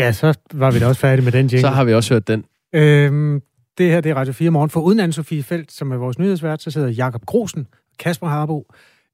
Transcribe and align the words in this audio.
Ja, 0.00 0.12
så 0.12 0.34
var 0.52 0.70
vi 0.70 0.78
da 0.78 0.86
også 0.86 1.00
færdige 1.00 1.24
med 1.24 1.32
den 1.32 1.46
jingle. 1.46 1.60
Så 1.60 1.68
har 1.68 1.84
vi 1.84 1.94
også 1.94 2.14
hørt 2.14 2.28
den. 2.28 2.44
Øhm, 2.74 3.42
det 3.78 3.90
her 3.90 4.00
det 4.00 4.10
er 4.10 4.14
Radio 4.14 4.32
4 4.32 4.50
Morgen. 4.50 4.70
For 4.70 4.80
uden 4.80 5.00
Anne-Sophie 5.00 5.42
Felt, 5.42 5.72
som 5.72 5.92
er 5.92 5.96
vores 5.96 6.18
nyhedsvært, 6.18 6.62
så 6.62 6.70
sidder 6.70 6.88
Jakob 6.88 7.26
Grosen, 7.26 7.66
Kasper 7.98 8.26
Harbo, 8.26 8.66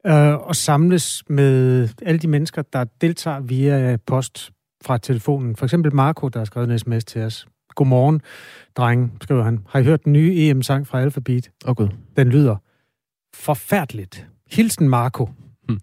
øh, 0.06 0.34
og 0.34 0.56
samles 0.56 1.22
med 1.28 1.88
alle 2.02 2.18
de 2.18 2.28
mennesker, 2.28 2.62
der 2.72 2.84
deltager 3.00 3.40
via 3.40 3.96
post 4.06 4.50
fra 4.84 4.98
telefonen. 4.98 5.56
For 5.56 5.66
eksempel 5.66 5.94
Marco, 5.94 6.28
der 6.28 6.40
har 6.40 6.44
skrevet 6.44 6.70
en 6.70 6.78
sms 6.78 7.04
til 7.04 7.22
os. 7.22 7.46
Godmorgen, 7.74 8.20
drenge, 8.76 9.10
skriver 9.22 9.42
han. 9.42 9.60
Har 9.68 9.78
I 9.78 9.84
hørt 9.84 10.04
den 10.04 10.12
nye 10.12 10.34
EM-sang 10.36 10.86
fra 10.86 11.00
Alphabet? 11.00 11.50
Åh 11.64 11.70
oh, 11.70 11.76
gud. 11.76 11.88
Den 12.16 12.28
lyder 12.28 12.56
forfærdeligt. 13.34 14.26
Hilsen 14.52 14.88
Marco. 14.88 15.28
Hmm. 15.68 15.80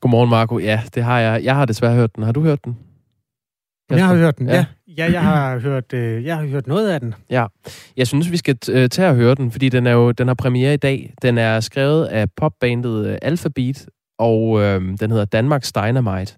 Godmorgen, 0.00 0.30
Marco. 0.30 0.58
Ja, 0.58 0.82
det 0.94 1.02
har 1.02 1.18
jeg. 1.18 1.44
Jeg 1.44 1.54
har 1.54 1.64
desværre 1.64 1.94
hørt 1.94 2.16
den. 2.16 2.24
Har 2.24 2.32
du 2.32 2.42
hørt 2.42 2.64
den? 2.64 2.76
Kasper? 3.88 3.96
Jeg 3.96 4.06
har 4.06 4.14
hørt 4.14 4.38
den, 4.38 4.48
ja. 4.48 4.54
ja. 4.54 4.64
Ja, 4.98 5.12
jeg 5.12 5.22
har 5.22 5.58
hørt, 5.58 5.92
øh, 5.92 6.24
jeg 6.24 6.36
har 6.36 6.46
hørt 6.46 6.66
noget 6.66 6.90
af 6.90 7.00
den. 7.00 7.14
Ja, 7.30 7.46
jeg 7.96 8.06
synes, 8.06 8.30
vi 8.30 8.36
skal 8.36 8.56
øh, 8.70 8.88
tage 8.88 9.08
og 9.08 9.14
høre 9.14 9.34
den, 9.34 9.50
fordi 9.50 9.68
den, 9.68 9.86
er 9.86 9.92
jo, 9.92 10.12
den 10.12 10.26
har 10.26 10.34
premiere 10.34 10.74
i 10.74 10.76
dag. 10.76 11.14
Den 11.22 11.38
er 11.38 11.60
skrevet 11.60 12.06
af 12.06 12.30
popbandet 12.36 13.06
øh, 13.06 13.18
Alphabet, 13.22 13.86
og 14.18 14.60
øh, 14.60 14.80
den 15.00 15.10
hedder 15.10 15.24
Danmarks 15.24 15.72
Dynamite. 15.72 16.36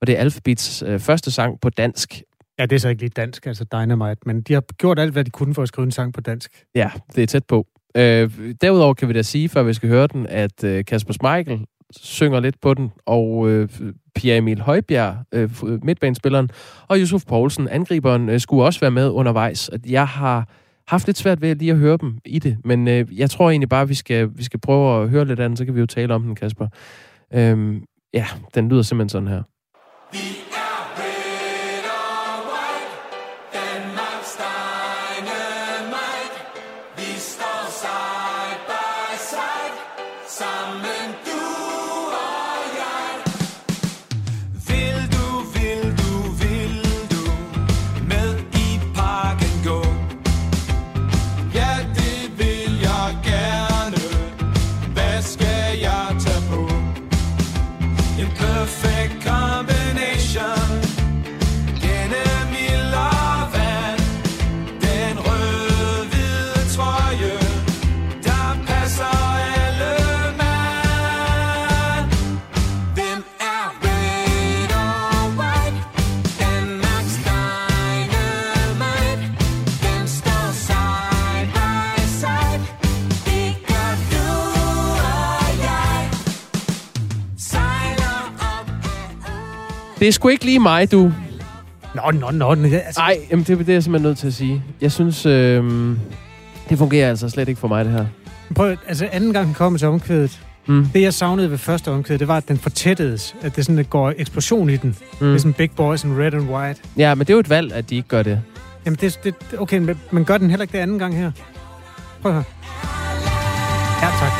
Og 0.00 0.06
det 0.06 0.16
er 0.16 0.20
Alphabets 0.20 0.82
øh, 0.86 1.00
første 1.00 1.30
sang 1.30 1.60
på 1.60 1.70
dansk. 1.70 2.22
Ja, 2.58 2.66
det 2.66 2.76
er 2.76 2.80
så 2.80 2.88
ikke 2.88 3.02
lige 3.02 3.12
dansk, 3.16 3.46
altså 3.46 3.64
Dynamite, 3.72 4.20
men 4.26 4.42
de 4.42 4.52
har 4.52 4.60
gjort 4.60 4.98
alt, 4.98 5.12
hvad 5.12 5.24
de 5.24 5.30
kunne 5.30 5.54
for 5.54 5.62
at 5.62 5.68
skrive 5.68 5.84
en 5.84 5.92
sang 5.92 6.14
på 6.14 6.20
dansk. 6.20 6.64
Ja, 6.74 6.90
det 7.16 7.22
er 7.22 7.26
tæt 7.26 7.44
på. 7.44 7.66
Øh, 7.96 8.30
derudover 8.60 8.94
kan 8.94 9.08
vi 9.08 9.12
da 9.12 9.22
sige, 9.22 9.48
før 9.48 9.62
vi 9.62 9.74
skal 9.74 9.88
høre 9.88 10.06
den, 10.06 10.26
at 10.26 10.64
øh, 10.64 10.84
Kasper 10.84 11.12
Smeichel 11.12 11.64
synger 11.96 12.40
lidt 12.40 12.60
på 12.60 12.74
den, 12.74 12.92
og 13.06 13.50
øh, 13.50 13.68
Pierre 14.14 14.38
Emil 14.38 14.60
Højbjerg, 14.60 15.16
øh, 15.32 15.50
øh, 15.66 15.84
midtbanespilleren, 15.84 16.50
og 16.88 16.98
Yusuf 16.98 17.22
Poulsen, 17.28 17.68
angriberen, 17.68 18.28
øh, 18.28 18.40
skulle 18.40 18.64
også 18.64 18.80
være 18.80 18.90
med 18.90 19.10
undervejs. 19.10 19.70
Jeg 19.86 20.08
har 20.08 20.48
haft 20.88 21.06
lidt 21.06 21.18
svært 21.18 21.40
ved 21.40 21.56
lige 21.56 21.70
at 21.70 21.76
høre 21.76 21.98
dem 22.00 22.18
i 22.24 22.38
det, 22.38 22.56
men 22.64 22.88
øh, 22.88 23.18
jeg 23.18 23.30
tror 23.30 23.50
egentlig 23.50 23.68
bare, 23.68 23.82
at 23.82 23.88
vi 23.88 23.94
skal, 23.94 24.30
vi 24.34 24.44
skal 24.44 24.60
prøve 24.60 25.02
at 25.02 25.08
høre 25.08 25.24
lidt 25.24 25.40
af 25.40 25.48
den, 25.48 25.56
så 25.56 25.64
kan 25.64 25.74
vi 25.74 25.80
jo 25.80 25.86
tale 25.86 26.14
om 26.14 26.22
den, 26.22 26.34
Kasper. 26.34 26.68
Øhm, 27.34 27.82
ja, 28.14 28.26
den 28.54 28.68
lyder 28.68 28.82
simpelthen 28.82 29.08
sådan 29.08 29.28
her. 29.28 29.42
Det 90.04 90.08
er 90.08 90.12
sgu 90.12 90.28
ikke 90.28 90.44
lige 90.44 90.58
mig, 90.58 90.92
du. 90.92 91.12
Nå, 91.94 92.10
nå, 92.10 92.30
nå. 92.30 92.64
Altså... 92.64 93.00
Ej, 93.00 93.18
jamen, 93.30 93.44
det, 93.44 93.58
det 93.58 93.68
er 93.68 93.72
jeg 93.72 93.82
simpelthen 93.82 94.08
nødt 94.08 94.18
til 94.18 94.26
at 94.26 94.34
sige. 94.34 94.62
Jeg 94.80 94.92
synes, 94.92 95.26
øh, 95.26 95.64
det 96.68 96.78
fungerer 96.78 97.08
altså 97.08 97.28
slet 97.28 97.48
ikke 97.48 97.60
for 97.60 97.68
mig, 97.68 97.84
det 97.84 97.92
her. 97.92 98.06
Prøv, 98.54 98.76
altså 98.88 99.08
anden 99.12 99.32
gang 99.32 99.46
den 99.46 99.54
kom 99.54 99.78
til 99.78 99.88
omkvædet, 99.88 100.40
mm. 100.66 100.86
det 100.94 101.02
jeg 101.02 101.14
savnede 101.14 101.50
ved 101.50 101.58
første 101.58 101.90
omkvædet, 101.90 102.20
det 102.20 102.28
var, 102.28 102.36
at 102.36 102.48
den 102.48 102.58
fortættedes. 102.58 103.34
At 103.42 103.56
det 103.56 103.64
sådan, 103.64 103.78
at 103.78 103.90
går 103.90 104.12
eksplosion 104.16 104.70
i 104.70 104.76
den. 104.76 104.96
Mm. 105.20 105.26
Det 105.26 105.34
er 105.34 105.38
sådan 105.38 105.52
Big 105.52 105.70
Boys 105.70 106.04
and 106.04 106.18
Red 106.18 106.34
and 106.34 106.50
White. 106.50 106.80
Ja, 106.96 107.14
men 107.14 107.26
det 107.26 107.30
er 107.32 107.34
jo 107.34 107.40
et 107.40 107.50
valg, 107.50 107.72
at 107.72 107.90
de 107.90 107.96
ikke 107.96 108.08
gør 108.08 108.22
det. 108.22 108.40
Jamen, 108.84 108.98
det, 109.00 109.20
det 109.24 109.34
okay, 109.58 109.78
men, 109.78 110.00
men 110.10 110.24
gør 110.24 110.38
den 110.38 110.50
heller 110.50 110.62
ikke 110.62 110.72
det 110.72 110.78
anden 110.78 110.98
gang 110.98 111.16
her? 111.16 111.30
Prøv 112.22 112.32
at 112.32 112.34
høre. 112.34 112.44
Ja, 114.02 114.08
tak. 114.20 114.32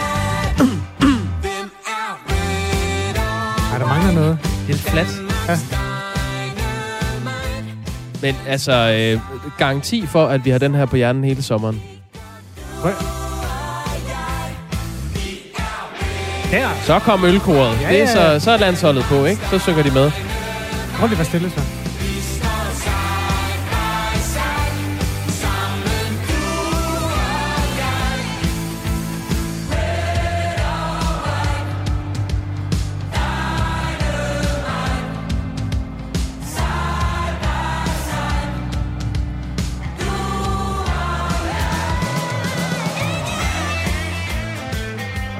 Ej, 3.72 3.78
der 3.78 3.86
mangler 3.86 4.12
noget. 4.12 4.38
Helt 4.66 4.80
flat. 4.80 5.23
Ja. 5.48 5.58
Men 8.22 8.36
altså, 8.48 8.72
øh, 8.72 9.20
garanti 9.58 10.06
for, 10.06 10.26
at 10.26 10.44
vi 10.44 10.50
har 10.50 10.58
den 10.58 10.74
her 10.74 10.86
på 10.86 10.96
hjernen 10.96 11.24
hele 11.24 11.42
sommeren. 11.42 11.82
Der. 16.50 16.68
Så 16.82 16.98
kom 16.98 17.24
ølkoret. 17.24 17.78
Ja, 17.80 17.88
det 17.88 18.02
er 18.02 18.06
så, 18.06 18.44
så 18.44 18.50
er 18.50 18.56
landsholdet 18.56 19.04
på, 19.04 19.24
ikke? 19.24 19.42
Så 19.50 19.58
synger 19.58 19.82
de 19.82 19.90
med. 19.90 20.10
Prøv 20.98 21.08
lige 21.08 21.18
være 21.18 21.26
stille, 21.26 21.50
så. 21.50 21.83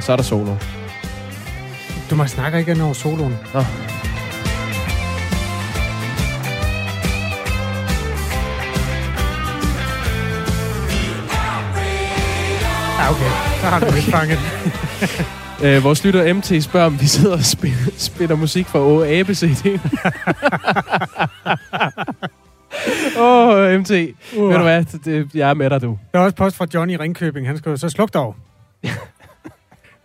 Så 0.05 0.13
er 0.13 0.17
der 0.17 0.23
solo. 0.23 0.57
Du 2.11 2.15
må 2.15 2.27
snakke 2.27 2.59
ikke 2.59 2.83
over 2.83 2.93
soloen. 2.93 3.39
Nå. 3.55 3.61
Ja, 12.99 13.11
okay. 13.11 13.31
Så 13.61 13.67
har 13.67 13.81
du 13.81 13.87
ikke 13.87 14.11
fanget. 14.11 14.39
øh, 15.65 15.85
vores 15.85 16.05
lytter 16.05 16.35
MT 16.35 16.65
spørger, 16.65 16.87
om 16.87 17.01
vi 17.01 17.07
sidder 17.07 17.37
og 17.37 17.45
spiller, 17.45 17.91
spiller 17.97 18.37
musik 18.37 18.67
fra 18.67 19.09
Abe 19.09 19.35
CD. 19.35 19.81
Åh, 23.19 23.49
oh, 23.49 23.81
MT. 23.81 23.91
Uh. 24.37 24.49
Ved 24.49 24.57
du 24.57 24.63
hvad? 24.63 24.85
Det, 24.85 25.35
jeg 25.35 25.51
er 25.51 25.55
med 25.55 25.71
dig, 25.71 25.83
du. 25.83 25.99
Der 26.13 26.19
er 26.19 26.25
også 26.25 26.37
post 26.37 26.57
fra 26.57 26.67
Johnny 26.75 26.97
Ringkøbing. 26.97 27.47
Han 27.47 27.59
skriver, 27.59 27.77
så 27.77 27.89
sluk 27.89 28.15
dog. 28.15 28.37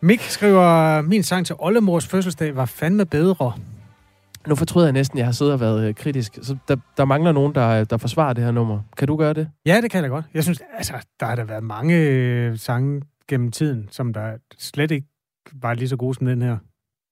Mik 0.01 0.21
skriver, 0.21 1.01
min 1.01 1.23
sang 1.23 1.45
til 1.45 1.55
Ollemors 1.59 2.07
fødselsdag 2.07 2.55
var 2.55 2.65
fandme 2.65 3.05
bedre. 3.05 3.53
Nu 4.47 4.55
fortryder 4.55 4.87
jeg 4.87 4.93
næsten, 4.93 5.17
at 5.17 5.19
jeg 5.19 5.27
har 5.27 5.31
siddet 5.31 5.53
og 5.53 5.59
været 5.59 5.87
øh, 5.87 5.95
kritisk. 5.95 6.39
Så 6.41 6.57
der, 6.67 6.75
der 6.97 7.05
mangler 7.05 7.31
nogen, 7.31 7.55
der, 7.55 7.83
der 7.83 7.97
forsvarer 7.97 8.33
det 8.33 8.43
her 8.43 8.51
nummer. 8.51 8.81
Kan 8.97 9.07
du 9.07 9.15
gøre 9.15 9.33
det? 9.33 9.49
Ja, 9.65 9.81
det 9.81 9.91
kan 9.91 10.03
jeg 10.03 10.09
godt. 10.09 10.25
Jeg 10.33 10.43
synes, 10.43 10.61
altså, 10.77 10.93
der 11.19 11.25
har 11.25 11.35
der 11.35 11.43
været 11.43 11.63
mange 11.63 11.95
øh, 11.95 12.57
sange 12.57 13.01
gennem 13.27 13.51
tiden, 13.51 13.87
som 13.91 14.13
der 14.13 14.37
slet 14.57 14.91
ikke 14.91 15.07
var 15.53 15.73
lige 15.73 15.89
så 15.89 15.97
gode 15.97 16.15
som 16.15 16.25
den 16.25 16.41
her. 16.41 16.57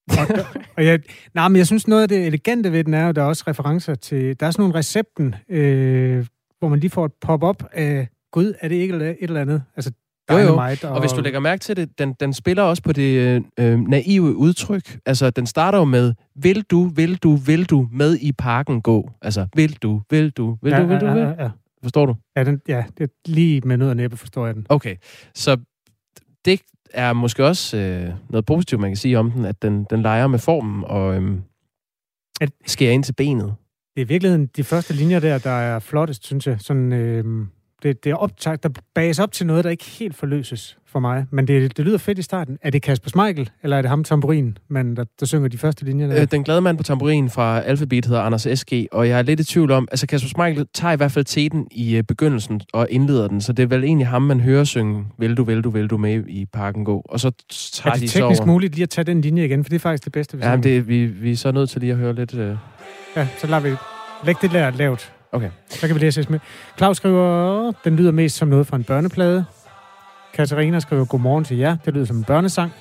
og, 0.08 0.28
og 0.78 0.86
jeg, 0.86 1.00
nej, 1.34 1.48
men 1.48 1.58
jeg 1.58 1.68
synes, 1.68 1.88
noget 1.88 2.02
af 2.02 2.10
det 2.10 2.28
elegante 2.28 2.72
ved 2.72 2.84
den 2.84 2.94
er, 2.94 3.10
at 3.10 3.16
der 3.16 3.22
er 3.22 3.26
også 3.26 3.44
referencer 3.48 3.96
til... 3.96 4.40
Der 4.40 4.48
er 4.48 4.52
sådan 4.52 4.62
nogle 4.62 4.76
recepten, 4.76 5.36
øh, 5.50 6.26
hvor 6.60 6.68
man 6.68 6.80
lige 6.80 6.92
får 6.92 7.06
et 7.06 7.14
pop-up 7.22 7.64
af, 7.72 8.08
gud, 8.32 8.54
er 8.62 8.68
det 8.68 8.76
ikke 8.76 8.96
et 8.96 9.18
eller 9.22 9.42
andet? 9.42 9.64
Altså, 9.76 9.92
jo, 10.32 10.38
jo. 10.38 10.58
Og... 10.58 10.92
og 10.92 11.00
hvis 11.00 11.12
du 11.12 11.22
lægger 11.22 11.40
mærke 11.40 11.60
til 11.60 11.76
det, 11.76 12.00
den, 12.00 12.14
den 12.20 12.34
spiller 12.34 12.64
også 12.64 12.84
på 12.84 12.92
det 12.92 13.44
øh, 13.60 13.80
naive 13.80 14.36
udtryk. 14.36 15.00
Altså, 15.06 15.30
den 15.30 15.46
starter 15.46 15.78
jo 15.78 15.84
med, 15.86 16.14
vil 16.36 16.62
du, 16.62 16.88
vil 16.88 17.16
du, 17.16 17.36
vil 17.36 17.66
du 17.66 17.88
med 17.92 18.18
i 18.22 18.32
parken 18.32 18.82
gå? 18.82 19.12
Altså, 19.22 19.48
vil 19.56 19.76
du, 19.76 20.02
vil 20.10 20.30
du, 20.30 20.58
vil 20.62 20.72
ja, 20.72 20.82
du, 20.82 20.86
vil 20.86 20.94
ja, 20.94 21.00
du, 21.00 21.14
vil 21.14 21.22
ja, 21.22 21.44
ja. 21.44 21.50
Forstår 21.84 22.06
du? 22.06 22.16
Ja, 22.36 22.44
den, 22.44 22.62
ja 22.68 22.84
det 22.98 23.10
lige 23.26 23.62
med 23.62 23.78
noget 23.78 23.90
af 23.90 23.98
næppe 23.98 24.18
forstår 24.18 24.46
jeg 24.46 24.56
den. 24.56 24.66
Okay, 24.70 24.96
så 25.36 25.58
det 26.46 26.62
er 26.94 27.14
måske 27.14 27.46
også 27.46 27.78
øh, 27.78 28.10
noget 28.30 28.46
positivt, 28.46 28.82
man 28.82 28.90
kan 28.90 28.98
sige 28.98 29.20
om 29.20 29.32
den, 29.32 29.46
at 29.46 29.62
den, 29.62 29.86
den 29.90 30.02
leger 30.02 30.28
med 30.28 30.40
formen 30.40 30.84
og 30.84 31.16
øh, 31.16 31.38
at, 32.42 32.50
skærer 32.66 32.92
ind 32.94 33.04
til 33.04 33.14
benet. 33.14 33.56
Det 33.96 34.02
er 34.02 34.06
i 34.06 34.08
virkeligheden 34.08 34.48
de 34.48 34.64
første 34.64 34.94
linjer 34.94 35.20
der, 35.20 35.38
der 35.38 35.50
er 35.50 35.80
flottest, 35.80 36.26
synes 36.26 36.48
jeg. 36.48 36.62
Sådan, 36.62 36.94
øh, 36.94 37.48
det, 37.84 38.04
det 38.04 38.10
er 38.10 38.16
optaget, 38.16 38.64
der 38.64 38.70
bages 38.96 39.20
op 39.20 39.32
til 39.32 39.48
noget, 39.48 39.64
der 39.64 39.70
ikke 39.70 39.86
helt 39.86 40.16
forløses 40.16 40.78
for 40.86 41.00
mig. 41.00 41.26
Men 41.32 41.48
det, 41.48 41.78
det 41.78 41.86
lyder 41.86 41.98
fedt 41.98 42.20
i 42.20 42.22
starten. 42.22 42.58
Er 42.62 42.70
det 42.70 42.82
Kasper 42.82 43.10
Smeichel, 43.10 43.50
eller 43.64 43.78
er 43.78 43.82
det 43.82 43.90
ham 43.90 44.04
tamburin, 44.04 44.58
man, 44.68 44.96
der, 44.96 45.04
der 45.20 45.26
synger 45.26 45.48
de 45.48 45.58
første 45.58 45.86
linjer? 45.86 46.08
Der? 46.08 46.22
Øh, 46.22 46.28
den 46.32 46.44
glade 46.44 46.62
mand 46.62 46.78
på 46.78 46.84
tamburin 46.84 47.30
fra 47.30 47.62
Alphabet 47.62 48.06
hedder 48.06 48.22
Anders 48.22 48.48
S.G., 48.56 48.88
og 48.92 49.10
jeg 49.10 49.18
er 49.18 49.22
lidt 49.22 49.40
i 49.40 49.44
tvivl 49.44 49.72
om, 49.72 49.88
altså 49.92 50.08
Kasper 50.08 50.30
Smeichel 50.30 50.68
tager 50.74 50.92
i 50.92 50.96
hvert 50.96 51.12
fald 51.12 51.26
teten 51.26 51.68
i 51.72 51.98
uh, 51.98 52.04
begyndelsen 52.04 52.62
og 52.74 52.88
indleder 52.90 53.28
den, 53.28 53.42
så 53.42 53.54
det 53.54 53.64
er 53.64 53.68
vel 53.68 53.84
egentlig 53.84 54.08
ham, 54.08 54.22
man 54.22 54.40
hører 54.40 54.64
synge, 54.64 55.06
vil 55.18 55.38
du, 55.38 55.44
vil 55.44 55.62
du, 55.62 55.70
vil 55.70 55.88
du 55.88 55.98
med 55.98 56.24
i 56.28 56.46
parken 56.46 56.86
gå, 56.86 57.02
og 57.06 57.20
så 57.20 57.32
tager 57.74 57.92
er 57.92 57.94
det 57.94 58.02
de 58.02 58.08
teknisk 58.08 58.42
over. 58.42 58.52
muligt 58.52 58.74
lige 58.74 58.84
at 58.84 58.90
tage 58.90 59.06
den 59.06 59.22
linje 59.22 59.46
igen, 59.46 59.64
for 59.64 59.70
det 59.70 59.76
er 59.76 59.80
faktisk 59.80 60.06
det 60.06 60.12
bedste, 60.12 60.38
vi 60.38 60.44
Ja, 60.44 60.52
men 60.52 60.64
det, 60.64 60.88
vi, 60.88 61.06
vi 61.06 61.32
er 61.32 61.36
så 61.36 61.52
nødt 61.52 61.70
til 61.70 61.82
lige 61.82 61.92
at 61.92 61.98
høre 61.98 62.16
lidt... 62.16 62.34
Uh... 62.34 62.58
Ja, 63.16 63.28
så 63.38 63.48
lader 63.48 63.62
vi 63.62 63.76
læg 64.26 64.36
det 64.42 64.52
der 64.52 64.72
lavt. 64.72 65.17
Okay. 65.32 65.50
Så 65.70 65.88
kan 65.88 65.96
vi 65.96 66.00
læse 66.00 66.26
med. 66.30 66.40
Claus 66.78 66.98
skriver, 66.98 67.72
den 67.84 67.96
lyder 67.96 68.12
mest 68.12 68.36
som 68.38 68.48
noget 68.48 68.68
fra 68.68 68.78
en 68.78 68.84
børneplade. 68.84 69.46
Katarina 70.34 70.80
skriver, 70.80 71.06
godmorgen 71.06 71.44
til 71.44 71.58
jer. 71.58 71.78
Det 71.86 71.94
lyder 71.94 72.06
som 72.06 72.18
en 72.18 72.24
børnesang. 72.24 72.74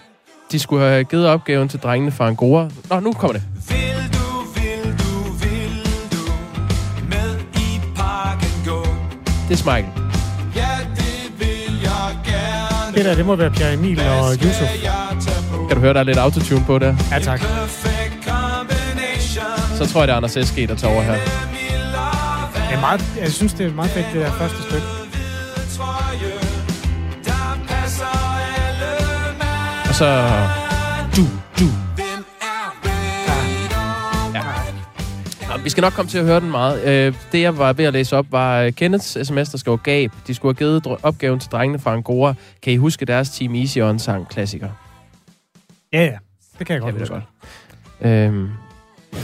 De 0.52 0.58
skulle 0.58 0.82
have 0.82 1.04
givet 1.04 1.26
opgaven 1.26 1.68
til 1.68 1.80
drengene 1.80 2.12
fra 2.12 2.26
Angora. 2.26 2.70
Nå, 2.90 3.00
nu 3.00 3.12
kommer 3.12 3.32
det. 3.32 3.42
Vil 3.68 4.12
du? 4.12 4.26
Det 9.48 9.52
er 9.52 9.56
Smeichel. 9.56 9.92
Ja, 10.56 10.68
det 10.96 11.32
vil 11.38 11.80
jeg 11.82 12.18
gerne. 12.24 12.96
Det 12.96 13.04
der, 13.04 13.14
det 13.14 13.26
må 13.26 13.36
være 13.36 13.50
Pierre 13.50 13.74
Emil 13.74 14.00
og 14.00 14.34
Yusuf. 14.34 14.68
Kan 15.68 15.76
du 15.76 15.80
høre, 15.80 15.94
der 15.94 16.00
er 16.00 16.04
lidt 16.04 16.18
autotune 16.18 16.64
på 16.66 16.78
der? 16.78 16.96
Ja, 17.10 17.18
tak. 17.18 17.40
Så 19.74 19.86
tror 19.92 20.00
jeg, 20.00 20.08
det 20.08 20.12
er 20.12 20.16
Anders 20.16 20.30
S.G., 20.30 20.68
der 20.68 20.74
tager 20.74 20.94
over 20.94 21.02
her. 21.02 21.16
Er 22.76 22.80
meget, 22.80 23.16
jeg 23.20 23.32
synes, 23.32 23.54
det 23.54 23.66
er 23.66 23.72
meget 23.72 23.90
fedt, 23.90 24.06
det 24.12 24.20
der 24.20 24.32
første 24.32 24.62
stykke. 24.62 24.86
Og 29.88 29.94
så... 29.94 30.06
Du, 31.16 31.22
du. 31.58 31.66
Ready? 34.34 35.56
Nå, 35.56 35.62
vi 35.62 35.70
skal 35.70 35.80
nok 35.80 35.92
komme 35.92 36.10
til 36.10 36.18
at 36.18 36.24
høre 36.24 36.40
den 36.40 36.50
meget. 36.50 36.84
Øh, 36.84 37.14
det, 37.32 37.40
jeg 37.42 37.58
var 37.58 37.72
ved 37.72 37.84
at 37.84 37.92
læse 37.92 38.16
op, 38.16 38.26
var 38.30 38.60
øh, 38.60 38.72
Kenneths 38.72 39.26
sms, 39.26 39.48
der 39.48 39.58
skrev 39.58 39.78
Gab. 39.78 40.12
De 40.26 40.34
skulle 40.34 40.56
have 40.58 40.82
givet 40.82 40.98
opgaven 41.02 41.40
til 41.40 41.50
drengene 41.50 41.78
fra 41.78 41.92
Angora. 41.92 42.34
Kan 42.62 42.72
I 42.72 42.76
huske 42.76 43.04
deres 43.04 43.30
Team 43.30 43.54
Easy 43.54 43.78
On 43.78 43.98
sang 43.98 44.28
klassiker? 44.28 44.68
Ja, 45.92 46.04
ja. 46.04 46.16
Det 46.58 46.66
kan 46.66 46.74
jeg 46.74 46.82
godt 46.82 46.94
da 46.94 47.00
huske. 47.00 47.14
godt. 47.14 47.24
Øhm. 48.00 48.48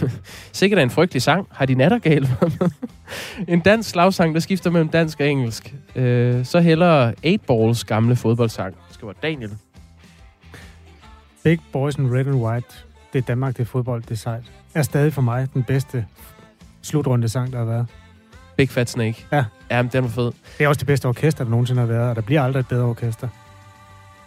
Sikkert 0.52 0.78
er 0.78 0.82
en 0.82 0.90
frygtelig 0.90 1.22
sang. 1.22 1.48
Har 1.50 1.66
de 1.66 1.74
nattergal 1.74 2.28
en 3.48 3.60
dansk 3.60 3.90
slagsang, 3.90 4.34
der 4.34 4.40
skifter 4.40 4.70
mellem 4.70 4.88
dansk 4.88 5.20
og 5.20 5.28
engelsk. 5.28 5.74
Øh, 5.96 6.44
så 6.44 6.60
hellere 6.60 7.14
8 7.24 7.38
Balls 7.46 7.84
gamle 7.84 8.16
fodboldsang. 8.16 8.74
Skriver 8.90 9.12
Daniel. 9.12 9.50
Big 11.44 11.58
Boys 11.72 11.96
in 11.96 12.14
Red 12.14 12.26
and 12.26 12.34
White. 12.34 12.66
Det 13.12 13.18
er 13.18 13.22
Danmark, 13.22 13.56
det 13.56 13.62
er 13.62 13.66
fodbold, 13.66 14.02
det 14.02 14.10
er 14.10 14.14
sejt. 14.14 14.44
Er 14.74 14.82
stadig 14.82 15.12
for 15.12 15.22
mig 15.22 15.54
den 15.54 15.62
bedste 15.62 16.06
slutrunde 16.82 17.28
sang, 17.28 17.52
der 17.52 17.58
har 17.58 17.64
været. 17.64 17.86
Big 18.56 18.68
Fat 18.68 18.90
Snake. 18.90 19.26
Ja. 19.32 19.44
Jamen, 19.70 19.92
den 19.92 20.02
var 20.02 20.10
fed. 20.10 20.32
Det 20.58 20.64
er 20.64 20.68
også 20.68 20.78
det 20.78 20.86
bedste 20.86 21.06
orkester, 21.06 21.44
der 21.44 21.50
nogensinde 21.50 21.80
har 21.80 21.86
været, 21.86 22.10
og 22.10 22.16
der 22.16 22.22
bliver 22.22 22.42
aldrig 22.42 22.60
et 22.60 22.68
bedre 22.68 22.84
orkester. 22.84 23.28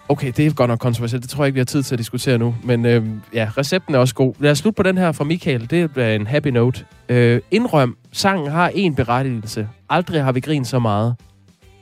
Okay, 0.10 0.32
det 0.38 0.46
er 0.46 0.54
godt 0.54 0.70
nok 0.70 0.80
kontroversielt. 0.80 1.24
Det 1.24 1.30
tror 1.30 1.44
jeg 1.44 1.48
ikke, 1.48 1.54
vi 1.54 1.60
har 1.60 1.66
tid 1.66 1.84
til 1.84 1.96
at 1.96 2.00
diskutere 2.00 2.38
nu. 2.38 2.56
Men 2.64 2.86
øh, 2.86 3.06
ja, 3.34 3.50
recepten 3.58 3.96
er 3.96 4.00
også 4.00 4.16
god. 4.16 4.34
Lad 4.40 4.52
os 4.52 4.58
slutte 4.58 4.78
på 4.78 4.84
den 4.84 4.98
her 4.98 5.12
fra 5.12 5.24
Michael. 5.24 5.70
Det 5.70 5.98
er 5.98 6.16
en 6.16 6.28
happy 6.28 6.48
note. 6.48 6.86
Øh, 7.10 7.42
indrøm, 7.52 7.98
sangen 8.12 8.52
har 8.52 8.72
en 8.76 8.96
berettigelse. 8.96 9.70
Aldrig 9.90 10.24
har 10.24 10.32
vi 10.32 10.40
grint 10.40 10.68
så 10.68 10.80
meget. 10.80 11.16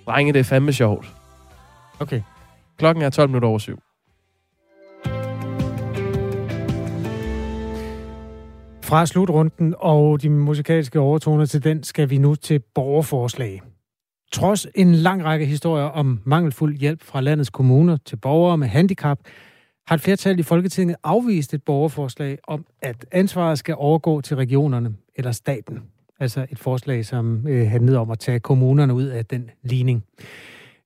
Drenge, 0.07 0.33
det 0.33 0.39
er 0.39 0.43
fandme 0.43 0.73
sjovt. 0.73 1.13
Okay. 1.99 2.21
Klokken 2.77 3.03
er 3.03 3.09
12 3.09 3.29
minutter 3.29 3.49
over 3.49 3.59
syv. 3.59 3.79
Fra 8.83 9.05
slutrunden 9.05 9.75
og 9.77 10.21
de 10.21 10.29
musikalske 10.29 10.99
overtoner 10.99 11.45
til 11.45 11.63
den, 11.63 11.83
skal 11.83 12.09
vi 12.09 12.17
nu 12.17 12.35
til 12.35 12.61
borgerforslag. 12.75 13.61
Trods 14.33 14.67
en 14.75 14.95
lang 14.95 15.23
række 15.23 15.45
historier 15.45 15.85
om 15.85 16.19
mangelfuld 16.23 16.77
hjælp 16.77 17.03
fra 17.03 17.21
landets 17.21 17.49
kommuner 17.49 17.97
til 18.05 18.15
borgere 18.15 18.57
med 18.57 18.67
handicap, 18.67 19.19
har 19.87 19.95
et 19.95 20.01
flertal 20.01 20.39
i 20.39 20.43
Folketinget 20.43 20.95
afvist 21.03 21.53
et 21.53 21.63
borgerforslag 21.63 22.37
om, 22.47 22.65
at 22.81 23.05
ansvaret 23.11 23.59
skal 23.59 23.75
overgå 23.77 24.21
til 24.21 24.35
regionerne 24.35 24.95
eller 25.15 25.31
staten. 25.31 25.79
Altså 26.19 26.45
et 26.51 26.59
forslag, 26.59 27.05
som 27.05 27.47
øh, 27.47 27.67
handlede 27.67 27.97
om 27.97 28.11
at 28.11 28.19
tage 28.19 28.39
kommunerne 28.39 28.93
ud 28.93 29.03
af 29.03 29.25
den 29.25 29.49
ligning. 29.63 30.03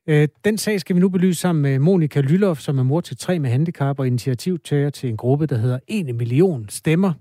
Øh, 0.08 0.28
den 0.46 0.58
sag 0.58 0.80
skal 0.80 0.96
vi 0.96 1.00
nu 1.00 1.10
belyse 1.10 1.42
sammen 1.42 1.62
med 1.62 1.80
Monika 1.80 2.22
Lylof, 2.22 2.60
som 2.60 2.80
er 2.80 2.84
mor 2.84 3.02
til 3.02 3.18
tre 3.18 3.40
med 3.40 3.50
handicap 3.50 4.00
og 4.00 4.08
initiativtager 4.08 4.90
til 4.90 5.10
en 5.10 5.18
gruppe, 5.18 5.46
der 5.46 5.58
hedder 5.58 5.80
1 5.88 6.16
million 6.16 6.66
stemmer, 6.70 7.14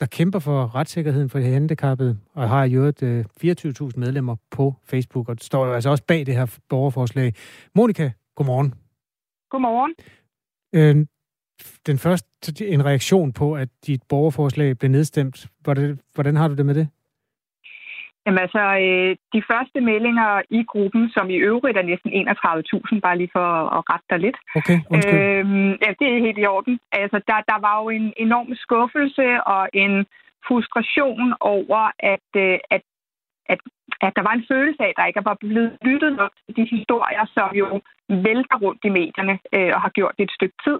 der 0.00 0.06
kæmper 0.06 0.38
for 0.38 0.74
retssikkerheden 0.74 1.30
for 1.30 1.38
de 1.38 1.44
handicappede, 1.44 2.18
og 2.34 2.48
har 2.48 2.64
i 2.64 2.74
øvrigt 2.74 3.02
øh, 3.02 3.24
24.000 3.44 3.90
medlemmer 3.96 4.36
på 4.50 4.74
Facebook, 4.84 5.28
og 5.28 5.36
står 5.40 5.66
jo 5.66 5.72
altså 5.72 5.90
også 5.90 6.04
bag 6.04 6.26
det 6.26 6.34
her 6.34 6.58
borgerforslag. 6.68 7.34
Monika, 7.74 8.10
godmorgen. 8.34 8.74
Godmorgen. 9.50 9.94
Øh, 10.74 11.06
den 11.86 11.98
første 11.98 12.66
en 12.66 12.84
reaktion 12.84 13.32
på, 13.32 13.54
at 13.54 13.68
dit 13.86 14.02
borgerforslag 14.08 14.78
blev 14.78 14.90
nedstemt. 14.90 15.46
Hvordan, 15.60 16.00
hvordan 16.14 16.36
har 16.36 16.48
du 16.48 16.54
det 16.54 16.66
med 16.66 16.74
det? 16.74 16.88
Jamen 18.26 18.40
altså, 18.46 18.62
øh, 18.84 19.10
de 19.34 19.42
første 19.50 19.78
meldinger 19.90 20.30
i 20.50 20.60
gruppen, 20.72 21.10
som 21.14 21.30
i 21.30 21.38
øvrigt 21.50 21.78
er 21.78 21.82
næsten 21.82 22.10
31.000, 22.12 23.00
bare 23.06 23.18
lige 23.18 23.30
for 23.32 23.48
at 23.76 23.82
rette 23.90 24.06
dig 24.10 24.18
lidt. 24.18 24.38
Okay, 24.58 24.78
undskyld. 24.90 25.20
Øh, 25.20 25.40
Øhm, 25.40 25.72
ja, 25.84 25.90
det 26.00 26.06
er 26.08 26.24
helt 26.26 26.38
i 26.38 26.46
orden. 26.56 26.74
Altså, 26.92 27.18
der, 27.28 27.38
der 27.50 27.58
var 27.66 27.74
jo 27.82 27.86
en 27.98 28.12
enorm 28.16 28.48
skuffelse 28.64 29.26
og 29.54 29.62
en 29.84 29.94
frustration 30.48 31.34
over, 31.40 31.80
at, 32.14 32.28
øh, 32.44 32.58
at, 32.74 32.82
at, 33.52 33.58
at 34.06 34.12
der 34.16 34.22
var 34.28 34.34
en 34.38 34.44
følelse 34.52 34.82
af, 34.84 34.88
at 34.88 34.98
der 34.98 35.06
ikke 35.10 35.24
var 35.30 35.36
blevet 35.40 35.70
lyttet 35.88 36.12
nok 36.20 36.32
til 36.44 36.56
de 36.58 36.64
historier, 36.76 37.24
som 37.36 37.48
jo 37.62 37.66
vælter 38.08 38.56
rundt 38.64 38.82
i 38.88 38.90
medierne 39.00 39.34
øh, 39.54 39.70
og 39.74 39.80
har 39.84 39.92
gjort 39.98 40.14
det 40.18 40.24
et 40.24 40.36
stykke 40.38 40.58
tid. 40.66 40.78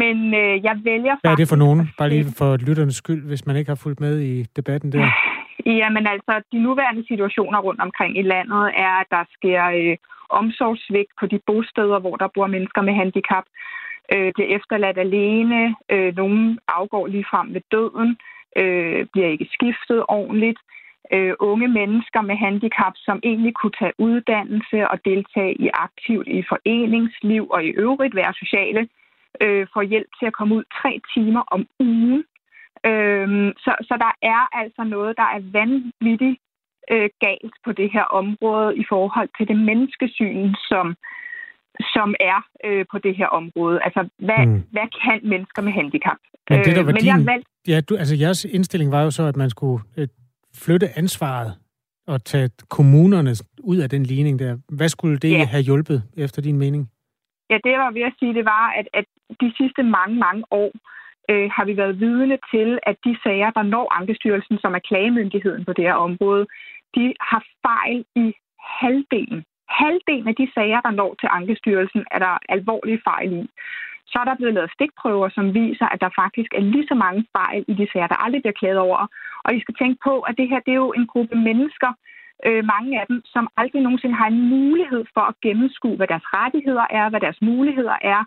Men 0.00 0.16
øh, 0.42 0.54
jeg 0.68 0.74
vælger 0.90 1.14
Hvad 1.22 1.32
er 1.32 1.36
det 1.36 1.48
for 1.48 1.56
faktisk 1.56 1.64
nogen? 1.64 1.80
Bare 1.98 2.08
lige 2.08 2.26
for 2.40 2.56
lytternes 2.56 2.96
skyld, 3.02 3.22
hvis 3.26 3.46
man 3.46 3.56
ikke 3.56 3.70
har 3.70 3.80
fulgt 3.84 4.00
med 4.00 4.14
i 4.20 4.34
debatten 4.56 4.92
der. 4.92 5.06
Jamen 5.66 6.06
altså, 6.06 6.42
de 6.52 6.58
nuværende 6.58 7.04
situationer 7.08 7.58
rundt 7.58 7.80
omkring 7.80 8.18
i 8.18 8.22
landet 8.22 8.72
er, 8.76 8.94
at 9.00 9.06
der 9.10 9.24
sker 9.36 9.64
øh, 9.64 9.96
omsorgssvigt 10.28 11.12
på 11.20 11.26
de 11.26 11.40
bosteder, 11.46 11.98
hvor 11.98 12.16
der 12.16 12.28
bor 12.34 12.46
mennesker 12.46 12.82
med 12.82 12.94
handicap. 12.94 13.44
Øh, 14.12 14.32
bliver 14.34 14.56
efterladt 14.56 14.98
alene. 14.98 15.74
Øh, 15.90 16.16
nogle 16.16 16.58
afgår 16.68 17.06
lige 17.06 17.30
frem 17.30 17.54
ved 17.54 17.62
døden. 17.70 18.16
Øh, 18.56 19.06
bliver 19.12 19.28
ikke 19.28 19.48
skiftet 19.52 20.04
ordentligt. 20.08 20.58
Øh, 21.12 21.34
unge 21.40 21.68
mennesker 21.68 22.20
med 22.20 22.36
handicap, 22.36 22.92
som 22.96 23.20
egentlig 23.22 23.54
kunne 23.54 23.76
tage 23.78 23.92
uddannelse 23.98 24.88
og 24.88 25.04
deltage 25.04 25.54
i 25.54 25.68
aktivt 25.72 26.28
i 26.28 26.42
foreningsliv 26.48 27.48
og 27.50 27.64
i 27.64 27.68
øvrigt 27.68 28.14
være 28.14 28.32
sociale, 28.34 28.88
øh, 29.40 29.66
får 29.72 29.82
hjælp 29.82 30.08
til 30.18 30.26
at 30.26 30.32
komme 30.32 30.54
ud 30.54 30.64
tre 30.82 31.00
timer 31.14 31.42
om 31.46 31.66
ugen 31.80 32.24
Øhm, 32.86 33.52
så, 33.64 33.72
så 33.88 33.94
der 34.04 34.12
er 34.34 34.42
altså 34.62 34.82
noget, 34.84 35.16
der 35.16 35.28
er 35.36 35.40
vanvittigt 35.58 36.38
øh, 36.92 37.08
galt 37.20 37.54
på 37.64 37.72
det 37.72 37.88
her 37.92 38.02
område 38.20 38.76
i 38.76 38.84
forhold 38.88 39.28
til 39.38 39.48
det 39.48 39.58
menneskesyn, 39.68 40.54
som, 40.70 40.86
som 41.94 42.14
er 42.20 42.38
øh, 42.64 42.84
på 42.92 42.98
det 42.98 43.16
her 43.16 43.26
område. 43.26 43.80
Altså, 43.86 44.08
hvad, 44.18 44.46
Mm. 44.46 44.62
hvad 44.74 44.86
kan 45.02 45.20
mennesker 45.32 45.62
med 45.62 45.72
handicap? 45.72 46.16
Men 46.50 46.58
det, 46.64 46.76
der 46.76 46.82
var 46.84 46.92
men 46.92 47.06
jeg 47.06 47.18
din- 47.18 47.26
valgte, 47.26 47.50
Ja, 47.68 47.80
du, 47.80 47.96
altså 47.96 48.16
jeres 48.16 48.44
indstilling 48.44 48.92
var 48.92 49.02
jo 49.02 49.10
så, 49.10 49.22
at 49.24 49.36
man 49.36 49.50
skulle 49.50 49.82
øh, 49.96 50.08
flytte 50.64 50.88
ansvaret 50.98 51.52
og 52.06 52.24
tage 52.24 52.50
kommunerne 52.68 53.30
ud 53.62 53.76
af 53.78 53.90
den 53.90 54.02
ligning 54.02 54.38
der. 54.38 54.56
Hvad 54.68 54.88
skulle 54.88 55.18
det 55.18 55.30
Ja. 55.30 55.44
have 55.44 55.62
hjulpet, 55.62 56.02
efter 56.16 56.42
din 56.42 56.58
mening? 56.58 56.90
ja, 57.50 57.54
det 57.64 57.70
jeg 57.70 57.78
var 57.80 57.90
ved 57.90 58.02
at 58.02 58.12
sige, 58.18 58.34
det 58.34 58.44
var, 58.44 58.64
at, 58.78 58.86
at 58.94 59.04
de 59.40 59.52
sidste 59.58 59.82
mange, 59.82 60.14
mange 60.16 60.44
år 60.50 60.70
øh, 61.30 61.50
har 61.56 61.64
vi 61.64 61.76
været 61.76 62.00
vidne 62.00 62.38
til, 62.52 62.78
at 62.82 62.96
de 63.04 63.16
sager, 63.24 63.50
der 63.50 63.62
når 63.62 63.86
Ankestyrelsen, 63.98 64.58
som 64.58 64.74
er 64.74 64.86
klagemyndigheden 64.88 65.64
på 65.64 65.72
det 65.72 65.84
her 65.84 65.98
område, 66.08 66.46
de 66.96 67.14
har 67.20 67.42
fejl 67.66 68.04
i 68.16 68.26
halvdelen. 68.80 69.44
Halvdelen 69.68 70.28
af 70.28 70.34
de 70.34 70.48
sager, 70.54 70.80
der 70.80 70.90
når 70.90 71.14
til 71.20 71.28
Ankestyrelsen, 71.38 72.04
er 72.10 72.18
der 72.18 72.38
alvorlige 72.48 73.00
fejl 73.04 73.32
i. 73.32 73.42
Så 74.10 74.18
er 74.18 74.24
der 74.24 74.36
blevet 74.36 74.54
lavet 74.54 74.72
stikprøver, 74.76 75.28
som 75.28 75.54
viser, 75.54 75.86
at 75.86 76.00
der 76.00 76.10
faktisk 76.22 76.50
er 76.54 76.60
lige 76.60 76.88
så 76.88 76.94
mange 76.94 77.26
fejl 77.36 77.64
i 77.68 77.74
de 77.74 77.86
sager, 77.92 78.06
der 78.06 78.22
aldrig 78.24 78.42
bliver 78.42 78.60
klaget 78.60 78.78
over. 78.78 79.00
Og 79.44 79.54
I 79.54 79.60
skal 79.60 79.74
tænke 79.74 79.98
på, 80.04 80.20
at 80.20 80.34
det 80.38 80.48
her 80.48 80.60
det 80.66 80.72
er 80.72 80.84
jo 80.86 80.92
en 80.92 81.06
gruppe 81.06 81.36
mennesker, 81.36 81.90
øh, 82.46 82.64
mange 82.74 83.00
af 83.00 83.06
dem, 83.06 83.22
som 83.24 83.48
aldrig 83.56 83.82
nogensinde 83.82 84.14
har 84.14 84.26
en 84.26 84.48
mulighed 84.48 85.04
for 85.14 85.24
at 85.30 85.34
gennemskue, 85.42 85.96
hvad 85.96 86.06
deres 86.06 86.26
rettigheder 86.38 86.86
er, 86.90 87.08
hvad 87.08 87.20
deres 87.20 87.40
muligheder 87.42 87.96
er, 88.14 88.20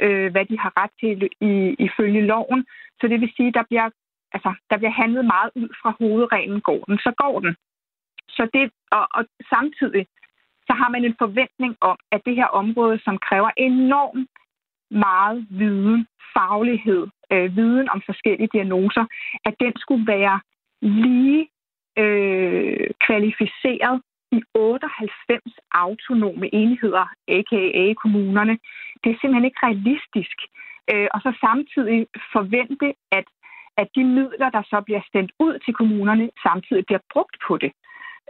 øh, 0.00 0.32
hvad 0.32 0.44
de 0.44 0.58
har 0.58 0.72
ret 0.80 0.90
til 1.00 1.28
i, 1.40 1.76
ifølge 1.78 2.26
loven. 2.26 2.66
Så 3.00 3.08
det 3.08 3.20
vil 3.20 3.32
sige, 3.36 3.52
der 3.52 3.62
bliver, 3.68 3.88
altså, 4.32 4.54
der 4.70 4.76
bliver 4.76 4.90
handlet 5.02 5.24
meget 5.24 5.50
ud 5.54 5.68
fra 5.82 5.94
hovedreglen, 5.98 6.60
går 6.60 6.84
den, 6.88 6.98
så 6.98 7.12
går 7.16 7.40
den. 7.40 7.56
Så 8.28 8.48
det, 8.54 8.70
og, 8.90 9.08
og 9.14 9.24
samtidig, 9.54 10.06
så 10.66 10.72
har 10.80 10.88
man 10.90 11.04
en 11.04 11.16
forventning 11.18 11.76
om, 11.80 11.98
at 12.12 12.20
det 12.26 12.34
her 12.36 12.46
område, 12.46 12.98
som 13.04 13.18
kræver 13.18 13.50
enormt 13.56 14.30
meget 14.90 15.46
viden, 15.50 16.06
faglighed, 16.36 17.06
øh, 17.32 17.56
viden 17.56 17.88
om 17.88 18.02
forskellige 18.06 18.48
diagnoser, 18.52 19.04
at 19.44 19.54
den 19.60 19.72
skulle 19.76 20.06
være 20.06 20.40
lige 20.82 21.48
øh, 21.98 22.90
kvalificeret 23.06 24.02
i 24.38 24.42
98 24.54 25.52
autonome 25.72 26.54
enheder, 26.54 27.06
a.k.a. 27.28 27.84
kommunerne. 28.02 28.54
Det 29.00 29.08
er 29.10 29.18
simpelthen 29.20 29.48
ikke 29.48 29.66
realistisk. 29.66 30.38
Øh, 30.92 31.08
og 31.14 31.20
så 31.24 31.30
samtidig 31.46 32.06
forvente, 32.32 32.88
at, 33.18 33.26
at 33.80 33.88
de 33.96 34.04
midler, 34.04 34.50
der 34.56 34.62
så 34.72 34.78
bliver 34.86 35.02
sendt 35.12 35.32
ud 35.38 35.54
til 35.64 35.74
kommunerne, 35.74 36.30
samtidig 36.46 36.84
bliver 36.86 37.02
brugt 37.12 37.36
på 37.46 37.54
det. 37.62 37.72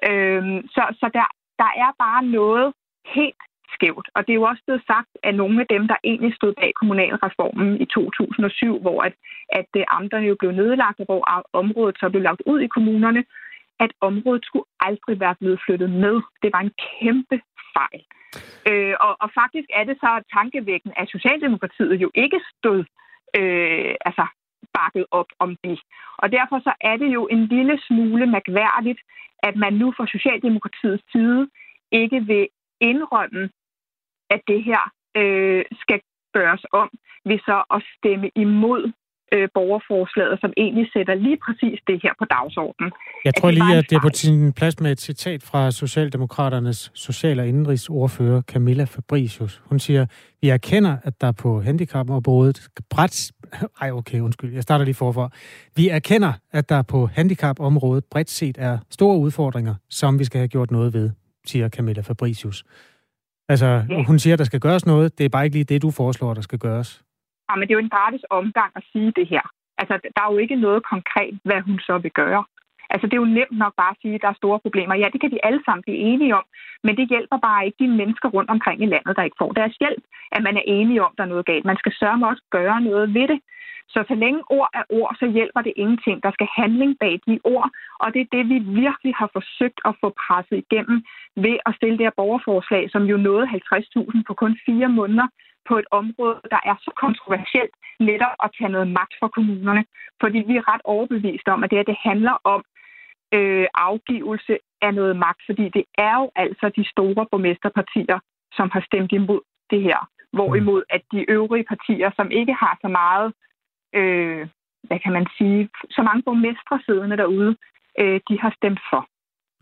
Øh, 0.09 0.45
så 0.75 0.83
så 1.01 1.07
der, 1.19 1.27
der 1.63 1.71
er 1.85 1.91
bare 2.05 2.23
noget 2.39 2.73
helt 3.17 3.43
skævt. 3.75 4.07
Og 4.15 4.21
det 4.25 4.33
er 4.33 4.41
jo 4.41 4.51
også 4.53 4.63
blevet 4.67 4.85
sagt 4.93 5.13
af 5.23 5.35
nogle 5.35 5.61
af 5.61 5.67
dem, 5.75 5.83
der 5.89 5.97
egentlig 6.05 6.35
stod 6.35 6.53
bag 6.61 6.73
kommunalreformen 6.81 7.81
i 7.85 7.87
2007, 7.87 8.81
hvor 8.81 9.03
at, 9.03 9.15
at 9.49 9.71
øh, 9.77 9.85
amterne 9.89 10.27
jo 10.27 10.37
blev 10.39 10.53
nedlagt, 10.53 11.01
og 11.01 11.07
hvor 11.09 11.23
området 11.53 11.97
så 12.01 12.07
blev 12.11 12.23
lagt 12.23 12.43
ud 12.47 12.61
i 12.61 12.73
kommunerne, 12.77 13.25
at 13.81 13.93
området 14.01 14.45
skulle 14.45 14.69
aldrig 14.81 15.21
være 15.21 15.35
blevet 15.41 15.61
flyttet 15.67 15.91
med. 15.91 16.15
Det 16.43 16.51
var 16.53 16.61
en 16.61 16.75
kæmpe 16.89 17.37
fejl. 17.77 18.03
Øh, 18.71 18.95
og, 19.01 19.17
og 19.23 19.29
faktisk 19.41 19.69
er 19.79 19.85
det 19.85 19.97
så 20.01 20.11
tankevækkende, 20.33 20.95
at 20.99 21.09
Socialdemokratiet 21.09 21.97
jo 22.05 22.11
ikke 22.15 22.41
stod 22.53 22.85
øh, 23.39 23.95
altså 24.09 24.27
bakket 24.79 25.07
op 25.11 25.31
om 25.39 25.57
det. 25.65 25.79
Og 26.19 26.33
derfor 26.33 26.59
så 26.59 26.73
er 26.81 26.97
det 26.97 27.09
jo 27.17 27.27
en 27.27 27.47
lille 27.47 27.81
smule 27.87 28.27
mærkværdigt, 28.27 29.01
at 29.43 29.57
man 29.57 29.73
nu 29.73 29.93
fra 29.97 30.07
Socialdemokratiets 30.07 31.05
side 31.13 31.49
ikke 31.93 32.21
vil 32.21 32.49
indrømme, 32.81 33.51
at 34.31 34.41
det 34.49 34.65
her 34.65 34.83
øh, 35.17 35.65
skal 35.83 36.01
gøres 36.33 36.65
om 36.73 36.91
ved 37.25 37.39
så 37.39 37.65
at 37.71 37.83
stemme 37.97 38.31
imod 38.37 38.93
øh, 39.33 39.49
borgerforslaget, 39.55 40.41
som 40.41 40.53
egentlig 40.57 40.87
sætter 40.93 41.15
lige 41.15 41.39
præcis 41.45 41.79
det 41.87 42.01
her 42.03 42.13
på 42.19 42.25
dagsordenen. 42.25 42.93
Jeg 43.25 43.35
tror 43.35 43.49
at 43.49 43.55
lige, 43.55 43.77
at 43.77 43.91
det 43.91 43.97
er 43.97 44.01
på 44.01 44.15
sin 44.15 44.53
plads 44.53 44.81
med 44.81 44.93
et 44.93 45.01
citat 45.01 45.43
fra 45.43 45.71
Socialdemokraternes 45.71 46.91
social- 46.95 47.41
og 47.41 47.49
indrigsordfører 47.49 48.43
Camilla 48.43 48.85
Fabricius. 48.85 49.63
Hun 49.65 49.79
siger, 49.79 50.07
vi 50.43 50.49
erkender, 50.49 50.97
at 51.03 51.21
der 51.21 51.33
på 51.33 51.61
handicapområdet 51.61 52.69
bredt... 52.91 53.33
Ej, 53.83 53.91
okay, 53.91 54.21
undskyld, 54.21 54.53
jeg 54.55 54.63
starter 54.63 54.85
lige 54.85 54.95
forfra. 54.95 55.31
Vi 55.77 55.89
erkender, 55.89 56.33
at 56.53 56.69
der 56.69 56.83
på 56.83 57.07
handicapområdet 57.07 58.05
bredt 58.05 58.31
set 58.31 58.57
er 58.59 58.79
store 58.91 59.19
udfordringer, 59.19 59.75
som 59.91 60.19
vi 60.19 60.25
skal 60.25 60.39
have 60.39 60.49
gjort 60.49 60.71
noget 60.71 60.95
ved, 60.95 61.11
siger 61.47 61.69
Camilla 61.69 62.03
Fabricius. 62.03 62.65
Altså, 63.49 63.67
ja. 63.67 64.03
hun 64.03 64.19
siger, 64.19 64.35
at 64.35 64.39
der 64.39 64.45
skal 64.45 64.61
gøres 64.61 64.87
noget. 64.87 65.19
Det 65.19 65.25
er 65.25 65.29
bare 65.29 65.45
ikke 65.45 65.57
lige 65.57 65.65
det, 65.65 65.83
du 65.83 65.91
foreslår, 65.91 66.35
der 66.35 66.41
skal 66.41 66.59
gøres. 66.59 67.04
Ja, 67.47 67.53
men 67.57 67.63
det 67.63 67.73
er 67.73 67.79
jo 67.79 67.87
en 67.87 67.97
gratis 67.97 68.25
omgang 68.31 68.71
at 68.77 68.85
sige 68.93 69.13
det 69.19 69.27
her. 69.33 69.45
Altså, 69.81 69.95
der 70.17 70.23
er 70.23 70.33
jo 70.33 70.39
ikke 70.39 70.57
noget 70.67 70.81
konkret, 70.93 71.35
hvad 71.45 71.61
hun 71.61 71.79
så 71.79 71.99
vil 71.99 72.11
gøre. 72.23 72.45
Altså, 72.93 73.07
det 73.07 73.15
er 73.15 73.25
jo 73.25 73.35
nemt 73.39 73.59
nok 73.63 73.75
bare 73.77 73.95
at 73.95 74.01
sige, 74.03 74.15
at 74.15 74.23
der 74.23 74.29
er 74.29 74.43
store 74.43 74.61
problemer. 74.65 74.95
Ja, 74.95 75.09
det 75.13 75.21
kan 75.21 75.31
de 75.31 75.45
alle 75.47 75.63
sammen 75.65 75.83
blive 75.83 76.03
enige 76.11 76.37
om, 76.41 76.45
men 76.85 76.97
det 76.97 77.09
hjælper 77.09 77.39
bare 77.49 77.67
ikke 77.67 77.85
de 77.85 77.89
mennesker 78.01 78.29
rundt 78.29 78.51
omkring 78.51 78.79
i 78.83 78.87
landet, 78.95 79.17
der 79.17 79.23
ikke 79.23 79.41
får 79.43 79.53
deres 79.53 79.77
hjælp, 79.83 80.03
at 80.33 80.43
man 80.43 80.57
er 80.57 80.65
enige 80.67 81.03
om, 81.05 81.13
at 81.13 81.19
der 81.19 81.25
er 81.25 81.33
noget 81.35 81.47
galt. 81.47 81.65
Man 81.65 81.81
skal 81.83 81.93
sørge 82.01 82.19
med 82.19 82.29
også 82.29 82.45
gøre 82.51 82.81
noget 82.81 83.15
ved 83.15 83.29
det. 83.29 83.41
Så 83.89 84.05
så 84.09 84.15
længe 84.15 84.43
ord 84.51 84.71
er 84.75 84.85
ord, 84.99 85.17
så 85.21 85.27
hjælper 85.37 85.61
det 85.63 85.73
ingenting. 85.77 86.23
Der 86.23 86.31
skal 86.33 86.49
handling 86.61 86.93
bag 87.01 87.21
de 87.27 87.39
ord, 87.45 87.71
og 88.03 88.15
det 88.15 88.21
er 88.21 88.33
det, 88.37 88.45
vi 88.49 88.59
virkelig 88.83 89.15
har 89.21 89.31
forsøgt 89.33 89.81
at 89.85 89.95
få 90.01 90.09
presset 90.25 90.57
igennem 90.65 90.99
ved 91.37 91.57
at 91.67 91.75
stille 91.75 91.99
det 91.99 92.07
her 92.07 92.19
borgerforslag, 92.23 92.91
som 92.91 93.03
jo 93.03 93.17
nåede 93.17 93.47
50.000 93.47 94.23
på 94.27 94.35
kun 94.35 94.59
fire 94.67 94.89
måneder 94.89 95.29
på 95.69 95.79
et 95.79 95.87
område, 95.91 96.41
der 96.51 96.61
er 96.71 96.77
så 96.85 96.91
kontroversielt, 97.05 97.75
netop 98.01 98.35
at 98.45 98.51
tage 98.59 98.75
noget 98.77 98.89
magt 98.89 99.15
fra 99.21 99.29
kommunerne. 99.29 99.85
Fordi 100.21 100.39
vi 100.39 100.57
er 100.57 100.73
ret 100.73 100.81
overbeviste 100.85 101.49
om, 101.49 101.65
at 101.65 101.71
det 101.71 101.79
her 101.79 101.91
det 101.93 101.99
handler 102.11 102.37
om 102.45 102.65
øh, 103.35 103.67
afgivelse 103.75 104.59
af 104.83 104.95
noget 104.95 105.17
magt, 105.17 105.43
fordi 105.47 105.65
det 105.69 105.85
er 105.99 106.15
jo 106.21 106.31
altså 106.37 106.67
de 106.77 106.85
store 106.91 107.27
borgmesterpartier, 107.31 108.19
som 108.53 108.71
har 108.71 108.83
stemt 108.89 109.13
imod 109.13 109.41
det 109.71 109.83
her. 109.83 110.09
Hvorimod 110.33 110.83
at 110.91 111.03
de 111.13 111.31
øvrige 111.31 111.65
partier, 111.65 112.11
som 112.17 112.31
ikke 112.31 112.55
har 112.55 112.79
så 112.83 112.89
meget 112.89 113.33
øh, 113.99 114.49
hvad 114.89 114.99
kan 115.05 115.13
man 115.13 115.27
sige, 115.39 115.69
så 115.91 116.03
mange 116.03 116.23
borgmestre 116.23 116.81
siddende 116.87 117.17
derude, 117.17 117.57
øh, 118.01 118.21
de 118.29 118.41
har 118.41 118.53
stemt 118.57 118.81
for. 118.91 119.09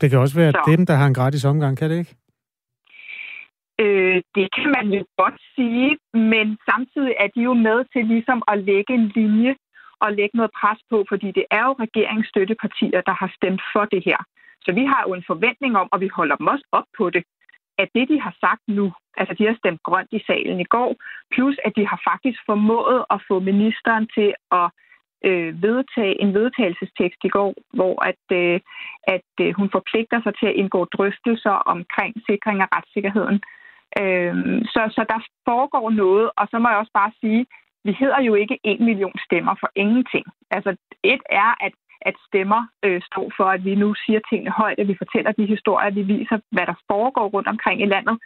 Det 0.03 0.11
kan 0.11 0.19
også 0.19 0.37
være 0.43 0.53
så. 0.53 0.63
dem, 0.71 0.87
der 0.87 0.95
har 0.95 1.07
en 1.07 1.15
gratis 1.15 1.45
omgang, 1.45 1.79
kan 1.79 1.91
det 1.91 1.99
ikke? 1.99 2.15
Øh, 3.85 4.19
det 4.37 4.47
kan 4.57 4.69
man 4.77 4.87
jo 4.99 5.05
godt 5.23 5.39
sige, 5.57 5.91
men 6.33 6.47
samtidig 6.71 7.15
er 7.25 7.29
de 7.35 7.41
jo 7.49 7.55
med 7.69 7.79
til 7.93 8.05
ligesom 8.15 8.43
at 8.53 8.57
lægge 8.69 8.93
en 8.95 9.07
linje 9.19 9.55
og 10.05 10.13
lægge 10.19 10.37
noget 10.39 10.53
pres 10.61 10.81
på, 10.91 10.99
fordi 11.11 11.29
det 11.39 11.45
er 11.51 11.63
jo 11.69 11.73
regeringsstøttepartier, 11.85 13.01
der 13.09 13.15
har 13.21 13.31
stemt 13.39 13.63
for 13.73 13.85
det 13.93 14.03
her. 14.09 14.21
Så 14.65 14.71
vi 14.79 14.85
har 14.93 15.03
jo 15.07 15.15
en 15.15 15.25
forventning 15.33 15.73
om, 15.81 15.89
og 15.93 16.01
vi 16.01 16.09
holder 16.19 16.37
dem 16.37 16.47
også 16.47 16.67
op 16.73 16.89
på 16.99 17.11
det, 17.11 17.23
at 17.83 17.89
det, 17.95 18.05
de 18.13 18.21
har 18.21 18.35
sagt 18.45 18.63
nu, 18.69 18.87
altså 19.21 19.35
de 19.39 19.45
har 19.49 19.57
stemt 19.63 19.83
grønt 19.89 20.11
i 20.19 20.21
salen 20.27 20.61
i 20.61 20.69
går, 20.75 20.91
plus 21.35 21.57
at 21.67 21.73
de 21.77 21.85
har 21.91 22.01
faktisk 22.11 22.39
formået 22.51 23.05
at 23.15 23.19
få 23.29 23.37
ministeren 23.51 24.05
til 24.17 24.31
at 24.61 24.67
øh, 25.25 25.63
vedtage 25.63 26.21
en 26.23 26.35
vedtagelsestekst 26.35 27.21
i 27.25 27.29
går, 27.29 27.55
hvor 27.79 27.95
at, 28.11 28.25
øh, 28.41 28.61
at 29.15 29.31
øh, 29.41 29.55
hun 29.59 29.69
forpligter 29.77 30.19
sig 30.23 30.35
til 30.41 30.47
at 30.47 30.59
indgå 30.61 30.85
drøftelser 30.85 31.57
omkring 31.75 32.13
sikring 32.31 32.59
af 32.61 32.69
retssikkerheden. 32.77 33.39
Øh, 34.01 34.35
så, 34.75 34.83
så 34.97 35.03
der 35.13 35.21
foregår 35.49 35.91
noget, 35.91 36.31
og 36.37 36.45
så 36.51 36.57
må 36.59 36.69
jeg 36.69 36.79
også 36.79 36.95
bare 36.95 37.13
sige, 37.21 37.47
vi 37.85 37.93
hedder 38.01 38.21
jo 38.23 38.35
ikke 38.35 38.59
en 38.65 38.85
million 38.85 39.19
stemmer 39.27 39.55
for 39.61 39.71
ingenting. 39.75 40.27
Altså 40.51 40.77
et 41.03 41.23
er, 41.31 41.51
at 41.67 41.73
at 42.09 42.17
stemmer 42.29 42.63
øh, 42.87 43.01
står 43.11 43.27
for, 43.37 43.45
at 43.57 43.65
vi 43.65 43.75
nu 43.75 43.95
siger 43.95 44.21
tingene 44.31 44.51
højt, 44.51 44.79
at 44.79 44.89
vi 44.89 45.01
fortæller 45.03 45.33
de 45.33 45.47
historier, 45.55 45.87
at 45.87 45.95
vi 45.95 46.03
viser, 46.03 46.39
hvad 46.51 46.67
der 46.67 46.77
foregår 46.91 47.27
rundt 47.29 47.49
omkring 47.49 47.79
i 47.83 47.87
landet, 47.95 48.17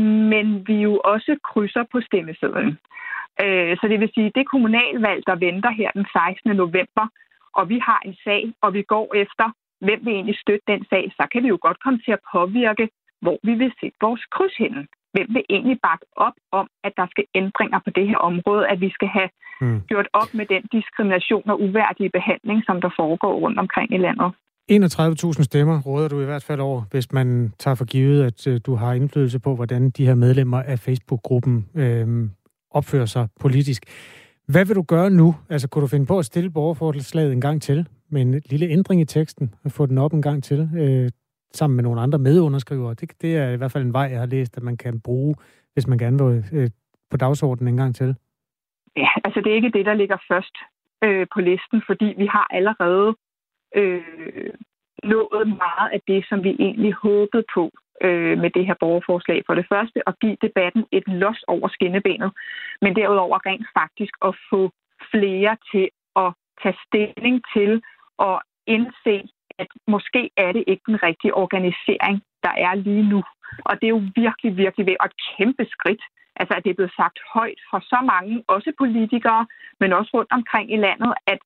men 0.00 0.46
vi 0.68 0.76
jo 0.88 1.00
også 1.04 1.36
krydser 1.48 1.84
på 1.92 2.00
stemmesedlen. 2.00 2.78
Øh, 3.42 3.76
så 3.80 3.84
det 3.90 4.00
vil 4.00 4.10
sige, 4.14 4.32
det 4.34 4.50
kommunalvalg, 4.50 5.22
der 5.26 5.36
venter 5.46 5.70
her 5.70 5.90
den 5.90 6.06
16. 6.12 6.56
november, 6.56 7.06
og 7.58 7.68
vi 7.68 7.78
har 7.78 8.00
en 8.04 8.16
sag, 8.24 8.52
og 8.62 8.74
vi 8.74 8.82
går 8.82 9.14
efter, 9.14 9.46
hvem 9.80 10.00
vil 10.04 10.14
egentlig 10.14 10.38
støtte 10.38 10.64
den 10.72 10.84
sag, 10.90 11.12
så 11.16 11.26
kan 11.32 11.42
vi 11.42 11.48
jo 11.48 11.58
godt 11.60 11.82
komme 11.84 12.00
til 12.04 12.12
at 12.12 12.24
påvirke, 12.32 12.88
hvor 13.20 13.38
vi 13.42 13.54
vil 13.54 13.72
sætte 13.80 13.96
vores 14.00 14.24
kryds 14.34 14.56
henne 14.56 14.86
hvem 15.14 15.28
vil 15.34 15.44
egentlig 15.54 15.78
bakke 15.88 16.06
op 16.16 16.36
om, 16.52 16.66
at 16.86 16.92
der 16.96 17.06
skal 17.10 17.24
ændringer 17.34 17.78
på 17.84 17.90
det 17.96 18.08
her 18.08 18.16
område, 18.30 18.68
at 18.72 18.80
vi 18.80 18.90
skal 18.96 19.08
have 19.08 19.30
mm. 19.60 19.80
gjort 19.90 20.08
op 20.12 20.30
med 20.38 20.46
den 20.46 20.62
diskrimination 20.72 21.50
og 21.50 21.60
uværdige 21.66 22.10
behandling, 22.18 22.58
som 22.66 22.80
der 22.80 22.90
foregår 23.00 23.34
rundt 23.44 23.58
omkring 23.58 23.88
i 23.94 23.98
landet. 24.06 24.30
31.000 24.70 25.42
stemmer 25.42 25.82
råder 25.82 26.08
du 26.08 26.20
i 26.20 26.24
hvert 26.24 26.42
fald 26.42 26.60
over, 26.60 26.82
hvis 26.90 27.12
man 27.12 27.52
tager 27.58 27.74
for 27.74 27.84
givet, 27.84 28.24
at 28.24 28.46
øh, 28.46 28.60
du 28.66 28.74
har 28.74 28.92
indflydelse 28.92 29.40
på, 29.40 29.54
hvordan 29.54 29.90
de 29.90 30.06
her 30.06 30.14
medlemmer 30.14 30.62
af 30.62 30.78
Facebook-gruppen 30.78 31.68
øh, 31.74 32.28
opfører 32.70 33.06
sig 33.06 33.28
politisk. 33.40 33.82
Hvad 34.48 34.64
vil 34.66 34.76
du 34.76 34.82
gøre 34.82 35.10
nu? 35.10 35.34
Altså, 35.48 35.68
kunne 35.68 35.82
du 35.82 35.86
finde 35.86 36.06
på 36.06 36.18
at 36.18 36.24
stille 36.24 36.50
borgerforslaget 36.50 37.32
en 37.32 37.40
gang 37.40 37.62
til, 37.62 37.88
med 38.08 38.22
en 38.22 38.42
lille 38.46 38.68
ændring 38.68 39.00
i 39.00 39.04
teksten, 39.04 39.54
og 39.64 39.72
få 39.72 39.86
den 39.86 39.98
op 39.98 40.12
en 40.12 40.22
gang 40.22 40.44
til? 40.44 40.70
Øh, 40.76 41.10
sammen 41.54 41.76
med 41.76 41.84
nogle 41.84 42.00
andre 42.00 42.18
medunderskrivere. 42.18 42.94
Det, 42.94 43.12
det 43.22 43.36
er 43.36 43.50
i 43.50 43.56
hvert 43.56 43.72
fald 43.72 43.84
en 43.84 43.92
vej, 43.92 44.08
jeg 44.12 44.18
har 44.18 44.26
læst, 44.26 44.56
at 44.56 44.62
man 44.62 44.76
kan 44.76 45.00
bruge, 45.00 45.34
hvis 45.72 45.86
man 45.86 45.98
gerne 45.98 46.24
vil 46.24 46.44
øh, 46.52 46.70
på 47.10 47.16
dagsordenen 47.16 47.68
en 47.74 47.76
gang 47.76 47.94
til. 47.94 48.16
Ja, 48.96 49.08
altså 49.24 49.40
det 49.40 49.50
er 49.50 49.54
ikke 49.54 49.70
det, 49.78 49.86
der 49.86 49.94
ligger 49.94 50.16
først 50.30 50.56
øh, 51.04 51.26
på 51.34 51.40
listen, 51.40 51.82
fordi 51.86 52.14
vi 52.16 52.26
har 52.26 52.46
allerede 52.50 53.16
øh, 53.74 54.54
nået 55.02 55.48
meget 55.48 55.90
af 55.92 56.00
det, 56.08 56.26
som 56.28 56.44
vi 56.44 56.56
egentlig 56.58 56.92
håbede 56.92 57.44
på 57.54 57.70
øh, 58.02 58.38
med 58.38 58.50
det 58.50 58.66
her 58.66 58.74
borgerforslag. 58.80 59.42
For 59.46 59.54
det 59.54 59.66
første 59.72 60.08
at 60.08 60.14
give 60.20 60.36
debatten 60.42 60.84
et 60.92 61.08
los 61.08 61.44
over 61.46 61.68
skinnebenet, 61.68 62.30
men 62.82 62.96
derudover 62.96 63.38
rent 63.46 63.66
faktisk 63.80 64.14
at 64.24 64.34
få 64.50 64.70
flere 65.10 65.56
til 65.72 65.88
at 66.16 66.32
tage 66.62 66.76
stilling 66.86 67.42
til 67.54 67.82
og 68.18 68.42
indse, 68.66 69.16
at 69.58 69.68
måske 69.86 70.30
er 70.36 70.52
det 70.52 70.64
ikke 70.66 70.82
den 70.86 71.02
rigtige 71.02 71.34
organisering, 71.34 72.22
der 72.42 72.54
er 72.66 72.74
lige 72.74 73.08
nu. 73.08 73.22
Og 73.58 73.74
det 73.80 73.86
er 73.86 73.96
jo 73.98 74.02
virkelig, 74.16 74.56
virkelig 74.56 74.86
ved 74.86 74.96
et 75.04 75.14
kæmpe 75.36 75.64
skridt. 75.74 76.02
Altså, 76.36 76.54
at 76.54 76.64
det 76.64 76.70
er 76.70 76.74
blevet 76.74 76.96
sagt 76.96 77.18
højt 77.34 77.60
fra 77.70 77.80
så 77.80 77.98
mange, 78.12 78.44
også 78.48 78.72
politikere, 78.78 79.46
men 79.80 79.92
også 79.92 80.10
rundt 80.14 80.32
omkring 80.32 80.72
i 80.72 80.76
landet, 80.76 81.14
at, 81.26 81.38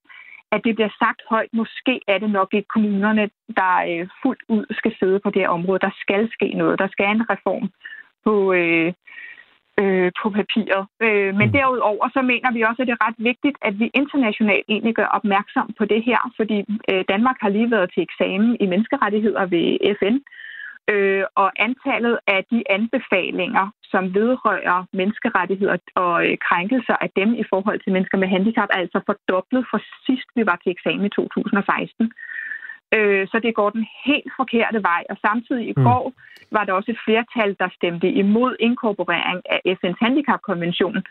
at 0.52 0.60
det 0.64 0.74
bliver 0.74 0.92
sagt 0.98 1.22
højt. 1.30 1.52
Måske 1.52 2.00
er 2.08 2.18
det 2.18 2.30
nok 2.30 2.50
ikke 2.54 2.68
kommunerne, 2.68 3.30
der 3.56 3.74
øh, 3.90 4.08
fuldt 4.22 4.42
ud 4.48 4.66
skal 4.70 4.94
sidde 4.98 5.20
på 5.20 5.30
det 5.30 5.42
her 5.42 5.48
område. 5.48 5.78
Der 5.78 5.90
skal 6.00 6.28
ske 6.32 6.48
noget. 6.54 6.78
Der 6.78 6.88
skal 6.88 7.06
en 7.06 7.30
reform 7.30 7.70
på, 8.24 8.52
øh, 8.52 8.92
øh, 9.80 10.10
på 10.22 10.26
papiret. 10.38 10.82
Øh, 11.04 11.30
men 11.38 11.46
mm. 11.48 11.52
derudover 11.52 12.08
så 12.16 12.20
mener 12.22 12.50
vi 12.52 12.62
også, 12.62 12.82
at 12.82 12.88
det 12.88 12.96
er 12.96 13.06
ret 13.08 13.20
vigtigt, 13.30 13.56
at 13.62 13.74
vi 13.80 13.90
internationalt 13.94 14.66
egentlig 14.68 14.94
gør 14.94 15.08
opmærksom 15.18 15.68
på 15.78 15.84
det 15.84 16.02
her, 16.08 16.20
fordi 16.36 16.58
øh, 16.90 17.04
Danmark 17.12 17.36
har 17.40 17.48
lige 17.48 17.70
været 17.70 17.90
til 17.94 18.02
eksamen 18.02 18.56
i 18.60 18.66
menneskerettigheder 18.66 19.44
ved 19.46 19.66
FN, 19.98 20.16
Øh, 20.92 21.24
og 21.34 21.48
antallet 21.66 22.18
af 22.26 22.44
de 22.52 22.62
anbefalinger, 22.70 23.66
som 23.82 24.14
vedrører 24.14 24.84
menneskerettigheder 24.92 25.76
og 25.94 26.26
øh, 26.26 26.38
krænkelser 26.46 26.96
af 27.04 27.10
dem 27.16 27.34
i 27.34 27.44
forhold 27.50 27.80
til 27.80 27.92
mennesker 27.92 28.18
med 28.18 28.28
handicap, 28.28 28.68
er 28.72 28.78
altså 28.84 29.00
fordoblet 29.06 29.66
fra 29.70 29.78
sidst 30.06 30.28
vi 30.36 30.46
var 30.46 30.58
til 30.62 30.72
eksamen 30.72 31.06
i 31.06 31.08
2016. 31.08 32.12
Øh, 32.96 33.28
så 33.30 33.36
det 33.44 33.54
går 33.54 33.70
den 33.70 33.86
helt 34.04 34.32
forkerte 34.36 34.82
vej. 34.82 35.02
Og 35.10 35.16
samtidig 35.26 35.68
i 35.68 35.74
Mm. 35.76 35.84
går 35.84 36.12
var 36.50 36.64
der 36.64 36.72
også 36.72 36.90
et 36.90 37.04
flertal, 37.06 37.56
der 37.60 37.68
stemte 37.78 38.08
imod 38.08 38.56
inkorporering 38.60 39.42
af 39.54 39.60
FN's 39.78 40.00
handicapkonvention. 40.04 41.02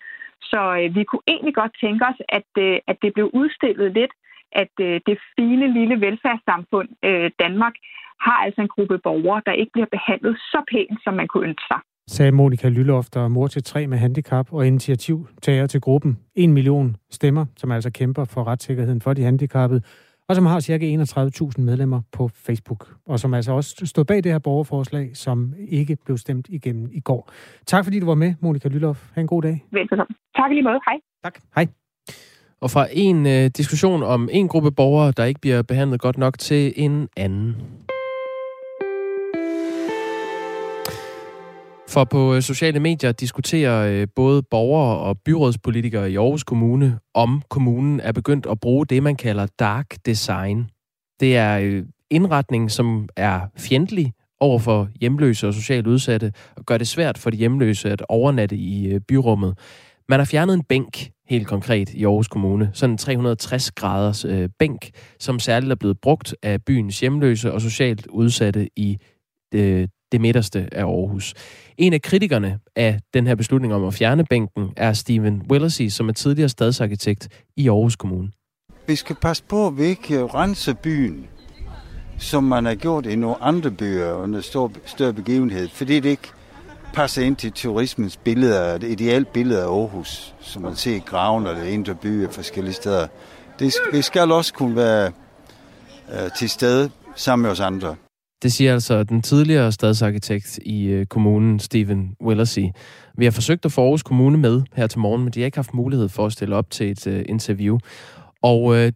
Så 0.41 0.61
øh, 0.79 0.95
vi 0.95 1.03
kunne 1.03 1.27
egentlig 1.27 1.55
godt 1.55 1.73
tænke 1.83 2.05
os, 2.11 2.19
at, 2.29 2.49
øh, 2.57 2.77
at 2.87 2.97
det 3.01 3.13
blev 3.13 3.27
udstillet 3.33 3.93
lidt, 3.93 4.13
at 4.61 4.73
øh, 4.87 4.95
det 5.07 5.17
fine 5.35 5.67
lille 5.77 5.95
velfærdssamfund 6.05 6.89
øh, 7.07 7.31
Danmark 7.43 7.75
har 8.25 8.37
altså 8.45 8.61
en 8.61 8.71
gruppe 8.75 8.97
borgere, 9.07 9.41
der 9.45 9.51
ikke 9.51 9.71
bliver 9.75 9.89
behandlet 9.97 10.35
så 10.51 10.59
pænt, 10.71 10.99
som 11.03 11.13
man 11.13 11.27
kunne 11.27 11.47
ønske 11.49 11.65
sig. 11.71 11.79
sagde 12.07 12.31
Monika 12.31 12.69
Lylloft, 12.69 13.13
der 13.13 13.23
er 13.23 13.27
mor 13.27 13.47
til 13.47 13.63
tre 13.63 13.87
med 13.87 13.97
handicap 13.97 14.53
og 14.53 14.67
initiativtager 14.67 15.67
til 15.67 15.81
gruppen. 15.81 16.19
En 16.35 16.53
million 16.53 16.95
stemmer, 17.11 17.45
som 17.57 17.71
altså 17.71 17.91
kæmper 17.91 18.25
for 18.25 18.43
retssikkerheden 18.47 19.01
for 19.01 19.13
de 19.13 19.23
handicappede, 19.23 19.81
og 20.29 20.35
som 20.35 20.45
har 20.45 20.59
ca. 20.59 20.77
31.000 21.57 21.61
medlemmer 21.61 22.01
på 22.11 22.27
Facebook, 22.27 22.81
og 23.05 23.19
som 23.19 23.33
altså 23.33 23.51
også 23.53 23.85
stod 23.85 24.05
bag 24.05 24.17
det 24.23 24.31
her 24.31 24.39
borgerforslag, 24.39 25.05
som 25.13 25.53
ikke 25.69 25.97
blev 26.05 26.17
stemt 26.17 26.47
igennem 26.49 26.89
i 26.91 26.99
går. 26.99 27.31
Tak 27.65 27.83
fordi 27.83 27.99
du 27.99 28.05
var 28.05 28.15
med, 28.15 28.33
Monika 28.41 28.67
Lylloft. 28.67 29.11
Ha' 29.15 29.21
en 29.21 29.27
god 29.27 29.41
dag. 29.41 29.65
Velkommen. 29.71 30.07
Tak 30.37 30.51
i 30.51 30.53
lige 30.53 30.63
måde. 30.63 30.79
Hej. 30.87 30.97
Tak. 31.23 31.39
Hej. 31.55 31.84
Og 32.61 32.71
fra 32.71 32.87
en 32.91 33.25
øh, 33.25 33.51
diskussion 33.57 34.03
om 34.03 34.29
en 34.31 34.47
gruppe 34.47 34.71
borgere, 34.71 35.13
der 35.17 35.25
ikke 35.25 35.41
bliver 35.41 35.61
behandlet 35.61 36.01
godt 36.01 36.17
nok, 36.17 36.39
til 36.39 36.73
en 36.75 37.07
anden. 37.17 37.55
For 41.89 42.03
på 42.03 42.35
øh, 42.35 42.41
sociale 42.41 42.79
medier 42.79 43.11
diskuterer 43.11 44.01
øh, 44.01 44.07
både 44.15 44.43
borgere 44.43 44.97
og 44.97 45.19
byrådspolitikere 45.19 46.11
i 46.11 46.17
Aarhus 46.17 46.43
Kommune, 46.43 46.99
om 47.13 47.41
kommunen 47.49 47.99
er 47.99 48.11
begyndt 48.11 48.45
at 48.45 48.59
bruge 48.59 48.85
det, 48.85 49.03
man 49.03 49.15
kalder 49.15 49.47
dark 49.59 49.95
design. 50.05 50.69
Det 51.19 51.37
er 51.37 51.59
øh, 51.59 51.83
indretning, 52.11 52.71
som 52.71 53.09
er 53.15 53.39
fjendtlig 53.57 54.13
over 54.39 54.59
for 54.59 54.89
hjemløse 55.01 55.47
og 55.47 55.53
socialt 55.53 55.87
udsatte, 55.87 56.33
og 56.55 56.65
gør 56.65 56.77
det 56.77 56.87
svært 56.87 57.17
for 57.17 57.29
de 57.29 57.37
hjemløse 57.37 57.91
at 57.91 58.03
overnatte 58.09 58.55
i 58.55 58.99
byrummet. 58.99 59.57
Man 60.09 60.19
har 60.19 60.25
fjernet 60.25 60.53
en 60.53 60.63
bænk, 60.63 61.11
helt 61.27 61.47
konkret, 61.47 61.89
i 61.89 62.05
Aarhus 62.05 62.27
Kommune. 62.27 62.69
Sådan 62.73 62.93
en 62.93 62.97
360 62.97 63.71
graders 63.71 64.25
øh, 64.25 64.49
bænk, 64.59 64.89
som 65.19 65.39
særligt 65.39 65.71
er 65.71 65.75
blevet 65.75 65.99
brugt 66.01 66.35
af 66.43 66.63
byens 66.63 66.99
hjemløse 66.99 67.53
og 67.53 67.61
socialt 67.61 68.07
udsatte 68.07 68.69
i 68.75 68.97
øh, 69.53 69.87
det 70.11 70.21
midterste 70.21 70.69
af 70.71 70.83
Aarhus. 70.83 71.33
En 71.77 71.93
af 71.93 72.01
kritikerne 72.01 72.59
af 72.75 72.99
den 73.13 73.27
her 73.27 73.35
beslutning 73.35 73.73
om 73.73 73.85
at 73.85 73.93
fjerne 73.93 74.25
bænken 74.25 74.69
er 74.77 74.93
Steven 74.93 75.41
Willersey, 75.51 75.89
som 75.89 76.09
er 76.09 76.13
tidligere 76.13 76.49
stadsarkitekt 76.49 77.29
i 77.57 77.69
Aarhus 77.69 77.95
Kommune. 77.95 78.31
Vi 78.87 78.95
skal 78.95 79.15
passe 79.15 79.43
på, 79.43 79.67
at 79.67 79.77
vi 79.77 79.83
ikke 79.83 80.25
renser 80.25 80.73
byen, 80.73 81.27
som 82.17 82.43
man 82.43 82.65
har 82.65 82.75
gjort 82.75 83.05
i 83.05 83.15
nogle 83.15 83.43
andre 83.43 83.71
byer 83.71 84.13
under 84.13 84.41
stor, 84.41 84.71
større 84.85 85.13
begivenhed, 85.13 85.69
fordi 85.69 85.99
det 85.99 86.09
ikke 86.09 86.31
passer 86.95 87.21
ind 87.21 87.35
til 87.35 87.51
turismens 87.51 88.17
billeder, 88.17 88.77
det 88.77 88.91
ideelt 88.91 89.33
billede 89.33 89.61
af 89.61 89.67
Aarhus, 89.67 90.35
som 90.39 90.61
man 90.61 90.75
ser 90.75 90.95
i 90.95 90.99
graven 91.05 91.47
eller 91.47 91.63
indre 91.63 91.95
byer 91.95 92.31
forskellige 92.31 92.73
steder. 92.73 93.07
Det, 93.59 93.73
vi 93.93 94.01
skal 94.01 94.31
også 94.31 94.53
kunne 94.53 94.75
være 94.75 95.11
øh, 96.13 96.31
til 96.39 96.49
stede 96.49 96.89
sammen 97.15 97.43
med 97.43 97.51
os 97.51 97.59
andre. 97.59 97.95
Det 98.43 98.53
siger 98.53 98.73
altså 98.73 99.03
den 99.03 99.21
tidligere 99.21 99.71
stadsarkitekt 99.71 100.59
i 100.65 100.85
øh, 100.85 101.05
kommunen, 101.05 101.59
Steven 101.59 102.15
Willersey. 102.21 102.65
Vi 103.17 103.25
har 103.25 103.31
forsøgt 103.31 103.65
at 103.65 103.71
få 103.71 103.81
Aarhus 103.81 104.03
Kommune 104.03 104.37
med 104.37 104.61
her 104.75 104.87
til 104.87 104.99
morgen, 104.99 105.23
men 105.23 105.33
de 105.33 105.39
har 105.39 105.45
ikke 105.45 105.57
haft 105.57 105.73
mulighed 105.73 106.09
for 106.09 106.25
at 106.25 106.33
stille 106.33 106.55
op 106.55 106.69
til 106.69 106.91
et 106.91 107.07
øh, 107.07 107.25
interview. 107.29 107.77
Og 108.41 108.75
øh, 108.75 108.91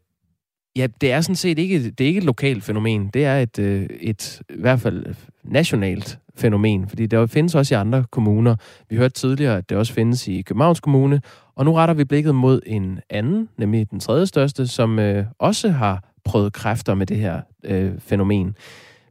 ja, 0.75 0.87
det 1.01 1.11
er 1.11 1.21
sådan 1.21 1.35
set 1.35 1.59
ikke, 1.59 1.91
det 1.91 2.01
er 2.01 2.07
ikke 2.07 2.17
et 2.17 2.23
lokalt 2.23 2.63
fænomen. 2.63 3.07
Det 3.07 3.25
er 3.25 3.37
et, 3.37 3.59
øh, 3.59 3.87
et 4.01 4.41
i 4.49 4.61
hvert 4.61 4.79
fald 4.79 5.15
nationalt 5.43 6.19
fænomen, 6.35 6.89
fordi 6.89 7.05
det 7.05 7.29
findes 7.29 7.55
også 7.55 7.75
i 7.75 7.77
andre 7.77 8.05
kommuner. 8.11 8.55
Vi 8.89 8.95
hørte 8.95 9.13
tidligere, 9.13 9.57
at 9.57 9.69
det 9.69 9.77
også 9.77 9.93
findes 9.93 10.27
i 10.27 10.41
Københavns 10.41 10.79
Kommune, 10.79 11.21
og 11.55 11.65
nu 11.65 11.73
retter 11.73 11.93
vi 11.93 12.03
blikket 12.03 12.35
mod 12.35 12.61
en 12.65 12.99
anden, 13.09 13.49
nemlig 13.57 13.91
den 13.91 13.99
tredje 13.99 14.25
største, 14.25 14.67
som 14.67 14.99
øh, 14.99 15.25
også 15.39 15.69
har 15.69 16.03
prøvet 16.23 16.53
kræfter 16.53 16.95
med 16.95 17.05
det 17.05 17.17
her 17.17 17.41
øh, 17.63 17.91
fænomen. 17.99 18.55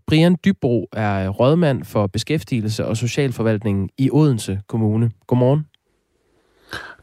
Brian 0.06 0.36
Dybro 0.44 0.88
er 0.92 1.28
rådmand 1.28 1.84
for 1.84 2.06
beskæftigelse 2.06 2.86
og 2.86 2.96
socialforvaltningen 2.96 3.90
i 3.98 4.10
Odense 4.12 4.60
Kommune. 4.66 5.10
Godmorgen. 5.26 5.66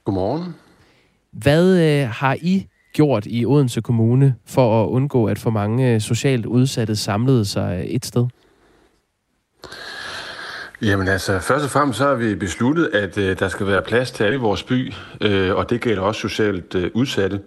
Godmorgen. 0.03 0.55
Hvad 1.31 1.79
øh, 1.79 2.09
har 2.09 2.37
I 2.41 2.67
gjort 2.95 3.25
i 3.25 3.45
Odense 3.45 3.81
Kommune 3.81 4.35
for 4.45 4.83
at 4.83 4.87
undgå, 4.87 5.25
at 5.25 5.39
for 5.39 5.49
mange 5.49 5.93
øh, 5.93 6.01
socialt 6.01 6.45
udsatte 6.45 6.95
samlede 6.95 7.45
sig 7.45 7.79
øh, 7.79 7.85
et 7.85 8.05
sted? 8.05 8.27
Jamen 10.81 11.07
altså, 11.07 11.39
først 11.39 11.65
og 11.65 11.71
fremmest 11.71 11.97
så 11.97 12.07
har 12.07 12.15
vi 12.15 12.35
besluttet, 12.35 12.89
at 12.93 13.17
øh, 13.17 13.39
der 13.39 13.47
skal 13.47 13.67
være 13.67 13.81
plads 13.81 14.11
til 14.11 14.23
alle 14.23 14.35
i 14.35 14.39
vores 14.39 14.63
by, 14.63 14.93
øh, 15.21 15.55
og 15.55 15.69
det 15.69 15.81
gælder 15.81 16.01
også 16.01 16.21
socialt 16.21 16.75
øh, 16.75 16.91
udsatte. 16.93 17.39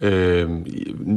Øh, 0.00 0.50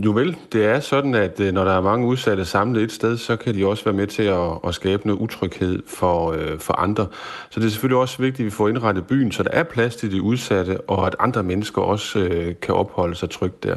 jo 0.06 0.12
vel, 0.12 0.38
det 0.54 0.66
er 0.66 0.80
sådan, 0.80 1.16
at 1.16 1.40
øh, 1.40 1.54
når 1.54 1.64
der 1.64 1.72
er 1.72 1.82
mange 1.82 2.08
udsatte 2.08 2.46
samlet 2.46 2.84
et 2.84 2.92
sted, 2.92 3.18
så 3.18 3.36
kan 3.36 3.56
de 3.56 3.68
også 3.68 3.84
være 3.84 3.94
med 3.94 4.08
til 4.08 4.24
at, 4.24 4.52
at 4.68 4.76
skabe 4.76 5.08
noget 5.08 5.20
utryghed 5.20 5.84
for, 5.88 6.32
øh, 6.32 6.60
for 6.60 6.74
andre. 6.74 7.08
Så 7.50 7.60
det 7.60 7.66
er 7.66 7.70
selvfølgelig 7.70 7.98
også 7.98 8.22
vigtigt, 8.22 8.40
at 8.40 8.46
vi 8.46 8.52
får 8.52 8.70
indrettet 8.70 9.08
byen, 9.08 9.32
så 9.32 9.44
der 9.44 9.50
er 9.50 9.64
plads 9.64 9.96
til 9.96 10.12
de 10.12 10.22
udsatte, 10.22 10.82
og 10.82 11.08
at 11.08 11.16
andre 11.20 11.44
mennesker 11.44 11.82
også 11.82 12.20
øh, 12.20 12.56
kan 12.62 12.76
opholde 12.76 13.16
sig 13.16 13.30
trygt 13.30 13.64
der. 13.64 13.76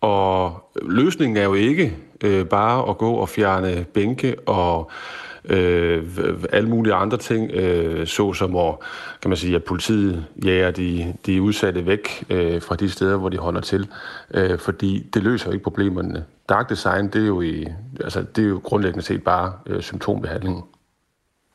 Og 0.00 0.62
løsningen 0.82 1.36
er 1.36 1.44
jo 1.44 1.54
ikke 1.54 1.96
øh, 2.24 2.46
bare 2.46 2.90
at 2.90 2.98
gå 2.98 3.12
og 3.12 3.28
fjerne 3.28 3.84
bænke 3.94 4.36
og 4.48 4.90
øh, 5.48 6.04
alle 6.52 6.68
mulige 6.68 6.94
andre 6.94 7.16
ting, 7.16 7.50
øh, 7.50 8.06
såsom 8.06 8.56
at, 8.56 8.74
kan 9.22 9.28
man 9.28 9.36
sige, 9.36 9.54
at 9.54 9.64
politiet 9.64 10.24
jager 10.44 10.70
de, 10.70 11.14
de 11.26 11.42
udsatte 11.42 11.86
væk 11.86 12.24
øh, 12.30 12.62
fra 12.62 12.76
de 12.76 12.90
steder, 12.90 13.16
hvor 13.16 13.28
de 13.28 13.38
holder 13.38 13.60
til, 13.60 13.88
øh, 14.34 14.58
fordi 14.58 15.06
det 15.14 15.22
løser 15.22 15.46
jo 15.46 15.52
ikke 15.52 15.64
problemerne. 15.64 16.24
Dark 16.48 16.70
design, 16.70 17.08
det 17.08 17.22
er 17.22 17.26
jo, 17.26 17.40
i, 17.40 17.66
altså, 18.00 18.24
det 18.36 18.44
er 18.44 18.48
jo 18.48 18.60
grundlæggende 18.64 19.04
set 19.04 19.24
bare 19.24 19.52
øh, 19.66 19.82
symptombehandling. 19.82 20.64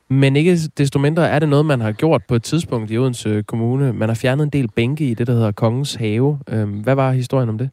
Men 0.08 0.36
ikke 0.36 0.58
desto 0.78 0.98
mindre 0.98 1.28
er 1.28 1.38
det 1.38 1.48
noget, 1.48 1.66
man 1.66 1.80
har 1.80 1.92
gjort 1.92 2.22
på 2.28 2.34
et 2.34 2.42
tidspunkt 2.42 2.90
i 2.90 2.98
Odense 2.98 3.42
Kommune. 3.42 3.92
Man 3.92 4.08
har 4.08 4.14
fjernet 4.14 4.44
en 4.44 4.50
del 4.50 4.68
bænke 4.68 5.04
i 5.04 5.14
det, 5.14 5.26
der 5.26 5.32
hedder 5.32 5.52
Kongens 5.52 5.94
Have. 5.94 6.38
Øh, 6.48 6.68
hvad 6.68 6.94
var 6.94 7.12
historien 7.12 7.48
om 7.48 7.58
det? 7.58 7.70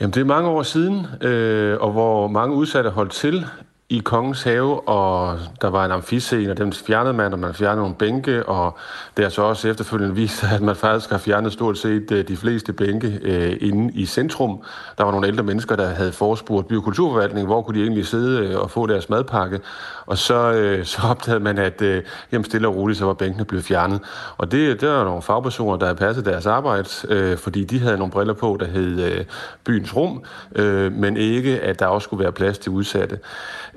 Jamen, 0.00 0.14
det 0.14 0.20
er 0.20 0.24
mange 0.24 0.48
år 0.48 0.62
siden, 0.62 1.06
øh, 1.20 1.80
og 1.80 1.92
hvor 1.92 2.28
mange 2.28 2.54
udsatte 2.54 2.90
holdt 2.90 3.12
til 3.12 3.46
i 3.90 3.98
Kongens 3.98 4.42
Have, 4.42 4.88
og 4.88 5.38
der 5.62 5.70
var 5.70 5.84
en 5.84 5.90
amfiscene, 5.90 6.50
og 6.50 6.58
den 6.58 6.72
fjernede 6.72 7.14
man, 7.14 7.32
og 7.32 7.38
man 7.38 7.54
fjernede 7.54 7.80
nogle 7.80 7.94
bænke, 7.94 8.46
og 8.46 8.78
det 9.16 9.24
har 9.24 9.30
så 9.30 9.42
også 9.42 9.68
efterfølgende 9.68 10.14
vist 10.14 10.44
at 10.44 10.60
man 10.60 10.76
faktisk 10.76 11.10
har 11.10 11.18
fjernet 11.18 11.52
stort 11.52 11.78
set 11.78 12.12
øh, 12.12 12.28
de 12.28 12.36
fleste 12.36 12.72
bænke 12.72 13.18
øh, 13.22 13.56
inde 13.60 13.92
i 13.94 14.06
centrum. 14.06 14.62
Der 14.98 15.04
var 15.04 15.10
nogle 15.10 15.26
ældre 15.26 15.42
mennesker, 15.42 15.76
der 15.76 15.86
havde 15.86 16.12
forespurgt 16.12 16.68
by- 16.68 16.76
og 16.76 16.82
kulturforvaltningen, 16.82 17.46
hvor 17.46 17.62
kunne 17.62 17.78
de 17.78 17.82
egentlig 17.82 18.06
sidde 18.06 18.46
øh, 18.46 18.60
og 18.60 18.70
få 18.70 18.86
deres 18.86 19.08
madpakke, 19.08 19.60
og 20.06 20.18
så, 20.18 20.52
øh, 20.52 20.84
så 20.92 21.02
opdagede 21.10 21.44
man, 21.44 21.58
at 21.58 21.82
øh, 21.82 22.02
jamen 22.32 22.44
stille 22.44 22.68
og 22.68 22.76
roligt, 22.76 22.98
så 22.98 23.04
var 23.04 23.14
bænkene 23.14 23.44
blevet 23.44 23.64
fjernet. 23.64 24.00
Og 24.38 24.52
det, 24.52 24.80
der 24.80 24.92
var 24.92 25.04
nogle 25.04 25.22
fagpersoner, 25.22 25.76
der 25.76 25.86
havde 25.86 25.98
passet 25.98 26.24
deres 26.24 26.46
arbejde, 26.46 26.88
øh, 27.08 27.38
fordi 27.38 27.64
de 27.64 27.78
havde 27.78 27.98
nogle 27.98 28.12
briller 28.12 28.34
på, 28.34 28.56
der 28.60 28.66
hed 28.66 29.12
øh, 29.12 29.24
byens 29.64 29.96
rum, 29.96 30.22
øh, 30.56 30.92
men 30.92 31.16
ikke, 31.16 31.60
at 31.60 31.80
der 31.80 31.86
også 31.86 32.04
skulle 32.04 32.22
være 32.22 32.32
plads 32.32 32.58
til 32.58 32.72
udsatte. 32.72 33.18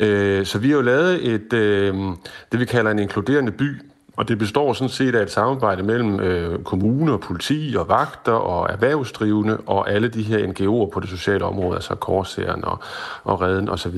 Øh, 0.03 0.45
så 0.45 0.59
vi 0.59 0.69
har 0.69 0.75
jo 0.75 0.81
lavet 0.81 1.33
et, 1.33 1.53
øh, 1.53 1.95
det 2.51 2.59
vi 2.59 2.65
kalder 2.65 2.91
en 2.91 2.99
inkluderende 2.99 3.51
by, 3.51 3.81
og 4.17 4.27
det 4.27 4.37
består 4.37 4.73
sådan 4.73 4.89
set 4.89 5.15
af 5.15 5.23
et 5.23 5.31
samarbejde 5.31 5.83
mellem 5.83 6.19
øh, 6.19 6.63
kommune 6.63 7.13
og 7.13 7.19
politi 7.19 7.75
og 7.77 7.89
vagter 7.89 8.31
og 8.31 8.69
erhvervsdrivende 8.69 9.57
og 9.65 9.91
alle 9.91 10.07
de 10.07 10.23
her 10.23 10.47
NGO'er 10.47 10.93
på 10.93 10.99
det 10.99 11.09
sociale 11.09 11.45
område, 11.45 11.75
altså 11.75 11.95
Korsæren 11.95 12.65
og, 12.65 12.79
og 13.23 13.41
Reden 13.41 13.69
osv. 13.69 13.97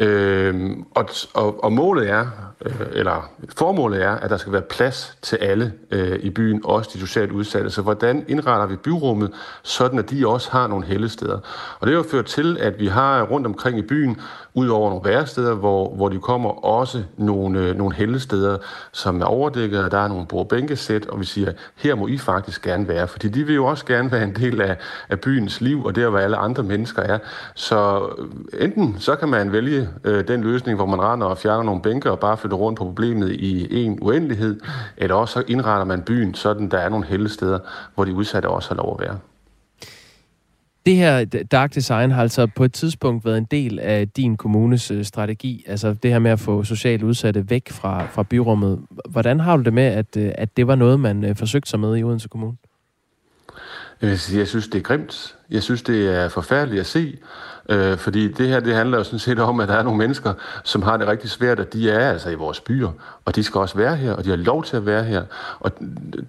Øh, 0.00 0.70
og, 0.94 1.08
og, 1.34 1.64
og 1.64 1.72
målet 1.72 2.10
er, 2.10 2.26
øh, 2.64 2.80
eller 2.92 3.30
formålet 3.56 4.02
er, 4.02 4.10
at 4.10 4.30
der 4.30 4.36
skal 4.36 4.52
være 4.52 4.62
plads 4.62 5.18
til 5.22 5.36
alle 5.36 5.72
øh, 5.90 6.18
i 6.22 6.30
byen, 6.30 6.60
også 6.64 6.90
de 6.94 7.00
socialt 7.00 7.32
udsatte. 7.32 7.70
Så 7.70 7.82
hvordan 7.82 8.24
indretter 8.28 8.66
vi 8.66 8.76
byrummet, 8.76 9.32
sådan 9.62 9.98
at 9.98 10.10
de 10.10 10.28
også 10.28 10.50
har 10.50 10.66
nogle 10.66 10.84
hellesteder? 10.86 11.38
Og 11.80 11.86
det 11.86 11.88
har 11.88 12.02
jo 12.02 12.08
ført 12.10 12.26
til, 12.26 12.58
at 12.60 12.80
vi 12.80 12.86
har 12.86 13.22
rundt 13.22 13.46
omkring 13.46 13.78
i 13.78 13.82
byen, 13.82 14.20
ud 14.54 14.68
over 14.68 14.90
nogle 14.90 15.04
væresteder, 15.04 15.54
hvor, 15.54 15.94
hvor 15.94 16.08
de 16.08 16.18
kommer 16.18 16.64
også 16.64 17.02
nogle, 17.16 17.58
øh, 17.58 17.76
nogle 17.76 17.94
hellesteder, 17.94 18.58
som 18.92 19.20
er 19.20 19.24
overdækket, 19.24 19.84
og 19.84 19.90
der 19.90 19.98
er 19.98 20.08
nogle 20.08 20.26
bordbænkesæt, 20.26 21.06
og 21.06 21.20
vi 21.20 21.24
siger, 21.24 21.52
her 21.76 21.94
må 21.94 22.06
I 22.06 22.18
faktisk 22.18 22.62
gerne 22.62 22.88
være, 22.88 23.08
fordi 23.08 23.28
de 23.28 23.44
vil 23.44 23.54
jo 23.54 23.66
også 23.66 23.86
gerne 23.86 24.12
være 24.12 24.24
en 24.24 24.34
del 24.34 24.60
af, 24.60 24.76
af 25.08 25.20
byens 25.20 25.60
liv, 25.60 25.84
og 25.84 25.94
det 25.94 26.04
er, 26.04 26.08
hvad 26.08 26.22
alle 26.22 26.36
andre 26.36 26.62
mennesker 26.62 27.02
er. 27.02 27.18
Så 27.54 28.08
øh, 28.18 28.64
enten 28.64 28.96
så 28.98 29.16
kan 29.16 29.28
man 29.28 29.52
vælge 29.52 29.88
øh, 30.04 30.28
den 30.28 30.40
løsning, 30.40 30.76
hvor 30.76 30.86
man 30.86 31.00
render 31.00 31.26
og 31.26 31.38
fjerner 31.38 31.62
nogle 31.62 31.82
bænke 31.82 32.10
og 32.10 32.18
bare 32.18 32.36
flytter 32.36 32.56
rundt 32.56 32.78
på 32.78 32.84
problemet 32.84 33.32
i 33.32 33.84
en 33.84 33.98
uendelighed, 34.02 34.60
eller 34.96 35.14
også 35.14 35.32
så 35.32 35.42
indretter 35.48 35.84
man 35.84 36.02
byen, 36.02 36.34
sådan 36.34 36.68
der 36.68 36.78
er 36.78 36.88
nogle 36.88 37.06
helsteder, 37.06 37.58
hvor 37.94 38.04
de 38.04 38.14
udsatte 38.14 38.48
også 38.48 38.68
har 38.68 38.76
lov 38.76 38.96
at 39.00 39.06
være. 39.06 39.18
Det 40.86 40.96
her 40.96 41.24
dark 41.24 41.74
design 41.74 42.10
har 42.10 42.22
altså 42.22 42.46
på 42.46 42.64
et 42.64 42.72
tidspunkt 42.72 43.24
været 43.24 43.38
en 43.38 43.44
del 43.44 43.78
af 43.78 44.08
din 44.08 44.36
kommunes 44.36 44.90
øh, 44.90 45.04
strategi, 45.04 45.64
altså 45.68 45.94
det 46.02 46.10
her 46.10 46.18
med 46.18 46.30
at 46.30 46.40
få 46.40 46.64
socialt 46.64 47.02
udsatte 47.02 47.50
væk 47.50 47.70
fra, 47.70 48.06
fra 48.06 48.22
byrummet. 48.22 48.80
Hvordan 49.08 49.40
har 49.40 49.56
du 49.56 49.62
det 49.62 49.72
med, 49.72 49.82
at, 49.82 50.16
øh, 50.16 50.32
at 50.34 50.56
det 50.56 50.66
var 50.66 50.74
noget, 50.74 51.00
man 51.00 51.24
øh, 51.24 51.36
forsøgte 51.36 51.70
sig 51.70 51.80
med 51.80 51.96
i 51.96 52.02
Odense 52.02 52.28
Kommune? 52.28 52.56
Jeg 54.02 54.48
synes, 54.48 54.68
det 54.68 54.78
er 54.78 54.82
grimt. 54.82 55.36
Jeg 55.50 55.62
synes, 55.62 55.82
det 55.82 56.16
er 56.16 56.28
forfærdeligt 56.28 56.80
at 56.80 56.86
se. 56.86 57.18
Øh, 57.70 57.96
fordi 57.96 58.28
det 58.28 58.48
her, 58.48 58.60
det 58.60 58.74
handler 58.74 58.98
jo 58.98 59.04
sådan 59.04 59.18
set 59.18 59.38
om, 59.38 59.60
at 59.60 59.68
der 59.68 59.74
er 59.74 59.82
nogle 59.82 59.98
mennesker, 59.98 60.32
som 60.64 60.82
har 60.82 60.96
det 60.96 61.06
rigtig 61.06 61.30
svært, 61.30 61.60
og 61.60 61.72
de 61.72 61.90
er 61.90 62.10
altså 62.10 62.30
i 62.30 62.34
vores 62.34 62.60
byer, 62.60 62.90
og 63.24 63.36
de 63.36 63.44
skal 63.44 63.60
også 63.60 63.76
være 63.76 63.96
her, 63.96 64.12
og 64.12 64.24
de 64.24 64.30
har 64.30 64.36
lov 64.36 64.64
til 64.64 64.76
at 64.76 64.86
være 64.86 65.04
her. 65.04 65.22
Og 65.60 65.70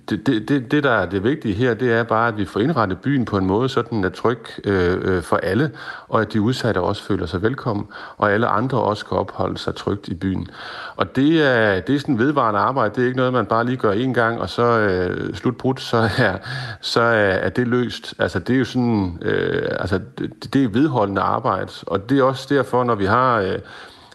det, 0.09 0.27
det, 0.27 0.49
det, 0.49 0.71
det 0.71 0.83
der 0.83 0.91
er 0.91 1.05
det 1.05 1.23
vigtige 1.23 1.53
her, 1.53 1.73
det 1.73 1.91
er 1.93 2.03
bare, 2.03 2.27
at 2.27 2.37
vi 2.37 2.45
får 2.45 2.59
indrettet 2.59 2.97
byen 3.01 3.25
på 3.25 3.37
en 3.37 3.45
måde, 3.45 3.69
så 3.69 3.81
den 3.81 4.03
er 4.03 4.09
tryg 4.09 4.39
øh, 4.63 4.97
øh 5.01 5.23
for 5.23 5.37
alle, 5.37 5.71
og 6.07 6.21
at 6.21 6.33
de 6.33 6.41
udsatte 6.41 6.81
også 6.81 7.03
føler 7.03 7.25
sig 7.25 7.41
velkommen, 7.41 7.87
og 8.17 8.31
alle 8.31 8.47
andre 8.47 8.77
også 8.81 9.05
kan 9.05 9.17
opholde 9.17 9.57
sig 9.57 9.75
trygt 9.75 10.07
i 10.07 10.13
byen. 10.13 10.47
Og 10.95 11.15
det 11.15 11.47
er, 11.47 11.79
det 11.79 11.95
er 11.95 11.99
sådan 11.99 12.19
vedvarende 12.19 12.59
arbejde, 12.59 12.95
det 12.95 13.01
er 13.01 13.05
ikke 13.05 13.17
noget, 13.17 13.33
man 13.33 13.45
bare 13.45 13.65
lige 13.65 13.77
gør 13.77 13.91
en 13.91 14.13
gang, 14.13 14.41
og 14.41 14.49
så 14.49 14.79
øh, 14.79 15.35
slutbrudt, 15.35 15.81
så 15.81 16.09
er, 16.17 16.37
så 16.81 17.01
er 17.01 17.49
det 17.49 17.67
løst. 17.67 18.13
Altså 18.19 18.39
det 18.39 18.55
er 18.55 18.59
jo 18.59 18.65
sådan, 18.65 19.19
øh, 19.21 19.69
altså 19.79 19.99
det, 20.17 20.53
det 20.53 20.63
er 20.63 20.67
vedholdende 20.67 21.21
arbejde 21.21 21.30
arbejde. 21.31 21.71
Og 21.87 22.09
det 22.09 22.19
er 22.19 22.23
også 22.23 22.47
derfor, 22.55 22.83
når 22.83 22.95
vi 22.95 23.05
har 23.05 23.39
øh, 23.39 23.59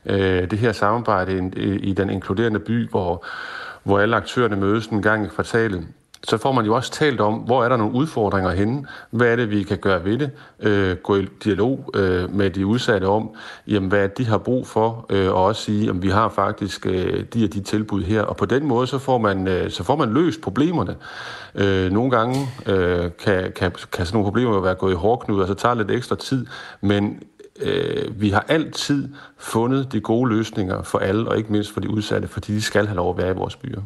øh, 0.06 0.50
det 0.50 0.58
her 0.58 0.72
samarbejde 0.72 1.50
i, 1.56 1.60
i 1.90 1.92
den 1.92 2.10
inkluderende 2.10 2.60
by, 2.60 2.90
hvor, 2.90 3.24
hvor 3.82 3.98
alle 4.00 4.16
aktørerne 4.16 4.56
mødes 4.56 4.86
en 4.86 5.02
gang 5.02 5.26
i 5.26 5.28
kvartalet, 5.28 5.86
så 6.24 6.36
får 6.36 6.52
man 6.52 6.64
jo 6.64 6.74
også 6.74 6.90
talt 6.90 7.20
om, 7.20 7.34
hvor 7.34 7.64
er 7.64 7.68
der 7.68 7.76
nogle 7.76 7.94
udfordringer 7.94 8.50
henne? 8.50 8.86
Hvad 9.10 9.32
er 9.32 9.36
det, 9.36 9.50
vi 9.50 9.62
kan 9.62 9.78
gøre 9.78 10.04
ved 10.04 10.18
det? 10.18 10.30
Øh, 10.60 10.96
gå 10.96 11.16
i 11.16 11.26
dialog 11.44 11.90
øh, 11.94 12.34
med 12.34 12.50
de 12.50 12.66
udsatte 12.66 13.04
om, 13.04 13.30
jamen, 13.66 13.88
hvad 13.88 14.08
de 14.08 14.26
har 14.26 14.38
brug 14.38 14.66
for, 14.66 15.06
øh, 15.10 15.28
og 15.28 15.44
også 15.44 15.62
sige, 15.62 15.88
at 15.90 16.02
vi 16.02 16.08
har 16.08 16.28
faktisk 16.28 16.86
øh, 16.86 17.24
de 17.34 17.44
og 17.44 17.54
de 17.54 17.60
tilbud 17.60 18.02
her. 18.02 18.22
Og 18.22 18.36
på 18.36 18.46
den 18.46 18.66
måde, 18.66 18.86
så 18.86 18.98
får 18.98 19.18
man, 19.18 19.48
øh, 19.48 19.70
så 19.70 19.84
får 19.84 19.96
man 19.96 20.12
løst 20.12 20.40
problemerne. 20.40 20.96
Øh, 21.54 21.92
nogle 21.92 22.10
gange 22.10 22.48
øh, 22.66 23.10
kan, 23.24 23.52
kan, 23.52 23.72
kan 23.92 24.06
sådan 24.06 24.06
nogle 24.12 24.24
problemer 24.24 24.54
jo 24.54 24.60
være 24.60 24.74
gået 24.74 24.92
i 24.92 24.96
hårdknud, 24.96 25.40
og 25.40 25.48
så 25.48 25.54
tager 25.54 25.74
lidt 25.74 25.90
ekstra 25.90 26.16
tid, 26.16 26.46
men 26.80 27.22
øh, 27.62 28.20
vi 28.20 28.30
har 28.30 28.44
altid 28.48 29.08
fundet 29.38 29.92
de 29.92 30.00
gode 30.00 30.30
løsninger 30.30 30.82
for 30.82 30.98
alle, 30.98 31.28
og 31.28 31.38
ikke 31.38 31.52
mindst 31.52 31.72
for 31.72 31.80
de 31.80 31.90
udsatte, 31.90 32.28
fordi 32.28 32.52
de 32.54 32.62
skal 32.62 32.86
have 32.86 32.96
lov 32.96 33.10
at 33.10 33.18
være 33.18 33.30
i 33.30 33.36
vores 33.36 33.56
byer. 33.56 33.80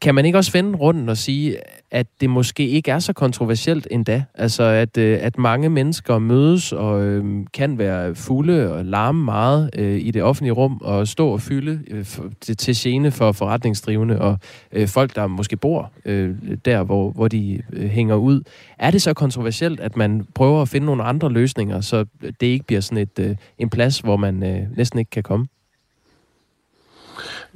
Kan 0.00 0.14
man 0.14 0.24
ikke 0.24 0.38
også 0.38 0.52
vende 0.52 0.78
rundt 0.78 1.10
og 1.10 1.16
sige, 1.16 1.56
at 1.90 2.06
det 2.20 2.30
måske 2.30 2.68
ikke 2.68 2.90
er 2.90 2.98
så 2.98 3.12
kontroversielt 3.12 3.88
endda? 3.90 4.24
Altså, 4.34 4.62
at, 4.62 4.98
øh, 4.98 5.18
at 5.22 5.38
mange 5.38 5.68
mennesker 5.68 6.18
mødes 6.18 6.72
og 6.72 7.04
øh, 7.04 7.46
kan 7.54 7.78
være 7.78 8.14
fulde 8.14 8.72
og 8.72 8.84
larme 8.84 9.24
meget 9.24 9.70
øh, 9.74 10.00
i 10.00 10.10
det 10.10 10.22
offentlige 10.22 10.52
rum 10.52 10.80
og 10.80 11.08
stå 11.08 11.28
og 11.28 11.40
fylde 11.40 11.80
øh, 11.90 12.06
til, 12.40 12.56
til 12.56 12.74
gene 12.78 13.10
for 13.10 13.32
forretningsdrivende 13.32 14.20
og 14.20 14.38
øh, 14.72 14.88
folk, 14.88 15.16
der 15.16 15.26
måske 15.26 15.56
bor 15.56 15.92
øh, 16.04 16.34
der, 16.64 16.82
hvor, 16.82 17.10
hvor 17.10 17.28
de 17.28 17.62
øh, 17.72 17.88
hænger 17.88 18.14
ud. 18.14 18.42
Er 18.78 18.90
det 18.90 19.02
så 19.02 19.14
kontroversielt, 19.14 19.80
at 19.80 19.96
man 19.96 20.26
prøver 20.34 20.62
at 20.62 20.68
finde 20.68 20.86
nogle 20.86 21.02
andre 21.02 21.32
løsninger, 21.32 21.80
så 21.80 22.04
det 22.40 22.46
ikke 22.46 22.64
bliver 22.64 22.80
sådan 22.80 22.98
et, 22.98 23.18
øh, 23.18 23.36
en 23.58 23.70
plads, 23.70 23.98
hvor 23.98 24.16
man 24.16 24.42
øh, 24.42 24.76
næsten 24.76 24.98
ikke 24.98 25.10
kan 25.10 25.22
komme? 25.22 25.46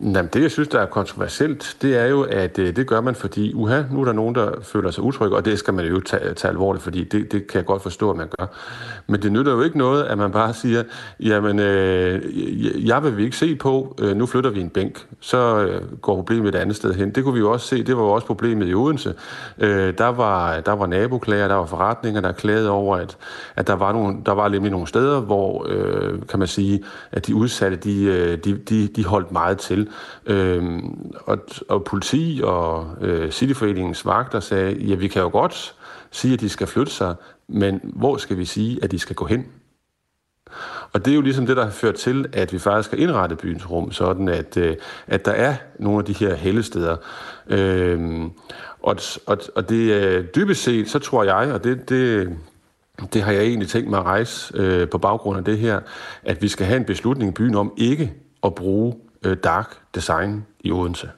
Jamen, 0.03 0.29
det, 0.33 0.43
jeg 0.43 0.51
synes, 0.51 0.69
der 0.69 0.81
er 0.81 0.87
kontroversielt, 0.87 1.77
det 1.83 1.97
er 1.97 2.07
jo, 2.07 2.23
at 2.23 2.59
øh, 2.59 2.77
det 2.77 2.87
gør 2.87 3.01
man, 3.01 3.15
fordi 3.15 3.55
uha, 3.55 3.83
nu 3.91 4.01
er 4.01 4.05
der 4.05 4.13
nogen, 4.13 4.35
der 4.35 4.53
føler 4.63 4.91
sig 4.91 5.05
utrygge, 5.05 5.37
og 5.37 5.45
det 5.45 5.59
skal 5.59 5.75
man 5.75 5.87
jo 5.87 6.01
tage, 6.01 6.35
tage 6.35 6.51
alvorligt, 6.51 6.83
fordi 6.85 7.05
det, 7.05 7.33
det 7.33 7.47
kan 7.47 7.59
jeg 7.59 7.65
godt 7.67 7.83
forstå, 7.83 8.11
at 8.11 8.17
man 8.17 8.29
gør. 8.39 8.47
Men 9.07 9.23
det 9.23 9.33
nytter 9.33 9.53
jo 9.53 9.63
ikke 9.63 9.79
noget, 9.79 10.05
at 10.05 10.19
man 10.19 10.33
bare 10.33 10.55
siger, 10.55 10.83
jamen, 11.21 11.59
øh, 11.59 12.89
jeg 12.89 13.05
vil 13.05 13.17
vi 13.17 13.25
ikke 13.25 13.37
se 13.37 13.55
på, 13.57 13.97
øh, 14.01 14.17
nu 14.17 14.27
flytter 14.27 14.51
vi 14.51 14.61
en 14.61 14.69
bænk, 14.69 15.07
så 15.21 15.59
øh, 15.59 15.99
går 16.01 16.17
problemet 16.17 16.55
et 16.55 16.59
andet 16.59 16.77
sted 16.77 16.95
hen. 16.95 17.11
Det 17.11 17.25
kunne 17.25 17.35
vi 17.35 17.41
jo 17.41 17.53
også 17.53 17.67
se, 17.67 17.83
det 17.83 17.97
var 17.97 18.03
jo 18.03 18.11
også 18.11 18.27
problemet 18.27 18.69
i 18.69 18.75
Odense. 18.75 19.15
Øh, 19.59 19.95
der, 19.99 20.09
var, 20.09 20.61
der 20.61 20.73
var 20.73 20.87
naboklager, 20.87 21.49
der 21.49 21.55
var 21.55 21.67
forretninger, 21.67 22.21
der 22.21 22.33
klagede 22.33 22.71
over, 22.71 22.97
at, 22.97 23.17
at 23.57 23.67
der 23.67 23.75
var, 23.75 23.93
nogle, 23.93 24.17
der 24.27 24.33
var 24.33 24.49
nemlig 24.49 24.71
nogle 24.71 24.87
steder, 24.87 25.21
hvor, 25.21 25.67
øh, 25.69 26.19
kan 26.29 26.39
man 26.39 26.49
sige, 26.49 26.83
at 27.13 27.27
de 27.27 27.35
udsatte, 27.35 27.77
de, 27.77 28.05
øh, 28.05 28.39
de, 28.45 28.57
de, 28.57 28.89
de 28.97 29.05
holdt 29.05 29.33
meget 29.33 29.59
til. 29.59 29.89
Øhm, 30.26 31.12
og, 31.26 31.38
og 31.68 31.85
politi 31.85 32.40
og 32.44 32.96
øh, 33.00 33.31
Cityforeningens 33.31 34.07
vagter 34.07 34.40
sagde, 34.40 34.74
ja, 34.74 34.94
vi 34.94 35.09
kan 35.09 35.22
jo 35.22 35.29
godt 35.29 35.74
sige, 36.11 36.35
at 36.35 36.40
de 36.40 36.48
skal 36.48 36.66
flytte 36.66 36.92
sig, 36.92 37.14
men 37.48 37.81
hvor 37.83 38.16
skal 38.16 38.38
vi 38.38 38.44
sige, 38.44 38.79
at 38.83 38.90
de 38.90 38.98
skal 38.98 39.16
gå 39.16 39.24
hen? 39.24 39.46
Og 40.92 41.05
det 41.05 41.11
er 41.11 41.14
jo 41.14 41.20
ligesom 41.20 41.46
det, 41.46 41.57
der 41.57 41.64
har 41.64 41.70
ført 41.70 41.94
til, 41.94 42.26
at 42.33 42.53
vi 42.53 42.59
faktisk 42.59 42.90
har 42.90 42.98
indrettet 42.98 43.38
byens 43.38 43.70
rum, 43.70 43.92
sådan 43.92 44.29
at, 44.29 44.57
øh, 44.57 44.76
at 45.07 45.24
der 45.24 45.33
er 45.33 45.55
nogle 45.79 45.98
af 45.98 46.05
de 46.05 46.12
her 46.12 46.35
hellesteder. 46.35 46.96
Øhm, 47.46 48.31
og, 48.83 48.96
og, 49.26 49.38
og 49.55 49.68
det 49.68 49.94
er 49.94 50.22
dybest 50.22 50.62
set, 50.62 50.90
så 50.90 50.98
tror 50.98 51.24
jeg, 51.24 51.53
og 51.53 51.64
det, 51.64 51.88
det, 51.88 52.37
det 53.12 53.22
har 53.22 53.33
jeg 53.33 53.42
egentlig 53.42 53.68
tænkt 53.68 53.90
mig 53.90 53.98
at 53.98 54.05
rejse 54.05 54.55
øh, 54.57 54.88
på 54.88 54.98
baggrund 54.98 55.38
af 55.38 55.44
det 55.44 55.59
her, 55.59 55.81
at 56.22 56.42
vi 56.42 56.48
skal 56.48 56.66
have 56.66 56.76
en 56.76 56.85
beslutning 56.85 57.31
i 57.31 57.35
byen 57.35 57.55
om 57.55 57.72
ikke 57.76 58.12
at 58.42 58.55
bruge 58.55 58.94
øh, 59.25 59.37
dark 59.45 59.77
design 59.95 60.47
i 60.61 60.73
Odense. 60.73 61.11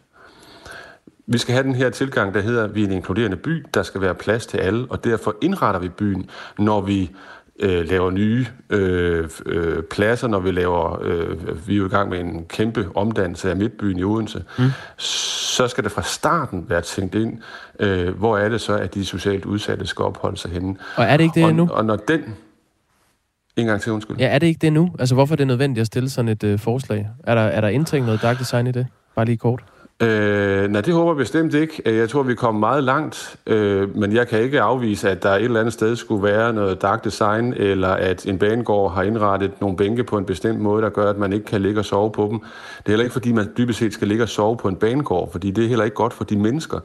Vi 1.26 1.38
skal 1.38 1.52
have 1.52 1.64
den 1.64 1.74
her 1.74 1.90
tilgang, 1.90 2.34
der 2.34 2.40
hedder, 2.40 2.64
at 2.64 2.74
vi 2.74 2.82
er 2.82 2.86
en 2.86 2.92
inkluderende 2.92 3.36
by, 3.36 3.66
der 3.74 3.82
skal 3.82 4.00
være 4.00 4.14
plads 4.14 4.46
til 4.46 4.58
alle, 4.58 4.86
og 4.90 5.04
derfor 5.04 5.36
indretter 5.42 5.80
vi 5.80 5.88
byen, 5.88 6.30
når 6.58 6.80
vi 6.80 7.10
øh, 7.60 7.88
laver 7.88 8.10
nye 8.10 8.46
øh, 8.70 9.28
øh, 9.46 9.82
pladser, 9.82 10.28
når 10.28 10.40
vi 10.40 10.50
laver, 10.50 10.98
øh, 11.02 11.68
vi 11.68 11.74
er 11.74 11.78
jo 11.78 11.86
i 11.86 11.88
gang 11.88 12.10
med 12.10 12.20
en 12.20 12.44
kæmpe 12.44 12.88
omdannelse 12.94 13.50
af 13.50 13.56
midtbyen 13.56 13.98
i 13.98 14.04
Odense, 14.04 14.44
mm. 14.58 14.70
så 14.96 15.68
skal 15.68 15.84
det 15.84 15.92
fra 15.92 16.02
starten 16.02 16.64
være 16.68 16.80
tænkt 16.80 17.14
ind, 17.14 17.38
øh, 17.80 18.18
hvor 18.18 18.38
er 18.38 18.48
det 18.48 18.60
så, 18.60 18.76
at 18.76 18.94
de 18.94 19.04
socialt 19.04 19.44
udsatte 19.44 19.86
skal 19.86 20.04
opholde 20.04 20.36
sig 20.36 20.50
henne. 20.50 20.76
Og 20.96 21.04
er 21.04 21.16
det 21.16 21.24
ikke 21.24 21.34
det 21.34 21.44
og, 21.44 21.54
nu? 21.54 21.68
Og 21.72 21.84
når 21.84 21.96
den, 21.96 22.36
en 23.56 23.66
gang 23.66 23.80
til, 23.80 23.92
undskyld. 23.92 24.16
Ja, 24.18 24.26
er 24.26 24.38
det 24.38 24.46
ikke 24.46 24.58
det 24.58 24.72
nu? 24.72 24.90
Altså, 24.98 25.14
hvorfor 25.14 25.34
er 25.34 25.36
det 25.36 25.46
nødvendigt 25.46 25.80
at 25.80 25.86
stille 25.86 26.10
sådan 26.10 26.28
et 26.28 26.44
øh, 26.44 26.58
forslag? 26.58 27.08
Er 27.24 27.34
der, 27.34 27.42
er 27.42 27.60
der 27.60 27.68
indtænkt 27.68 28.06
noget 28.06 28.22
dark 28.22 28.38
design 28.38 28.66
i 28.66 28.72
det? 28.72 28.86
Bare 29.16 29.24
lige 29.24 29.36
kort. 29.36 29.64
Øh, 30.02 30.70
nej, 30.70 30.80
det 30.80 30.94
håber 30.94 31.10
jeg 31.12 31.16
bestemt 31.16 31.54
ikke. 31.54 31.82
Jeg 31.86 32.08
tror, 32.08 32.22
vi 32.22 32.34
kommer 32.34 32.60
meget 32.60 32.84
langt, 32.84 33.36
øh, 33.46 33.96
men 33.96 34.12
jeg 34.12 34.28
kan 34.28 34.40
ikke 34.40 34.60
afvise, 34.60 35.10
at 35.10 35.22
der 35.22 35.30
et 35.30 35.42
eller 35.42 35.60
andet 35.60 35.72
sted 35.72 35.96
skulle 35.96 36.22
være 36.22 36.52
noget 36.52 36.82
dark 36.82 37.04
design, 37.04 37.54
eller 37.56 37.88
at 37.88 38.26
en 38.26 38.38
banegård 38.38 38.94
har 38.94 39.02
indrettet 39.02 39.60
nogle 39.60 39.76
bænke 39.76 40.04
på 40.04 40.18
en 40.18 40.24
bestemt 40.24 40.60
måde, 40.60 40.82
der 40.82 40.88
gør, 40.88 41.10
at 41.10 41.18
man 41.18 41.32
ikke 41.32 41.46
kan 41.46 41.62
ligge 41.62 41.80
og 41.80 41.84
sove 41.84 42.10
på 42.10 42.28
dem. 42.30 42.38
Det 42.38 42.86
er 42.86 42.90
heller 42.90 43.04
ikke, 43.04 43.12
fordi 43.12 43.32
man 43.32 43.48
dybest 43.58 43.78
set 43.78 43.92
skal 43.92 44.08
ligge 44.08 44.24
og 44.24 44.28
sove 44.28 44.56
på 44.56 44.68
en 44.68 44.76
banegård, 44.76 45.32
fordi 45.32 45.50
det 45.50 45.64
er 45.64 45.68
heller 45.68 45.84
ikke 45.84 45.96
godt 45.96 46.12
for 46.12 46.24
de 46.24 46.36
mennesker. 46.36 46.78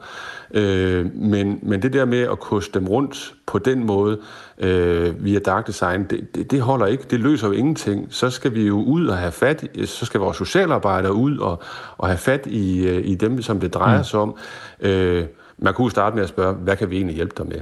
Øh, 0.54 1.06
men, 1.14 1.58
men 1.62 1.82
det 1.82 1.92
der 1.92 2.04
med 2.04 2.22
at 2.22 2.40
koste 2.40 2.78
dem 2.78 2.88
rundt 2.88 3.34
på 3.46 3.58
den 3.58 3.86
måde 3.86 4.18
øh, 4.60 5.24
via 5.24 5.38
dark 5.38 5.66
design, 5.66 6.04
det, 6.04 6.34
det, 6.34 6.50
det 6.50 6.60
holder 6.60 6.86
ikke. 6.86 7.04
Det 7.10 7.20
løser 7.20 7.46
jo 7.46 7.52
ingenting. 7.52 8.06
Så 8.10 8.30
skal 8.30 8.54
vi 8.54 8.66
jo 8.66 8.82
ud 8.82 9.06
og 9.06 9.18
have 9.18 9.32
fat, 9.32 9.64
så 9.84 10.06
skal 10.06 10.20
vores 10.20 10.36
socialarbejdere 10.36 11.12
ud 11.12 11.38
og, 11.38 11.62
og 11.98 12.08
have 12.08 12.18
fat 12.18 12.46
i, 12.46 12.86
øh, 12.86 13.06
i 13.06 13.14
dem, 13.14 13.42
som 13.42 13.60
det 13.60 13.74
drejer 13.74 13.98
mm. 13.98 14.04
sig 14.04 14.20
om. 14.20 14.36
Øh, 14.80 15.24
man 15.58 15.74
kunne 15.74 15.90
starte 15.90 16.16
med 16.16 16.22
at 16.22 16.28
spørge, 16.28 16.54
hvad 16.54 16.76
kan 16.76 16.90
vi 16.90 16.96
egentlig 16.96 17.16
hjælpe 17.16 17.34
dig 17.38 17.46
med? 17.46 17.60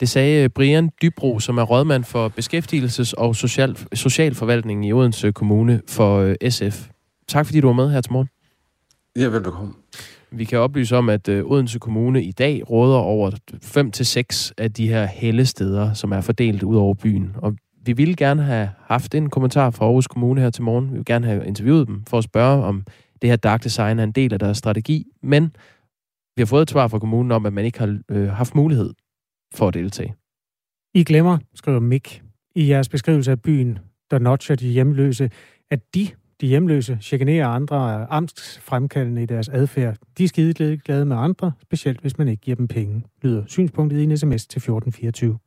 Det 0.00 0.08
sagde 0.08 0.48
Brian 0.48 0.90
Dybro, 1.02 1.38
som 1.38 1.58
er 1.58 1.62
rådmand 1.62 2.04
for 2.04 2.32
Beskæftigelses- 2.38 3.12
og 3.16 3.36
Social, 3.36 3.76
Socialforvaltningen 3.92 4.84
i 4.84 4.92
Odense 4.92 5.32
Kommune 5.32 5.80
for 5.88 6.18
øh, 6.18 6.50
SF. 6.50 6.86
Tak 7.28 7.46
fordi 7.46 7.60
du 7.60 7.66
var 7.66 7.74
med 7.74 7.90
her 7.90 8.00
til 8.00 8.12
morgen. 8.12 8.28
Ja, 9.16 9.26
velbekomme. 9.28 9.72
Vi 10.36 10.44
kan 10.44 10.58
oplyse 10.58 10.96
om, 10.96 11.08
at 11.08 11.28
øh, 11.28 11.44
Odense 11.50 11.78
Kommune 11.78 12.22
i 12.22 12.32
dag 12.32 12.70
råder 12.70 12.98
over 12.98 13.30
5-6 14.50 14.52
af 14.58 14.72
de 14.72 14.88
her 14.88 15.06
hellesteder, 15.06 15.92
som 15.92 16.12
er 16.12 16.20
fordelt 16.20 16.62
ud 16.62 16.76
over 16.76 16.94
byen. 16.94 17.36
Og 17.36 17.56
vi 17.84 17.92
ville 17.92 18.16
gerne 18.16 18.42
have 18.42 18.70
haft 18.80 19.14
en 19.14 19.30
kommentar 19.30 19.70
fra 19.70 19.84
Aarhus 19.84 20.06
Kommune 20.06 20.40
her 20.40 20.50
til 20.50 20.62
morgen. 20.62 20.90
Vi 20.90 20.96
vil 20.96 21.04
gerne 21.04 21.26
have 21.26 21.46
interviewet 21.46 21.86
dem 21.86 22.04
for 22.04 22.18
at 22.18 22.24
spørge, 22.24 22.64
om 22.64 22.84
det 23.22 23.30
her 23.30 23.36
dark 23.36 23.64
design 23.64 23.98
er 23.98 24.04
en 24.04 24.12
del 24.12 24.32
af 24.32 24.38
deres 24.38 24.58
strategi. 24.58 25.06
Men 25.22 25.44
vi 26.36 26.40
har 26.40 26.46
fået 26.46 26.62
et 26.62 26.70
svar 26.70 26.88
fra 26.88 26.98
kommunen 26.98 27.32
om, 27.32 27.46
at 27.46 27.52
man 27.52 27.64
ikke 27.64 27.78
har 27.78 27.98
øh, 28.08 28.28
haft 28.28 28.54
mulighed 28.54 28.94
for 29.54 29.68
at 29.68 29.74
deltage. 29.74 30.14
I 30.94 31.04
glemmer, 31.04 31.38
skriver 31.54 31.80
Mik, 31.80 32.22
i 32.54 32.68
jeres 32.68 32.88
beskrivelse 32.88 33.30
af 33.30 33.42
byen, 33.42 33.78
der 34.10 34.18
notcher 34.18 34.54
de 34.54 34.68
hjemløse, 34.68 35.30
at 35.70 35.94
de 35.94 36.08
de 36.40 36.46
hjemløse 36.46 36.98
chikanerer 37.00 37.48
andre 37.48 38.06
amst 38.10 38.60
fremkaldende 38.60 39.22
i 39.22 39.26
deres 39.26 39.48
adfærd. 39.48 39.96
De 40.18 40.24
er 40.24 40.28
skide 40.28 40.76
glade 40.76 41.04
med 41.04 41.16
andre, 41.16 41.52
specielt 41.62 42.00
hvis 42.00 42.18
man 42.18 42.28
ikke 42.28 42.40
giver 42.40 42.56
dem 42.56 42.68
penge, 42.68 43.02
lyder 43.22 43.44
synspunktet 43.46 43.98
i 43.98 44.02
en 44.02 44.16
sms 44.16 44.46
til 44.46 44.58
1424. 44.58 45.38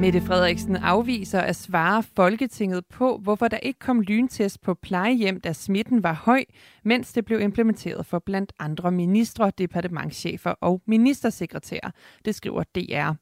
Mette 0.00 0.20
Frederiksen 0.20 0.76
afviser 0.76 1.40
at 1.40 1.56
svare 1.56 2.02
Folketinget 2.16 2.86
på, 2.86 3.20
hvorfor 3.22 3.48
der 3.48 3.56
ikke 3.56 3.78
kom 3.78 4.00
lyntest 4.00 4.62
på 4.62 4.74
plejehjem, 4.74 5.40
da 5.40 5.52
smitten 5.52 6.02
var 6.02 6.12
høj, 6.12 6.44
mens 6.86 7.12
det 7.12 7.24
blev 7.24 7.40
implementeret 7.40 8.06
for 8.06 8.18
blandt 8.18 8.52
andre 8.58 8.90
ministre, 8.90 9.52
departementschefer 9.58 10.50
og 10.50 10.82
ministersekretærer. 10.86 11.90
Det 12.24 12.34
skriver 12.34 12.62
DR. 12.62 13.12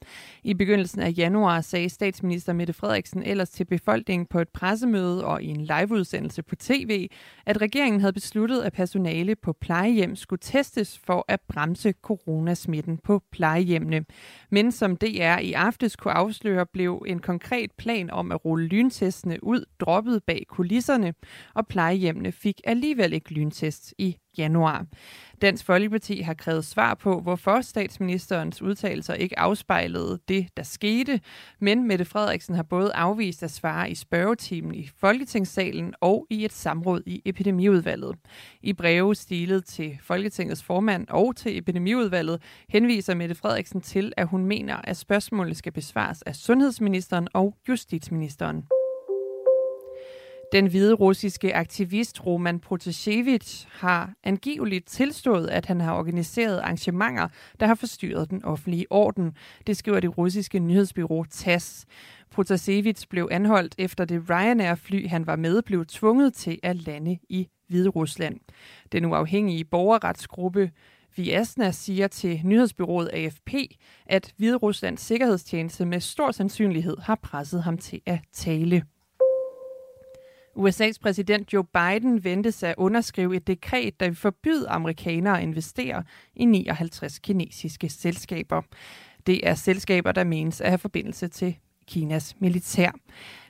I 0.43 0.55
begyndelsen 0.55 1.01
af 1.01 1.15
januar 1.17 1.61
sagde 1.61 1.89
statsminister 1.89 2.53
Mette 2.53 2.73
Frederiksen 2.73 3.23
ellers 3.23 3.51
til 3.51 3.65
befolkningen 3.65 4.27
på 4.27 4.41
et 4.41 4.49
pressemøde 4.49 5.25
og 5.25 5.43
i 5.43 5.47
en 5.47 5.61
liveudsendelse 5.61 6.43
på 6.43 6.57
tv, 6.57 7.09
at 7.47 7.61
regeringen 7.61 8.01
havde 8.01 8.13
besluttet, 8.13 8.63
at 8.63 8.73
personale 8.73 9.37
på 9.37 9.53
plejehjem 9.53 10.17
skulle 10.17 10.41
testes 10.41 10.99
for 10.99 11.25
at 11.29 11.41
bremse 11.49 11.95
coronasmitten 12.03 12.99
på 12.99 13.23
plejehjemmene. 13.33 14.05
Men 14.51 14.73
som 14.73 14.97
DR 14.97 15.39
i 15.39 15.53
aftes 15.53 15.97
kunne 15.97 16.15
afsløre, 16.15 16.67
blev 16.67 17.05
en 17.07 17.19
konkret 17.19 17.73
plan 17.73 18.11
om 18.11 18.33
at 18.33 18.45
rulle 18.45 18.67
lyntestene 18.67 19.45
ud 19.45 19.65
droppet 19.81 20.23
bag 20.25 20.45
kulisserne, 20.49 21.15
og 21.55 21.67
plejehjemmene 21.67 22.33
fik 22.33 22.61
alligevel 22.65 23.13
ikke 23.13 23.35
test 23.55 23.95
i 23.99 24.17
januar. 24.39 24.87
Dansk 25.43 25.65
Folkeparti 25.65 26.21
har 26.21 26.35
krævet 26.35 26.65
svar 26.65 26.95
på, 26.95 27.21
hvorfor 27.21 27.61
statsministerens 27.61 28.63
udtalelser 28.63 29.15
ikke 29.15 29.39
afspejlede 29.39 30.19
det, 30.29 30.49
der 30.57 30.63
skete, 30.63 31.21
men 31.61 31.89
Mette 31.89 32.05
Frederiksen 32.05 32.55
har 32.55 32.63
både 32.63 32.95
afvist 32.95 33.43
at 33.43 33.51
svare 33.51 33.91
i 33.91 33.95
spørgetimen 33.95 34.75
i 34.75 34.91
Folketingssalen 35.01 35.95
og 36.01 36.27
i 36.31 36.45
et 36.45 36.53
samråd 36.53 37.03
i 37.07 37.23
epidemiudvalget. 37.25 38.17
I 38.63 38.73
breve 38.73 39.15
stilet 39.15 39.65
til 39.65 39.99
Folketingets 40.03 40.63
formand 40.63 41.07
og 41.11 41.37
til 41.37 41.59
epidemiudvalget 41.59 42.43
henviser 42.69 43.15
Mette 43.15 43.35
Frederiksen 43.35 43.81
til, 43.81 44.13
at 44.17 44.27
hun 44.27 44.47
mener, 44.47 44.77
at 44.85 44.97
spørgsmålet 44.97 45.57
skal 45.57 45.73
besvares 45.73 46.23
af 46.23 46.37
sundhedsministeren 46.37 47.29
og 47.35 47.57
justitsministeren. 47.69 48.65
Den 50.53 50.67
hvide 50.67 50.95
russiske 50.95 51.55
aktivist 51.55 52.27
Roman 52.27 52.61
Protasevich 52.61 53.67
har 53.71 54.13
angiveligt 54.25 54.87
tilstået, 54.87 55.49
at 55.49 55.67
han 55.67 55.81
har 55.81 55.95
organiseret 55.95 56.59
arrangementer, 56.59 57.29
der 57.61 57.67
har 57.67 57.75
forstyrret 57.75 58.31
den 58.31 58.45
offentlige 58.45 58.87
orden. 58.91 59.33
Det 59.67 59.77
skriver 59.77 60.01
det 60.01 60.19
russiske 60.19 60.59
nyhedsbyrå 60.59 61.25
TASS. 61.31 61.87
Protasevich 62.31 63.09
blev 63.09 63.29
anholdt 63.31 63.75
efter 63.79 64.05
det 64.05 64.31
Ryanair-fly, 64.31 65.09
han 65.09 65.27
var 65.27 65.37
med, 65.37 65.63
blev 65.63 65.87
tvunget 65.87 66.35
til 66.35 66.59
at 66.63 66.77
lande 66.77 67.19
i 67.29 67.49
Hvide 67.69 67.89
Rusland. 67.89 68.41
Den 68.93 69.05
uafhængige 69.05 69.65
borgerretsgruppe 69.65 70.71
Viasna 71.17 71.71
siger 71.71 72.09
til 72.09 72.41
nyhedsbyrået 72.45 73.11
AFP, 73.13 73.55
at 74.07 74.33
Hvide 74.37 74.57
Ruslands 74.57 75.01
sikkerhedstjeneste 75.01 75.87
med 75.87 76.01
stor 76.01 76.31
sandsynlighed 76.31 76.97
har 77.03 77.15
presset 77.15 77.63
ham 77.63 77.79
til 77.79 78.01
at 78.07 78.19
tale. 78.33 78.83
USA's 80.57 80.99
præsident 81.03 81.53
Joe 81.53 81.65
Biden 81.65 82.25
ventes 82.25 82.63
at 82.63 82.75
underskrive 82.79 83.37
et 83.37 83.47
dekret, 83.47 84.01
der 84.01 84.07
vil 84.07 84.17
forbyde 84.17 84.69
amerikanere 84.69 85.37
at 85.39 85.43
investere 85.43 86.05
i 86.35 86.45
59 86.45 87.19
kinesiske 87.19 87.89
selskaber. 87.89 88.63
Det 89.27 89.49
er 89.49 89.55
selskaber, 89.55 90.13
der 90.13 90.25
menes 90.25 90.61
at 90.61 90.69
have 90.69 90.79
forbindelse 90.79 91.29
til 91.29 91.57
Kinas 91.87 92.37
militær. 92.39 92.91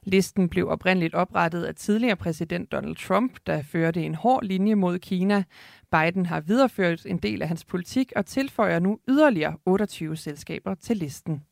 Listen 0.02 0.48
blev 0.48 0.68
oprindeligt 0.68 1.14
oprettet 1.14 1.64
af 1.64 1.74
tidligere 1.74 2.16
præsident 2.16 2.72
Donald 2.72 2.96
Trump, 2.96 3.38
der 3.46 3.62
førte 3.62 4.02
en 4.02 4.14
hård 4.14 4.44
linje 4.44 4.74
mod 4.74 4.98
Kina. 4.98 5.44
Biden 5.90 6.26
har 6.26 6.40
videreført 6.40 7.06
en 7.06 7.18
del 7.18 7.42
af 7.42 7.48
hans 7.48 7.64
politik 7.64 8.12
og 8.16 8.26
tilføjer 8.26 8.78
nu 8.78 8.98
yderligere 9.08 9.56
28 9.66 10.16
selskaber 10.16 10.74
til 10.74 10.96
listen. 10.96 11.42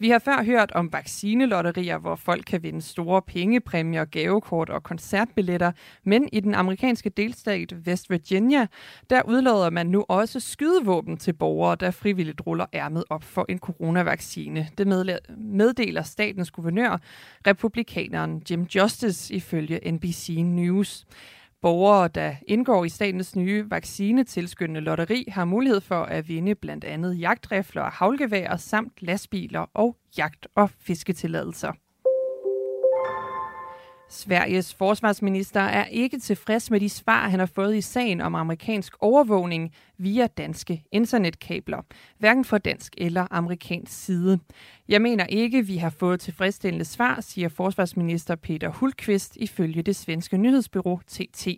Vi 0.00 0.10
har 0.10 0.18
før 0.18 0.44
hørt 0.44 0.72
om 0.72 0.92
vaccinelotterier, 0.92 1.98
hvor 1.98 2.16
folk 2.16 2.44
kan 2.46 2.62
vinde 2.62 2.82
store 2.82 3.22
pengepræmier, 3.22 4.04
gavekort 4.04 4.70
og 4.70 4.82
koncertbilletter, 4.82 5.72
men 6.04 6.28
i 6.32 6.40
den 6.40 6.54
amerikanske 6.54 7.10
delstat 7.10 7.72
West 7.86 8.10
Virginia, 8.10 8.66
der 9.10 9.22
udlader 9.22 9.70
man 9.70 9.86
nu 9.86 10.04
også 10.08 10.40
skydevåben 10.40 11.16
til 11.16 11.32
borgere, 11.32 11.76
der 11.80 11.90
frivilligt 11.90 12.40
ruller 12.46 12.66
ærmet 12.74 13.04
op 13.10 13.24
for 13.24 13.46
en 13.48 13.58
coronavaccine. 13.58 14.68
Det 14.78 14.86
meddeler 15.38 16.02
statens 16.02 16.50
guvernør, 16.50 17.00
republikaneren 17.46 18.42
Jim 18.50 18.62
Justice, 18.62 19.34
ifølge 19.34 19.92
NBC 19.92 20.28
News. 20.44 21.06
Borgere, 21.62 22.08
der 22.08 22.34
indgår 22.46 22.84
i 22.84 22.88
statens 22.88 23.36
nye 23.36 23.70
vaccinetilskyndende 23.70 24.80
lotteri, 24.80 25.24
har 25.28 25.44
mulighed 25.44 25.80
for 25.80 26.02
at 26.02 26.28
vinde 26.28 26.54
blandt 26.54 26.84
andet 26.84 27.20
jagtrifler 27.20 27.82
og 27.82 27.92
havlgeværer 27.92 28.56
samt 28.56 29.02
lastbiler 29.02 29.66
og 29.74 29.96
jagt- 30.18 30.46
og 30.54 30.70
fisketilladelser. 30.70 31.72
Sveriges 34.10 34.74
forsvarsminister 34.74 35.60
er 35.60 35.84
ikke 35.84 36.18
tilfreds 36.18 36.70
med 36.70 36.80
de 36.80 36.88
svar, 36.88 37.28
han 37.28 37.38
har 37.38 37.46
fået 37.46 37.76
i 37.76 37.80
sagen 37.80 38.20
om 38.20 38.34
amerikansk 38.34 38.92
overvågning 39.00 39.74
via 39.98 40.26
danske 40.26 40.84
internetkabler, 40.92 41.82
hverken 42.18 42.44
fra 42.44 42.58
dansk 42.58 42.94
eller 42.98 43.26
amerikansk 43.30 44.04
side. 44.04 44.38
Jeg 44.88 45.02
mener 45.02 45.26
ikke, 45.26 45.66
vi 45.66 45.76
har 45.76 45.90
fået 45.90 46.20
tilfredsstillende 46.20 46.84
svar, 46.84 47.20
siger 47.20 47.48
forsvarsminister 47.48 48.34
Peter 48.34 48.68
Hulkvist 48.68 49.36
ifølge 49.36 49.82
det 49.82 49.96
svenske 49.96 50.36
nyhedsbyrå 50.36 51.00
TT. 51.06 51.48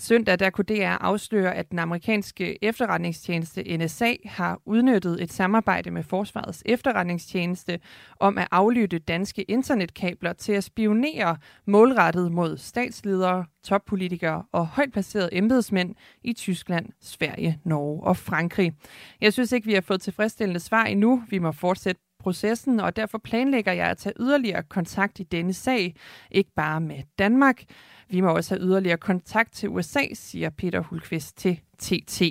Søndag 0.00 0.38
der 0.38 0.50
kunne 0.50 0.64
DR 0.64 0.96
afsløre, 1.00 1.54
at 1.54 1.70
den 1.70 1.78
amerikanske 1.78 2.64
efterretningstjeneste 2.64 3.76
NSA 3.76 4.14
har 4.24 4.60
udnyttet 4.66 5.22
et 5.22 5.32
samarbejde 5.32 5.90
med 5.90 6.02
Forsvarets 6.02 6.62
efterretningstjeneste 6.66 7.80
om 8.20 8.38
at 8.38 8.48
aflytte 8.50 8.98
danske 8.98 9.42
internetkabler 9.42 10.32
til 10.32 10.52
at 10.52 10.64
spionere 10.64 11.36
målrettet 11.66 12.32
mod 12.32 12.56
statsledere, 12.56 13.44
toppolitikere 13.64 14.44
og 14.52 14.66
højt 14.66 14.92
placerede 14.92 15.28
embedsmænd 15.32 15.94
i 16.24 16.32
Tyskland, 16.32 16.86
Sverige, 17.00 17.60
Norge 17.64 18.02
og 18.02 18.16
Frankrig. 18.16 18.72
Jeg 19.20 19.32
synes 19.32 19.52
ikke, 19.52 19.66
vi 19.66 19.74
har 19.74 19.80
fået 19.80 20.02
tilfredsstillende 20.02 20.60
svar 20.60 20.84
endnu. 20.84 21.22
Vi 21.30 21.38
må 21.38 21.52
fortsætte 21.52 22.00
processen, 22.20 22.80
og 22.80 22.96
derfor 22.96 23.18
planlægger 23.18 23.72
jeg 23.72 23.86
at 23.86 23.98
tage 23.98 24.14
yderligere 24.20 24.62
kontakt 24.62 25.20
i 25.20 25.22
denne 25.22 25.52
sag, 25.52 25.94
ikke 26.30 26.50
bare 26.56 26.80
med 26.80 27.02
Danmark. 27.18 27.62
Vi 28.10 28.20
må 28.20 28.28
også 28.28 28.54
have 28.54 28.66
yderligere 28.66 28.96
kontakt 28.96 29.52
til 29.52 29.68
USA, 29.68 30.00
siger 30.14 30.50
Peter 30.50 30.80
Hulqvist 30.80 31.36
til 31.36 31.60
TT. 31.78 32.22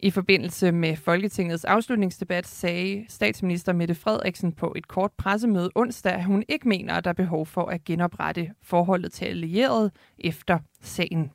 I 0.00 0.10
forbindelse 0.10 0.72
med 0.72 0.96
Folketingets 0.96 1.64
afslutningsdebat 1.64 2.46
sagde 2.46 3.04
statsminister 3.08 3.72
Mette 3.72 3.94
Frederiksen 3.94 4.52
på 4.52 4.72
et 4.76 4.88
kort 4.88 5.12
pressemøde 5.12 5.70
onsdag, 5.74 6.12
at 6.12 6.24
hun 6.24 6.44
ikke 6.48 6.68
mener, 6.68 6.94
at 6.94 7.04
der 7.04 7.10
er 7.10 7.14
behov 7.14 7.46
for 7.46 7.66
at 7.66 7.84
genoprette 7.84 8.50
forholdet 8.62 9.12
til 9.12 9.24
allierede 9.24 9.90
efter 10.18 10.58
sagen. 10.82 11.30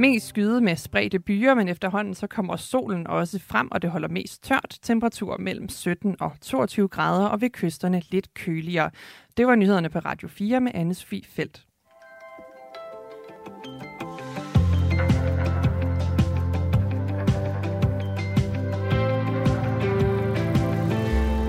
Mest 0.00 0.26
skyde 0.26 0.60
med 0.60 0.76
spredte 0.76 1.18
byer, 1.18 1.54
men 1.54 1.68
efterhånden 1.68 2.14
så 2.14 2.26
kommer 2.26 2.56
solen 2.56 3.06
også 3.06 3.38
frem, 3.38 3.68
og 3.70 3.82
det 3.82 3.90
holder 3.90 4.08
mest 4.08 4.42
tørt. 4.42 4.78
Temperatur 4.82 5.36
mellem 5.36 5.68
17 5.68 6.16
og 6.20 6.32
22 6.40 6.88
grader, 6.88 7.26
og 7.26 7.40
ved 7.40 7.50
kysterne 7.50 8.02
lidt 8.10 8.34
køligere. 8.34 8.90
Det 9.36 9.46
var 9.46 9.54
nyhederne 9.54 9.88
på 9.88 9.98
Radio 9.98 10.28
4 10.28 10.60
med 10.60 10.74
Anne-Sophie 10.74 11.34
Felt. 11.34 11.66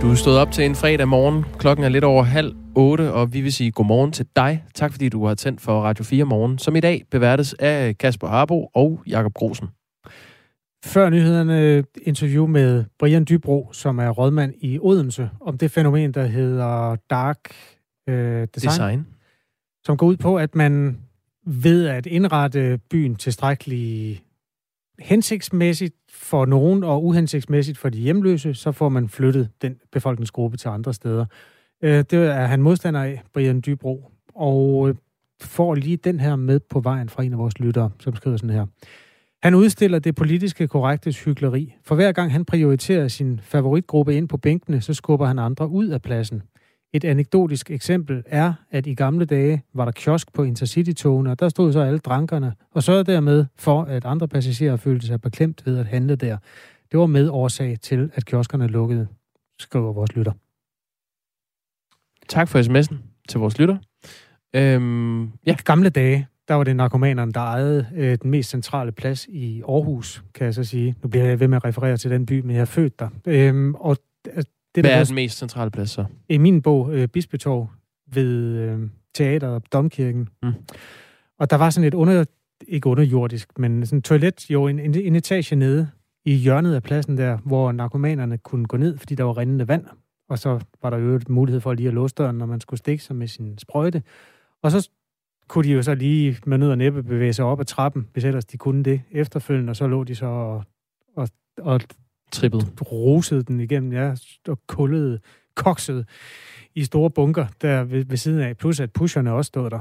Du 0.01 0.09
er 0.11 0.15
stået 0.15 0.37
op 0.37 0.51
til 0.51 0.65
en 0.65 0.75
fredag 0.75 1.07
morgen. 1.07 1.43
Klokken 1.57 1.85
er 1.85 1.89
lidt 1.89 2.03
over 2.03 2.23
halv 2.23 2.55
otte, 2.75 3.13
og 3.13 3.33
vi 3.33 3.41
vil 3.41 3.53
sige 3.53 3.71
godmorgen 3.71 4.11
til 4.11 4.25
dig. 4.35 4.63
Tak 4.75 4.91
fordi 4.91 5.09
du 5.09 5.25
har 5.25 5.35
tændt 5.35 5.61
for 5.61 5.81
Radio 5.81 6.03
4 6.03 6.25
Morgen, 6.25 6.57
som 6.57 6.75
i 6.75 6.79
dag 6.79 7.05
beværtes 7.11 7.53
af 7.59 7.97
Kasper 7.97 8.27
Harbo 8.27 8.69
og 8.73 9.01
Jakob 9.07 9.33
Grosen. 9.33 9.67
Før 10.85 11.09
nyhederne 11.09 11.83
interview 12.01 12.47
med 12.47 12.83
Brian 12.99 13.25
Dybro, 13.29 13.69
som 13.73 13.99
er 13.99 14.09
rådmand 14.09 14.53
i 14.61 14.79
Odense, 14.81 15.29
om 15.41 15.57
det 15.57 15.71
fænomen, 15.71 16.11
der 16.11 16.25
hedder 16.25 16.95
dark 17.09 17.39
øh, 18.09 18.47
design, 18.55 18.71
Design. 18.71 19.07
som 19.85 19.97
går 19.97 20.07
ud 20.07 20.17
på, 20.17 20.37
at 20.37 20.55
man 20.55 20.97
ved 21.45 21.87
at 21.87 22.05
indrette 22.05 22.79
byen 22.89 23.15
tilstrækkeligt 23.15 24.23
hensigtsmæssigt 25.01 25.95
for 26.11 26.45
nogen 26.45 26.83
og 26.83 27.05
uhensigtsmæssigt 27.05 27.77
for 27.77 27.89
de 27.89 27.99
hjemløse, 27.99 28.53
så 28.53 28.71
får 28.71 28.89
man 28.89 29.09
flyttet 29.09 29.49
den 29.61 29.75
befolkningsgruppe 29.91 30.57
til 30.57 30.67
andre 30.67 30.93
steder. 30.93 31.25
Øh, 31.83 32.03
det 32.11 32.13
er 32.13 32.45
han 32.45 32.61
modstander 32.61 33.03
af, 33.03 33.21
Brian 33.33 33.61
Dybro, 33.65 34.11
og 34.35 34.89
øh, 34.89 34.95
får 35.41 35.75
lige 35.75 35.97
den 35.97 36.19
her 36.19 36.35
med 36.35 36.59
på 36.59 36.79
vejen 36.79 37.09
fra 37.09 37.23
en 37.23 37.33
af 37.33 37.39
vores 37.39 37.59
lyttere, 37.59 37.91
som 37.99 38.15
skriver 38.15 38.37
sådan 38.37 38.49
her. 38.49 38.65
Han 39.43 39.55
udstiller 39.55 39.99
det 39.99 40.15
politiske 40.15 40.67
korrektes 40.67 41.23
hyggeleri. 41.23 41.75
For 41.83 41.95
hver 41.95 42.11
gang 42.11 42.31
han 42.31 42.45
prioriterer 42.45 43.07
sin 43.07 43.39
favoritgruppe 43.43 44.15
ind 44.15 44.29
på 44.29 44.37
bænkene, 44.37 44.81
så 44.81 44.93
skubber 44.93 45.25
han 45.25 45.39
andre 45.39 45.69
ud 45.69 45.87
af 45.87 46.01
pladsen. 46.01 46.41
Et 46.93 47.03
anekdotisk 47.03 47.71
eksempel 47.71 48.23
er, 48.25 48.53
at 48.71 48.87
i 48.87 48.93
gamle 48.93 49.25
dage 49.25 49.63
var 49.73 49.85
der 49.85 49.91
kiosk 49.91 50.33
på 50.33 50.43
Intercity-togene, 50.43 51.31
og 51.31 51.39
der 51.39 51.49
stod 51.49 51.73
så 51.73 51.79
alle 51.79 51.99
drankerne, 51.99 52.53
og 52.71 52.83
sørgede 52.83 53.11
dermed 53.11 53.45
for, 53.55 53.83
at 53.83 54.05
andre 54.05 54.27
passagerer 54.27 54.75
følte 54.75 55.07
sig 55.07 55.21
beklemt 55.21 55.65
ved 55.65 55.77
at 55.77 55.85
handle 55.85 56.15
der. 56.15 56.37
Det 56.91 56.99
var 56.99 57.05
med 57.05 57.29
årsag 57.29 57.77
til, 57.81 58.11
at 58.13 58.25
kioskerne 58.25 58.67
lukkede, 58.67 59.07
skriver 59.59 59.93
vores 59.93 60.15
lytter. 60.15 60.31
Tak 62.29 62.47
for 62.47 62.59
sms'en 62.59 62.95
til 63.29 63.39
vores 63.39 63.59
lytter. 63.59 63.77
Øhm, 64.55 65.23
ja, 65.23 65.53
I 65.53 65.63
gamle 65.65 65.89
dage, 65.89 66.27
der 66.47 66.53
var 66.53 66.63
det 66.63 66.75
narkomanerne, 66.75 67.31
der 67.31 67.39
ejede 67.39 67.87
øh, 67.95 68.17
den 68.21 68.31
mest 68.31 68.49
centrale 68.49 68.91
plads 68.91 69.27
i 69.29 69.61
Aarhus, 69.61 70.23
kan 70.33 70.45
jeg 70.45 70.53
så 70.53 70.63
sige. 70.63 70.95
Nu 71.03 71.09
bliver 71.09 71.25
jeg 71.25 71.39
ved 71.39 71.47
med 71.47 71.57
at 71.57 71.65
referere 71.65 71.97
til 71.97 72.11
den 72.11 72.25
by, 72.25 72.39
men 72.39 72.55
jeg 72.55 72.61
er 72.61 72.65
født 72.65 72.99
der. 72.99 73.09
Øhm, 73.27 73.75
og 73.75 73.97
det, 74.75 74.83
hvad 74.83 74.91
er 74.91 74.97
var 74.97 75.03
den 75.03 75.15
mest 75.15 75.37
centrale 75.37 75.71
plads 75.71 75.89
så? 75.89 76.05
i 76.29 76.37
min 76.37 76.61
bog, 76.61 76.93
øh, 76.93 77.07
Bispetorv, 77.07 77.67
ved 78.13 78.57
øh, 78.57 78.79
teateret 79.13 79.53
og 79.53 79.63
domkirken. 79.73 80.29
Mm. 80.43 80.53
Og 81.39 81.49
der 81.49 81.55
var 81.55 81.69
sådan 81.69 81.87
et 81.87 81.93
under, 81.93 82.25
ikke 82.67 82.89
underjordisk, 82.89 83.59
men 83.59 83.85
sådan 83.85 83.97
et 83.97 84.03
toilet, 84.03 84.51
jo 84.51 84.67
en, 84.67 84.79
en, 84.79 84.95
en 84.95 85.15
etage 85.15 85.55
nede 85.55 85.89
i 86.25 86.33
hjørnet 86.33 86.75
af 86.75 86.83
pladsen 86.83 87.17
der, 87.17 87.37
hvor 87.37 87.71
narkomanerne 87.71 88.37
kunne 88.37 88.65
gå 88.65 88.77
ned, 88.77 88.97
fordi 88.97 89.15
der 89.15 89.23
var 89.23 89.37
rindende 89.37 89.67
vand. 89.67 89.85
Og 90.29 90.39
så 90.39 90.59
var 90.81 90.89
der 90.89 90.97
jo 90.97 91.19
mulighed 91.29 91.61
for 91.61 91.73
lige 91.73 91.87
at 91.87 91.93
låse 91.93 92.15
døren, 92.15 92.37
når 92.37 92.45
man 92.45 92.61
skulle 92.61 92.77
stikke 92.77 93.03
sig 93.03 93.15
med 93.15 93.27
sin 93.27 93.57
sprøjte. 93.57 94.03
Og 94.61 94.71
så 94.71 94.89
kunne 95.47 95.63
de 95.63 95.73
jo 95.73 95.83
så 95.83 95.95
lige 95.95 96.37
med 96.45 96.57
nød 96.57 96.69
og 96.69 96.77
næppe 96.77 97.03
bevæge 97.03 97.33
sig 97.33 97.45
op 97.45 97.59
ad 97.59 97.65
trappen, 97.65 98.07
hvis 98.13 98.25
ellers 98.25 98.45
de 98.45 98.57
kunne 98.57 98.83
det 98.83 99.01
efterfølgende, 99.11 99.69
og 99.71 99.75
så 99.75 99.87
lå 99.87 100.03
de 100.03 100.15
så 100.15 100.25
og, 100.25 100.63
og, 101.15 101.29
og 101.57 101.81
Trippet. 102.31 102.73
rosede 102.91 103.43
den 103.43 103.59
igennem, 103.59 103.93
ja, 103.93 104.13
og 104.47 104.59
kullede, 104.67 105.19
koksede 105.55 106.05
i 106.75 106.83
store 106.83 107.09
bunker 107.09 107.45
der 107.61 107.83
ved, 107.83 108.05
ved 108.05 108.17
siden 108.17 108.41
af, 108.41 108.57
plus 108.57 108.79
at 108.79 108.91
pusherne 108.91 109.31
også 109.31 109.47
stod 109.47 109.69
der. 109.69 109.79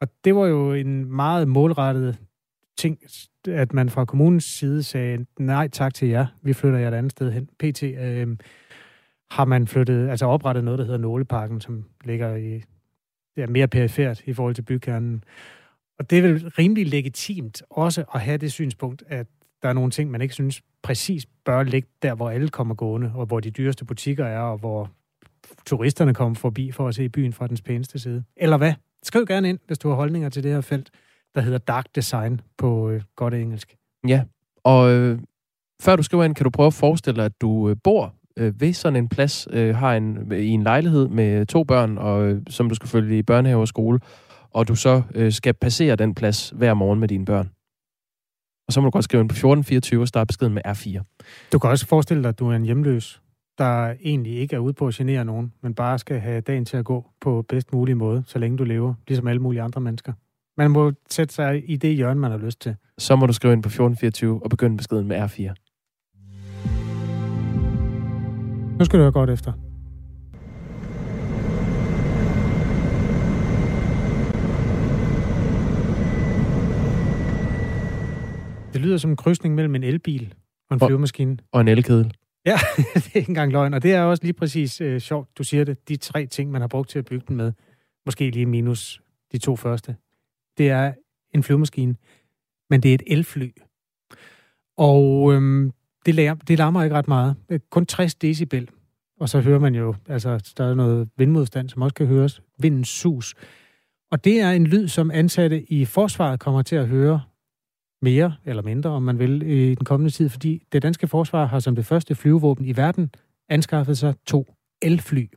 Og 0.00 0.08
det 0.24 0.34
var 0.34 0.46
jo 0.46 0.72
en 0.72 1.04
meget 1.04 1.48
målrettet 1.48 2.18
ting, 2.78 2.98
at 3.48 3.72
man 3.72 3.90
fra 3.90 4.04
kommunens 4.04 4.44
side 4.44 4.82
sagde, 4.82 5.26
nej 5.38 5.68
tak 5.68 5.94
til 5.94 6.08
jer, 6.08 6.26
vi 6.42 6.52
flytter 6.52 6.78
jer 6.78 6.88
et 6.88 6.94
andet 6.94 7.12
sted 7.12 7.32
hen. 7.32 7.46
PT 7.46 7.82
øh, 7.82 8.36
har 9.30 9.44
man 9.44 9.66
flyttet, 9.66 10.08
altså 10.08 10.26
oprettet 10.26 10.64
noget, 10.64 10.78
der 10.78 10.84
hedder 10.84 10.98
Nåleparken, 10.98 11.60
som 11.60 11.84
ligger 12.04 12.36
i, 12.36 12.62
det 13.36 13.42
er 13.42 13.46
mere 13.46 13.68
perifært 13.68 14.22
i 14.26 14.32
forhold 14.32 14.54
til 14.54 14.62
bykernen. 14.62 15.24
Og 15.98 16.10
det 16.10 16.18
er 16.18 16.22
vel 16.22 16.48
rimelig 16.48 16.86
legitimt 16.86 17.62
også 17.70 18.04
at 18.14 18.20
have 18.20 18.38
det 18.38 18.52
synspunkt, 18.52 19.04
at 19.06 19.26
der 19.62 19.68
er 19.68 19.72
nogle 19.72 19.90
ting, 19.90 20.10
man 20.10 20.20
ikke 20.20 20.34
synes 20.34 20.62
præcis 20.82 21.26
bør 21.44 21.62
ligge 21.62 21.88
der, 22.02 22.14
hvor 22.14 22.30
alle 22.30 22.48
kommer 22.48 22.74
gående, 22.74 23.12
og 23.14 23.26
hvor 23.26 23.40
de 23.40 23.50
dyreste 23.50 23.84
butikker 23.84 24.24
er, 24.24 24.40
og 24.40 24.58
hvor 24.58 24.90
turisterne 25.66 26.14
kommer 26.14 26.34
forbi 26.34 26.72
for 26.72 26.88
at 26.88 26.94
se 26.94 27.08
byen 27.08 27.32
fra 27.32 27.46
dens 27.46 27.62
pæneste 27.62 27.98
side. 27.98 28.24
Eller 28.36 28.56
hvad? 28.56 28.72
Skriv 29.02 29.26
gerne 29.26 29.48
ind, 29.48 29.58
hvis 29.66 29.78
du 29.78 29.88
har 29.88 29.96
holdninger 29.96 30.28
til 30.28 30.42
det 30.42 30.52
her 30.52 30.60
felt, 30.60 30.90
der 31.34 31.40
hedder 31.40 31.58
Dark 31.58 31.86
Design 31.94 32.40
på 32.58 32.90
øh, 32.90 33.02
godt 33.16 33.34
engelsk. 33.34 33.76
Ja, 34.08 34.22
og 34.64 34.90
øh, 34.90 35.18
før 35.82 35.96
du 35.96 36.02
skriver 36.02 36.24
ind, 36.24 36.34
kan 36.34 36.44
du 36.44 36.50
prøve 36.50 36.66
at 36.66 36.74
forestille 36.74 37.16
dig, 37.16 37.24
at 37.24 37.40
du 37.40 37.68
øh, 37.68 37.76
bor 37.84 38.14
øh, 38.36 38.60
ved 38.60 38.72
sådan 38.72 38.96
en 38.96 39.08
plads, 39.08 39.48
øh, 39.50 39.76
har 39.76 39.94
en, 39.94 40.32
øh, 40.32 40.38
i 40.38 40.48
en 40.48 40.62
lejlighed 40.62 41.08
med 41.08 41.46
to 41.46 41.64
børn, 41.64 41.98
og 41.98 42.26
øh, 42.26 42.42
som 42.48 42.68
du 42.68 42.74
skal 42.74 42.88
følge 42.88 43.18
i 43.18 43.22
børnehave 43.22 43.60
og 43.60 43.68
skole, 43.68 44.00
og 44.50 44.68
du 44.68 44.74
så 44.74 45.02
øh, 45.14 45.32
skal 45.32 45.54
passere 45.54 45.96
den 45.96 46.14
plads 46.14 46.50
hver 46.56 46.74
morgen 46.74 47.00
med 47.00 47.08
dine 47.08 47.24
børn. 47.24 47.50
Og 48.68 48.72
så 48.72 48.80
må 48.80 48.84
du 48.84 48.90
godt 48.90 49.04
skrive 49.04 49.20
ind 49.20 49.28
på 49.28 49.32
1424 49.32 50.02
og 50.02 50.08
starte 50.08 50.26
beskeden 50.26 50.54
med 50.54 50.62
R4. 50.66 51.18
Du 51.52 51.58
kan 51.58 51.70
også 51.70 51.86
forestille 51.86 52.22
dig, 52.22 52.28
at 52.28 52.38
du 52.38 52.48
er 52.48 52.56
en 52.56 52.64
hjemløs, 52.64 53.22
der 53.58 53.94
egentlig 54.04 54.36
ikke 54.36 54.56
er 54.56 54.60
ude 54.60 54.72
på 54.72 54.86
at 54.86 54.94
genere 54.94 55.24
nogen, 55.24 55.52
men 55.62 55.74
bare 55.74 55.98
skal 55.98 56.20
have 56.20 56.40
dagen 56.40 56.64
til 56.64 56.76
at 56.76 56.84
gå 56.84 57.06
på 57.20 57.44
bedst 57.48 57.72
mulig 57.72 57.96
måde, 57.96 58.22
så 58.26 58.38
længe 58.38 58.58
du 58.58 58.64
lever, 58.64 58.94
ligesom 59.08 59.26
alle 59.26 59.42
mulige 59.42 59.62
andre 59.62 59.80
mennesker. 59.80 60.12
Man 60.56 60.70
må 60.70 60.92
sætte 61.10 61.34
sig 61.34 61.70
i 61.70 61.76
det 61.76 61.96
hjørne, 61.96 62.20
man 62.20 62.30
har 62.30 62.38
lyst 62.38 62.60
til. 62.60 62.76
Så 62.98 63.16
må 63.16 63.26
du 63.26 63.32
skrive 63.32 63.52
ind 63.52 63.62
på 63.62 63.68
1424 63.68 64.42
og 64.42 64.50
begynde 64.50 64.76
beskeden 64.76 65.08
med 65.08 65.16
R4. 65.16 65.54
Nu 68.78 68.84
skal 68.84 68.98
du 68.98 69.02
høre 69.02 69.12
godt 69.12 69.30
efter. 69.30 69.67
Det 78.72 78.80
lyder 78.80 78.96
som 78.96 79.10
en 79.10 79.16
krydsning 79.16 79.54
mellem 79.54 79.74
en 79.74 79.82
elbil 79.82 80.34
og 80.70 80.74
en 80.76 80.82
Og- 80.82 80.88
flyvemaskine. 80.88 81.36
Og 81.52 81.60
en 81.60 81.68
elkedel. 81.68 82.12
Ja, 82.46 82.56
det 82.94 83.06
er 83.12 83.16
ikke 83.16 83.28
engang 83.28 83.52
løgn. 83.52 83.74
Og 83.74 83.82
det 83.82 83.92
er 83.94 84.02
også 84.02 84.22
lige 84.22 84.32
præcis 84.32 84.80
øh, 84.80 85.00
sjovt, 85.00 85.38
du 85.38 85.44
siger 85.44 85.64
det. 85.64 85.88
De 85.88 85.96
tre 85.96 86.26
ting, 86.26 86.50
man 86.50 86.60
har 86.60 86.68
brugt 86.68 86.88
til 86.90 86.98
at 86.98 87.04
bygge 87.04 87.24
den 87.28 87.36
med, 87.36 87.52
måske 88.06 88.30
lige 88.30 88.46
minus 88.46 89.00
de 89.32 89.38
to 89.38 89.56
første, 89.56 89.96
det 90.58 90.68
er 90.70 90.92
en 91.34 91.42
flyvemaskine, 91.42 91.94
men 92.70 92.80
det 92.82 92.90
er 92.90 92.94
et 92.94 93.02
elfly. 93.06 93.48
Og 94.76 95.32
øhm, 95.34 95.72
det, 96.06 96.14
lærer, 96.14 96.34
det 96.34 96.58
larmer 96.58 96.82
ikke 96.82 96.96
ret 96.96 97.08
meget. 97.08 97.36
Kun 97.70 97.86
60 97.86 98.14
decibel. 98.14 98.68
Og 99.20 99.28
så 99.28 99.40
hører 99.40 99.58
man 99.58 99.74
jo, 99.74 99.94
altså 100.08 100.52
der 100.56 100.64
er 100.70 100.74
noget 100.74 101.08
vindmodstand, 101.16 101.68
som 101.68 101.82
også 101.82 101.94
kan 101.94 102.06
høres. 102.06 102.42
Vindens 102.58 102.88
sus. 102.88 103.34
Og 104.10 104.24
det 104.24 104.40
er 104.40 104.50
en 104.50 104.66
lyd, 104.66 104.88
som 104.88 105.10
ansatte 105.10 105.72
i 105.72 105.84
forsvaret 105.84 106.40
kommer 106.40 106.62
til 106.62 106.76
at 106.76 106.88
høre 106.88 107.20
mere 108.02 108.34
eller 108.44 108.62
mindre, 108.62 108.90
om 108.90 109.02
man 109.02 109.18
vil, 109.18 109.42
i 109.42 109.74
den 109.74 109.84
kommende 109.84 110.10
tid, 110.12 110.28
fordi 110.28 110.62
det 110.72 110.82
danske 110.82 111.08
forsvar 111.08 111.46
har 111.46 111.60
som 111.60 111.76
det 111.76 111.86
første 111.86 112.14
flyvevåben 112.14 112.64
i 112.64 112.76
verden 112.76 113.10
anskaffet 113.48 113.98
sig 113.98 114.14
to 114.26 114.46
elfly. 114.82 115.30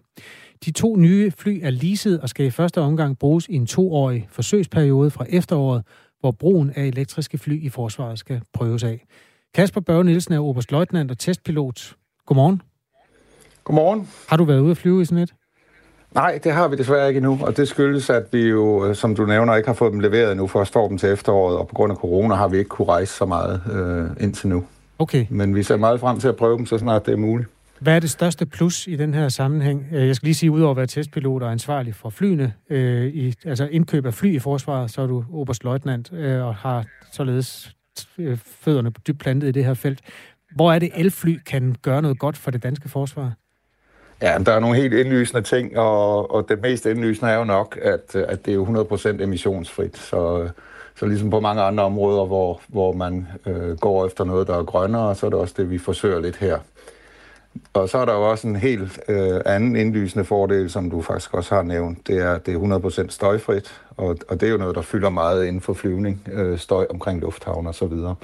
De 0.66 0.72
to 0.72 0.96
nye 0.96 1.32
fly 1.32 1.60
er 1.64 1.70
leaset 1.70 2.22
og 2.22 2.30
skal 2.30 2.46
i 2.46 2.50
første 2.50 2.82
omgang 2.82 3.20
bruges 3.20 3.48
i 3.48 3.54
en 3.54 3.66
toårig 3.66 4.28
forsøgsperiode 4.30 5.12
fra 5.12 5.26
efteråret, 5.30 5.84
hvor 6.20 6.32
brugen 6.32 6.72
af 6.76 6.84
elektriske 6.84 7.38
fly 7.38 7.64
i 7.64 7.70
forsvaret 7.70 8.20
skal 8.20 8.42
prøves 8.54 8.84
af. 8.84 9.06
Kasper 9.54 9.82
Børge 9.82 10.04
Nielsen 10.04 10.34
er 10.34 10.40
oberstløjtnant 10.40 11.12
og 11.12 11.18
testpilot. 11.18 11.96
Godmorgen. 12.26 12.62
Godmorgen. 13.64 14.08
Har 14.30 14.38
du 14.38 14.44
været 14.44 14.60
ude 14.60 14.72
at 14.72 14.78
flyve 14.78 15.02
i 15.02 15.06
sådan 15.06 15.24
et? 15.24 15.34
Nej, 16.16 16.40
det 16.44 16.52
har 16.52 16.68
vi 16.68 16.76
desværre 16.76 17.08
ikke 17.08 17.18
endnu, 17.18 17.40
og 17.42 17.58
det 17.58 17.68
skyldes, 17.68 18.10
at 18.10 18.24
vi 18.32 18.48
jo, 18.50 18.86
øh, 18.86 18.96
som 18.96 19.16
du 19.16 19.26
nævner, 19.26 19.56
ikke 19.56 19.70
har 19.70 19.74
fået 19.74 19.92
dem 19.92 20.00
leveret 20.00 20.32
endnu, 20.32 20.48
for 20.48 20.62
at 20.62 20.68
få 20.68 20.90
dem 20.90 20.98
til 20.98 21.10
efteråret, 21.10 21.58
og 21.58 21.68
på 21.68 21.76
grund 21.76 21.92
af 21.92 21.98
corona 21.98 22.36
har 22.36 22.48
vi 22.48 22.58
ikke 22.58 22.70
kunne 22.70 22.88
rejse 22.88 23.14
så 23.14 23.26
meget 23.26 23.62
øh, 23.74 24.24
indtil 24.24 24.50
nu. 24.50 24.64
Okay. 25.00 25.26
Men 25.30 25.56
vi 25.56 25.64
ser 25.64 25.78
meget 25.78 26.00
frem 26.00 26.20
til 26.20 26.28
at 26.28 26.36
prøve 26.36 26.58
dem, 26.58 26.66
så 26.66 26.78
snart 26.78 27.06
det 27.06 27.12
er 27.12 27.18
muligt. 27.18 27.50
Hvad 27.80 27.96
er 27.96 28.00
det 28.00 28.10
største 28.10 28.46
plus 28.46 28.88
i 28.88 28.96
den 28.96 29.14
her 29.14 29.30
sammenhæng? 29.30 29.86
Øh, 29.92 30.08
Jeg 30.08 30.16
skal 30.16 30.26
lige 30.26 30.36
sige, 30.36 30.52
udover 30.52 30.72
at 30.72 30.78
være 30.78 30.88
testpilot 30.88 31.44
og 31.44 31.52
ansvarlig 31.52 31.96
for 31.96 32.10
flyene, 32.10 32.54
øh, 32.70 33.06
i, 33.08 33.36
altså 33.46 33.68
indkøb 33.72 34.06
af 34.06 34.14
fly 34.14 34.36
i 34.36 34.40
forsvaret, 34.40 34.92
så 34.92 35.02
er 35.02 35.08
du 35.08 35.24
oberstløjtnant 35.34 36.14
øh, 36.14 36.46
og 36.46 36.56
har 36.56 36.86
således 37.12 37.76
øh, 38.18 38.38
fødderne 38.38 38.92
dybt 39.08 39.20
plantet 39.20 39.48
i 39.48 39.52
det 39.52 39.66
her 39.66 39.74
felt. 39.74 40.00
Hvor 40.56 40.74
er 40.74 40.80
det, 40.80 40.90
elfly 40.96 41.38
kan 41.46 41.76
gøre 41.82 42.02
noget 42.02 42.20
godt 42.20 42.38
for 42.38 42.52
det 42.52 42.64
danske 42.64 42.90
forsvar? 42.90 43.32
Ja, 44.22 44.38
der 44.46 44.52
er 44.52 44.60
nogle 44.60 44.78
helt 44.78 44.94
indlysende 44.94 45.42
ting, 45.42 45.78
og, 45.78 46.32
og 46.32 46.50
det 46.50 46.62
mest 46.62 46.86
indlysende 46.86 47.32
er 47.32 47.38
jo 47.38 47.44
nok, 47.44 47.80
at, 47.82 48.16
at 48.16 48.46
det 48.46 48.52
er 48.52 48.56
jo 48.56 48.66
100% 48.66 49.24
emissionsfrit. 49.24 49.98
Så, 49.98 50.50
så 50.96 51.06
ligesom 51.06 51.30
på 51.30 51.40
mange 51.40 51.62
andre 51.62 51.84
områder, 51.84 52.26
hvor, 52.26 52.62
hvor 52.68 52.94
man 52.94 53.28
øh, 53.46 53.78
går 53.78 54.06
efter 54.06 54.24
noget, 54.24 54.48
der 54.48 54.58
er 54.58 54.64
grønnere, 54.64 55.16
så 55.16 55.26
er 55.26 55.30
det 55.30 55.40
også 55.40 55.54
det, 55.58 55.70
vi 55.70 55.78
forsøger 55.78 56.20
lidt 56.20 56.36
her. 56.36 56.60
Og 57.74 57.90
så 57.90 57.98
er 57.98 58.06
der 58.06 58.14
jo 58.14 58.30
også 58.30 58.48
en 58.48 58.56
helt 58.56 59.00
øh, 59.08 59.42
anden 59.46 59.76
indlysende 59.76 60.26
fordel, 60.26 60.70
som 60.70 60.90
du 60.90 61.02
faktisk 61.02 61.34
også 61.34 61.56
har 61.56 61.62
nævnt. 61.62 62.08
Det 62.08 62.18
er, 62.18 62.38
det 62.38 62.54
er 62.54 63.04
100% 63.06 63.10
støjfrit, 63.10 63.82
og, 63.98 64.18
og 64.28 64.42
det 64.42 64.48
er 64.48 64.52
jo 64.52 64.58
noget, 64.58 64.76
der 64.76 64.82
fylder 64.82 65.10
meget 65.10 65.46
inden 65.46 65.62
for 65.62 65.74
flyvning, 65.74 66.28
øh, 66.32 66.60
støj 66.60 66.88
omkring 66.90 67.22
lufthavn 67.22 67.68
og 67.68 67.76
så 67.76 67.86
videre. 67.86 68.16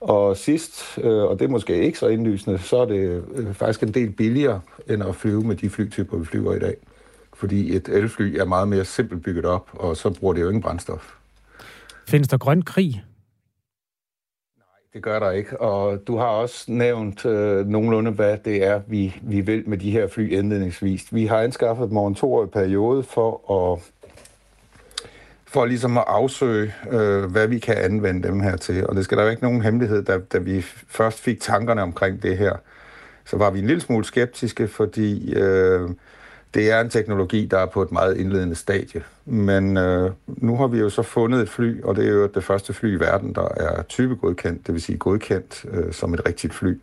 Og 0.00 0.36
sidst, 0.36 0.98
øh, 0.98 1.22
og 1.22 1.38
det 1.38 1.44
er 1.44 1.48
måske 1.48 1.82
ikke 1.82 1.98
så 1.98 2.06
indlysende, 2.06 2.58
så 2.58 2.76
er 2.76 2.84
det 2.86 3.24
øh, 3.34 3.54
faktisk 3.54 3.82
en 3.82 3.94
del 3.94 4.10
billigere 4.10 4.60
end 4.88 5.02
at 5.02 5.14
flyve 5.14 5.44
med 5.44 5.56
de 5.56 5.70
flytyper, 5.70 6.16
vi 6.16 6.24
flyver 6.24 6.54
i 6.54 6.58
dag. 6.58 6.76
Fordi 7.34 7.76
et 7.76 7.88
elfly 7.88 8.36
er 8.36 8.44
meget 8.44 8.68
mere 8.68 8.84
simpelt 8.84 9.22
bygget 9.22 9.44
op, 9.44 9.70
og 9.72 9.96
så 9.96 10.10
bruger 10.10 10.34
det 10.34 10.40
jo 10.40 10.48
ingen 10.48 10.62
brændstof. 10.62 11.14
Findes 12.08 12.28
der 12.28 12.38
grøn 12.38 12.62
krig? 12.62 13.04
Det 14.92 15.02
gør 15.02 15.18
der 15.18 15.30
ikke, 15.30 15.60
og 15.60 16.06
du 16.06 16.16
har 16.16 16.26
også 16.26 16.72
nævnt 16.72 17.26
øh, 17.26 17.66
nogenlunde, 17.66 18.10
hvad 18.10 18.38
det 18.44 18.64
er, 18.64 18.80
vi, 18.86 19.16
vi 19.22 19.40
vil 19.40 19.68
med 19.68 19.78
de 19.78 19.90
her 19.90 20.06
fly 20.06 20.32
indledningsvis. 20.32 21.14
Vi 21.14 21.26
har 21.26 21.38
anskaffet 21.38 21.88
dem 21.88 21.96
over 21.96 22.08
en 22.08 22.14
toårig 22.14 22.50
periode 22.50 23.02
for 23.02 23.52
at 23.52 23.92
for 25.50 25.66
ligesom 25.66 25.98
at 25.98 26.04
afsøge, 26.06 26.74
øh, 26.90 27.24
hvad 27.24 27.46
vi 27.46 27.58
kan 27.58 27.74
anvende 27.76 28.28
dem 28.28 28.40
her 28.40 28.56
til. 28.56 28.86
Og 28.86 28.96
det 28.96 29.04
skal 29.04 29.18
der 29.18 29.24
jo 29.24 29.30
ikke 29.30 29.42
nogen 29.42 29.62
hemmelighed, 29.62 30.02
da, 30.02 30.18
da 30.18 30.38
vi 30.38 30.62
først 30.88 31.20
fik 31.20 31.40
tankerne 31.40 31.82
omkring 31.82 32.22
det 32.22 32.38
her, 32.38 32.56
så 33.24 33.36
var 33.36 33.50
vi 33.50 33.58
en 33.58 33.66
lille 33.66 33.80
smule 33.80 34.04
skeptiske, 34.04 34.68
fordi 34.68 35.34
øh, 35.34 35.90
det 36.54 36.70
er 36.70 36.80
en 36.80 36.90
teknologi, 36.90 37.46
der 37.46 37.58
er 37.58 37.66
på 37.66 37.82
et 37.82 37.92
meget 37.92 38.16
indledende 38.16 38.54
stadie. 38.54 39.02
Men 39.24 39.76
øh, 39.76 40.10
nu 40.26 40.56
har 40.56 40.66
vi 40.66 40.78
jo 40.78 40.90
så 40.90 41.02
fundet 41.02 41.42
et 41.42 41.48
fly, 41.48 41.82
og 41.82 41.96
det 41.96 42.06
er 42.06 42.12
jo 42.12 42.26
det 42.26 42.44
første 42.44 42.72
fly 42.72 42.96
i 42.96 43.00
verden, 43.00 43.34
der 43.34 43.48
er 43.56 43.82
typegodkendt, 43.82 44.66
det 44.66 44.74
vil 44.74 44.82
sige 44.82 44.98
godkendt 44.98 45.64
øh, 45.72 45.92
som 45.92 46.14
et 46.14 46.26
rigtigt 46.26 46.54
fly. 46.54 46.78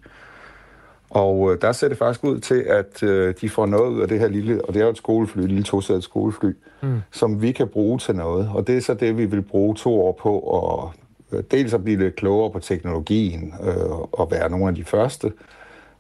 Og 1.16 1.52
øh, 1.52 1.62
der 1.62 1.72
ser 1.72 1.88
det 1.88 1.98
faktisk 1.98 2.24
ud 2.24 2.40
til, 2.40 2.66
at 2.68 3.04
øh, 3.04 3.34
de 3.42 3.50
får 3.50 3.66
noget 3.66 3.90
ud 3.90 4.02
af 4.02 4.08
det 4.08 4.20
her 4.20 4.28
lille, 4.28 4.66
og 4.66 4.74
det 4.74 4.80
er 4.80 4.84
jo 4.86 4.92
et 4.92 4.98
skolefly, 4.98 5.40
et 5.42 5.48
lille 5.48 5.64
tosædet 5.64 6.04
skolefly, 6.04 6.52
mm. 6.82 7.02
som 7.12 7.42
vi 7.42 7.52
kan 7.52 7.68
bruge 7.68 8.00
til 8.00 8.16
noget. 8.16 8.50
Og 8.54 8.68
det 8.68 8.78
er 8.78 8.82
så 8.82 8.94
det, 8.94 9.18
vi 9.18 9.26
vil 9.26 9.42
bruge 9.42 9.76
to 9.76 10.06
år 10.06 10.12
på 10.12 10.40
at 10.58 10.90
øh, 11.38 11.44
dels 11.52 11.74
at 11.74 11.84
blive 11.84 12.00
lidt 12.00 12.16
klogere 12.16 12.52
på 12.52 12.60
teknologien 12.60 13.54
øh, 13.64 13.92
og 14.12 14.32
være 14.32 14.50
nogle 14.50 14.68
af 14.68 14.76
de 14.76 14.84
første, 14.84 15.32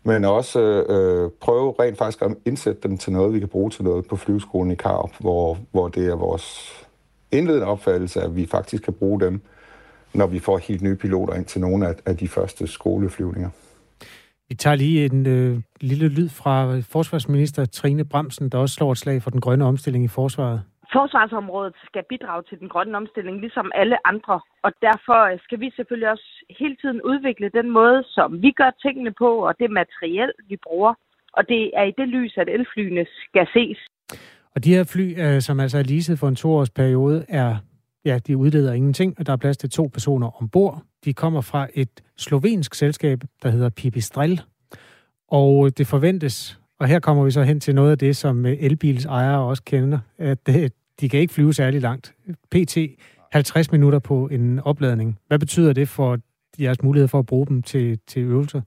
men 0.04 0.26
også 0.26 0.60
øh, 0.60 1.32
prøve 1.42 1.74
rent 1.80 1.98
faktisk 1.98 2.22
at 2.22 2.36
indsætte 2.46 2.82
dem 2.88 2.98
til 2.98 3.14
noget, 3.14 3.34
vi 3.34 3.40
kan 3.40 3.48
bruge 3.48 3.70
til 3.70 3.84
noget 3.84 4.08
på 4.08 4.16
flyveskolen 4.16 4.72
i 4.72 4.76
Karup, 4.76 5.12
hvor, 5.20 5.58
hvor 5.72 5.88
det 5.88 6.08
er 6.08 6.16
vores 6.16 6.74
indledende 7.32 7.68
opfattelse, 7.68 8.22
at 8.22 8.36
vi 8.36 8.46
faktisk 8.46 8.84
kan 8.84 8.94
bruge 8.94 9.20
dem, 9.20 9.42
når 10.14 10.28
vi 10.28 10.40
får 10.40 10.58
helt 10.58 10.82
nye 10.82 10.96
piloter 10.96 11.34
ind 11.34 11.46
til 11.46 11.62
nogle 11.62 11.88
af, 11.88 11.96
af 12.06 12.18
de 12.18 12.28
første 12.28 12.68
skoleflyvninger. 12.68 13.50
Vi 14.50 14.56
tager 14.56 14.76
lige 14.76 15.06
en 15.06 15.28
øh, 15.28 15.62
lille 15.82 16.08
lyd 16.08 16.30
fra 16.30 16.80
forsvarsminister 16.96 17.66
Trine 17.66 18.06
Bremsen, 18.06 18.50
der 18.50 18.58
også 18.58 18.76
slår 18.76 18.92
et 18.92 18.98
slag 18.98 19.22
for 19.22 19.30
den 19.30 19.42
grønne 19.42 19.66
omstilling 19.66 20.04
i 20.06 20.08
forsvaret. 20.08 20.62
Forsvarsområdet 20.94 21.76
skal 21.86 22.04
bidrage 22.10 22.44
til 22.50 22.60
den 22.60 22.70
grønne 22.70 22.98
omstilling, 22.98 23.40
ligesom 23.40 23.72
alle 23.76 24.08
andre. 24.08 24.40
Og 24.64 24.72
derfor 24.82 25.20
øh, 25.32 25.40
skal 25.46 25.60
vi 25.60 25.72
selvfølgelig 25.76 26.10
også 26.10 26.28
hele 26.60 26.76
tiden 26.82 27.02
udvikle 27.02 27.50
den 27.50 27.72
måde, 27.72 28.04
som 28.08 28.42
vi 28.42 28.52
gør 28.52 28.72
tingene 28.82 29.14
på, 29.18 29.30
og 29.48 29.54
det 29.60 29.72
materiel, 29.72 30.32
vi 30.50 30.58
bruger. 30.68 30.94
Og 31.34 31.44
det 31.50 31.72
er 31.80 31.84
i 31.84 31.94
det 31.98 32.08
lys, 32.08 32.34
at 32.38 32.50
elflyene 32.50 33.06
skal 33.24 33.48
ses. 33.54 33.80
Og 34.56 34.64
de 34.64 34.74
her 34.76 34.84
fly, 34.94 35.06
øh, 35.24 35.42
som 35.42 35.60
altså 35.60 35.78
er 35.78 35.84
leaset 35.84 36.20
for 36.20 36.28
en 36.28 36.36
toårsperiode, 36.36 37.26
er, 37.30 37.56
ja, 38.06 38.20
de 38.28 38.38
udleder 38.38 38.74
ingenting, 38.74 39.16
og 39.20 39.26
der 39.26 39.34
er 39.34 39.38
plads 39.38 39.58
til 39.58 39.70
to 39.70 39.90
personer 39.94 40.42
ombord. 40.42 40.84
De 41.06 41.14
kommer 41.14 41.42
fra 41.42 41.68
et 41.74 41.90
slovensk 42.18 42.76
selskab, 42.76 43.24
der 43.44 43.50
hedder 43.50 43.70
Pipistrel. 43.70 44.42
Og 45.28 45.78
det 45.78 45.88
forventes, 45.88 46.60
og 46.80 46.88
her 46.88 47.00
kommer 47.00 47.24
vi 47.24 47.32
så 47.32 47.44
hen 47.44 47.60
til 47.60 47.76
noget 47.76 47.92
af 47.92 47.98
det, 47.98 48.16
som 48.16 48.46
øh, 48.46 48.58
elbils 48.60 49.06
ejere 49.06 49.40
også 49.40 49.64
kender, 49.64 50.00
at 50.18 50.40
øh, 50.50 50.70
de 51.00 51.10
kan 51.10 51.20
ikke 51.20 51.34
flyve 51.34 51.54
særlig 51.54 51.82
langt. 51.82 52.16
PT 52.52 52.78
50 53.32 53.72
minutter 53.72 54.00
på 54.00 54.28
en 54.28 54.60
opladning. 54.60 55.20
Hvad 55.28 55.40
betyder 55.40 55.74
det 55.74 55.90
for 55.90 56.20
jeres 56.60 56.84
mulighed 56.84 57.08
for 57.08 57.20
at 57.20 57.26
bruge 57.26 57.48
dem 57.48 57.62
til, 57.62 58.00
til 58.08 58.22
øvelser? 58.22 58.62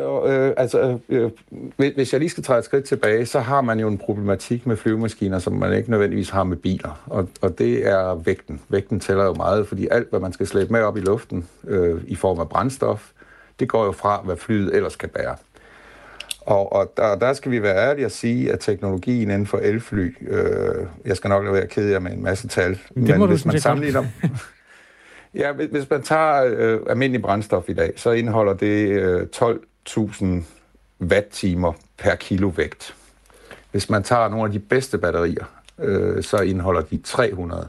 Øh, 0.00 0.52
altså, 0.56 0.98
øh, 1.08 1.30
hvis 1.76 2.12
jeg 2.12 2.20
lige 2.20 2.30
skal 2.30 2.44
træde 2.44 2.58
et 2.58 2.64
skridt 2.64 2.84
tilbage, 2.84 3.26
så 3.26 3.40
har 3.40 3.60
man 3.60 3.80
jo 3.80 3.88
en 3.88 3.98
problematik 3.98 4.66
med 4.66 4.76
flyvemaskiner, 4.76 5.38
som 5.38 5.52
man 5.52 5.72
ikke 5.72 5.90
nødvendigvis 5.90 6.30
har 6.30 6.44
med 6.44 6.56
biler. 6.56 7.02
Og, 7.06 7.28
og 7.40 7.58
det 7.58 7.86
er 7.86 8.14
vægten. 8.14 8.60
Vægten 8.68 9.00
tæller 9.00 9.24
jo 9.24 9.34
meget, 9.34 9.68
fordi 9.68 9.88
alt, 9.90 10.10
hvad 10.10 10.20
man 10.20 10.32
skal 10.32 10.46
slæbe 10.46 10.72
med 10.72 10.82
op 10.82 10.96
i 10.96 11.00
luften 11.00 11.48
øh, 11.68 12.00
i 12.06 12.14
form 12.14 12.40
af 12.40 12.48
brændstof, 12.48 13.10
det 13.60 13.68
går 13.68 13.84
jo 13.84 13.92
fra, 13.92 14.20
hvad 14.24 14.36
flyet 14.36 14.76
ellers 14.76 14.96
kan 14.96 15.08
bære. 15.08 15.36
Og, 16.40 16.72
og 16.72 16.92
der, 16.96 17.14
der 17.14 17.32
skal 17.32 17.52
vi 17.52 17.62
være 17.62 17.76
ærlige 17.76 18.04
at 18.04 18.12
sige, 18.12 18.52
at 18.52 18.60
teknologien 18.60 19.30
inden 19.30 19.46
for 19.46 19.58
elfly, 19.58 20.14
øh, 20.28 20.86
jeg 21.04 21.16
skal 21.16 21.28
nok 21.28 21.42
lade 21.44 21.54
være 21.54 21.66
ked 21.66 21.88
jer 21.88 21.98
med 21.98 22.12
en 22.12 22.22
masse 22.22 22.48
tal, 22.48 22.70
det 22.70 22.80
men 22.94 23.18
må 23.18 23.26
hvis 23.26 23.42
du 23.42 23.48
man 23.48 23.60
sammenligner... 23.60 24.04
ja, 25.34 25.52
hvis, 25.52 25.90
man 25.90 26.02
tager 26.02 26.44
øh, 26.56 26.80
almindelig 26.90 27.22
brændstof 27.22 27.68
i 27.68 27.72
dag, 27.72 27.92
så 27.96 28.10
indeholder 28.10 28.52
det 28.52 28.88
øh, 28.88 29.26
12.000 29.90 30.26
watt-timer 31.00 31.72
per 31.98 32.14
kilo 32.14 32.48
vægt. 32.48 32.94
Hvis 33.70 33.90
man 33.90 34.02
tager 34.02 34.28
nogle 34.28 34.44
af 34.44 34.52
de 34.52 34.58
bedste 34.58 34.98
batterier, 34.98 35.44
øh, 35.78 36.22
så 36.22 36.36
indeholder 36.36 36.80
de 36.80 37.00
300 37.04 37.68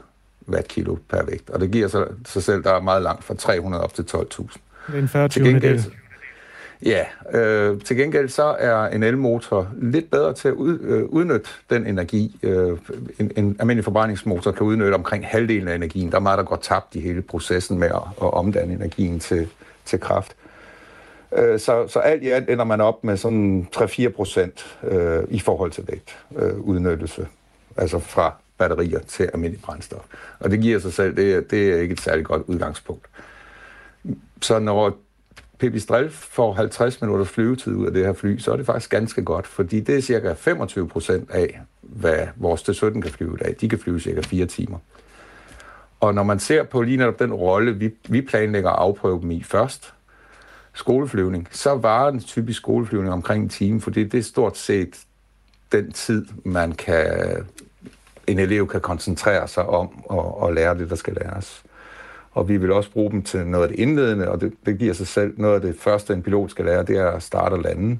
watt-kilo 0.49 0.97
per 1.09 1.23
vægt. 1.23 1.49
Og 1.49 1.59
det 1.59 1.71
giver 1.71 1.87
sig, 1.87 2.07
sig 2.25 2.43
selv, 2.43 2.63
der 2.63 2.71
er 2.73 2.81
meget 2.81 3.01
langt 3.01 3.23
fra 3.23 3.35
300 3.35 3.83
op 3.83 3.93
til 3.93 4.03
12.000. 4.03 4.57
Det 4.87 4.95
er 4.95 4.99
en 4.99 5.07
40 5.07 5.29
til 5.29 5.43
gengæld, 5.43 5.83
Ja, 6.85 7.05
øh, 7.33 7.81
til 7.81 7.97
gengæld 7.97 8.29
så 8.29 8.55
er 8.59 8.87
en 8.87 9.03
elmotor 9.03 9.67
lidt 9.81 10.11
bedre 10.11 10.33
til 10.33 10.47
at 10.47 10.53
ud, 10.53 10.79
øh, 10.79 11.03
udnytte 11.03 11.49
den 11.69 11.87
energi. 11.87 12.39
Øh, 12.43 12.77
en, 13.19 13.31
en 13.35 13.55
almindelig 13.59 13.83
forbrændingsmotor 13.83 14.51
kan 14.51 14.67
udnytte 14.67 14.95
omkring 14.95 15.27
halvdelen 15.27 15.67
af 15.67 15.75
energien. 15.75 16.11
Der 16.11 16.15
er 16.15 16.21
meget, 16.21 16.37
der 16.37 16.43
går 16.43 16.55
tabt 16.55 16.95
i 16.95 16.99
hele 16.99 17.21
processen 17.21 17.79
med 17.79 17.87
at, 17.87 18.01
at 18.21 18.33
omdanne 18.33 18.73
energien 18.73 19.19
til, 19.19 19.47
til 19.85 19.99
kraft. 19.99 20.35
Øh, 21.35 21.59
så, 21.59 21.87
så 21.87 21.99
alt 21.99 22.23
i 22.23 22.29
alt 22.29 22.49
ender 22.49 22.65
man 22.65 22.81
op 22.81 23.03
med 23.03 23.17
sådan 23.17 23.67
3-4 23.75 24.09
procent 24.09 24.79
øh, 24.83 25.23
i 25.29 25.39
forhold 25.39 25.71
til 25.71 25.83
vægt 25.87 26.17
øh, 26.35 26.59
udnyttelse. 26.59 27.27
Altså 27.77 27.99
fra 27.99 28.33
batterier 28.57 28.99
til 28.99 29.29
almindelig 29.33 29.61
brændstof. 29.61 30.05
Og 30.39 30.51
det 30.51 30.61
giver 30.61 30.79
sig 30.79 30.93
selv, 30.93 31.15
det, 31.15 31.51
det 31.51 31.73
er 31.73 31.81
ikke 31.81 31.93
et 31.93 32.01
særligt 32.01 32.27
godt 32.27 32.43
udgangspunkt. 32.47 33.05
Så 34.41 34.59
når 34.59 34.97
Pipistrel 35.59 36.09
får 36.09 36.53
50 36.53 37.01
minutter 37.01 37.25
flyvetid 37.25 37.73
ud 37.73 37.85
af 37.85 37.93
det 37.93 38.05
her 38.05 38.13
fly, 38.13 38.37
så 38.37 38.51
er 38.51 38.57
det 38.57 38.65
faktisk 38.65 38.91
ganske 38.91 39.23
godt, 39.23 39.47
fordi 39.47 39.79
det 39.79 39.97
er 39.97 40.01
cirka 40.01 40.33
25 40.33 40.87
procent 40.87 41.31
af, 41.31 41.59
hvad 41.81 42.27
vores 42.35 42.61
T-17 42.69 43.01
kan 43.01 43.11
flyve 43.11 43.37
i 43.39 43.43
dag. 43.43 43.55
De 43.61 43.69
kan 43.69 43.79
flyve 43.79 43.99
cirka 43.99 44.21
4 44.21 44.45
timer. 44.45 44.77
Og 45.99 46.15
når 46.15 46.23
man 46.23 46.39
ser 46.39 46.63
på 46.63 46.81
lige 46.81 46.97
netop 46.97 47.19
den 47.19 47.33
rolle, 47.33 47.75
vi, 47.75 47.91
vi 48.09 48.21
planlægger 48.21 48.69
at 48.69 48.79
afprøve 48.79 49.21
dem 49.21 49.31
i 49.31 49.43
først, 49.43 49.93
skoleflyvning, 50.73 51.47
så 51.51 51.75
varer 51.75 52.11
den 52.11 52.19
typisk 52.19 52.57
skoleflyvning 52.57 53.13
omkring 53.13 53.43
en 53.43 53.49
time, 53.49 53.81
fordi 53.81 54.03
det 54.03 54.17
er 54.17 54.23
stort 54.23 54.57
set 54.57 54.99
den 55.71 55.91
tid, 55.91 56.25
man 56.45 56.71
kan, 56.71 57.05
en 58.27 58.39
elev 58.39 58.67
kan 58.67 58.81
koncentrere 58.81 59.47
sig 59.47 59.65
om 59.65 60.05
og, 60.05 60.41
og 60.41 60.53
lære 60.53 60.77
det, 60.77 60.89
der 60.89 60.95
skal 60.95 61.13
læres 61.13 61.63
og 62.31 62.49
vi 62.49 62.57
vil 62.57 62.71
også 62.71 62.91
bruge 62.91 63.11
dem 63.11 63.23
til 63.23 63.47
noget 63.47 63.63
af 63.63 63.69
det 63.69 63.79
indledende, 63.79 64.29
og 64.29 64.41
det, 64.41 64.53
det 64.65 64.79
giver 64.79 64.93
sig 64.93 65.07
selv. 65.07 65.33
Noget 65.37 65.55
af 65.55 65.61
det 65.61 65.75
første, 65.79 66.13
en 66.13 66.23
pilot 66.23 66.51
skal 66.51 66.65
lære, 66.65 66.83
det 66.83 66.97
er 66.97 67.07
at 67.07 67.23
starte 67.23 67.53
og 67.53 67.59
lande. 67.59 67.99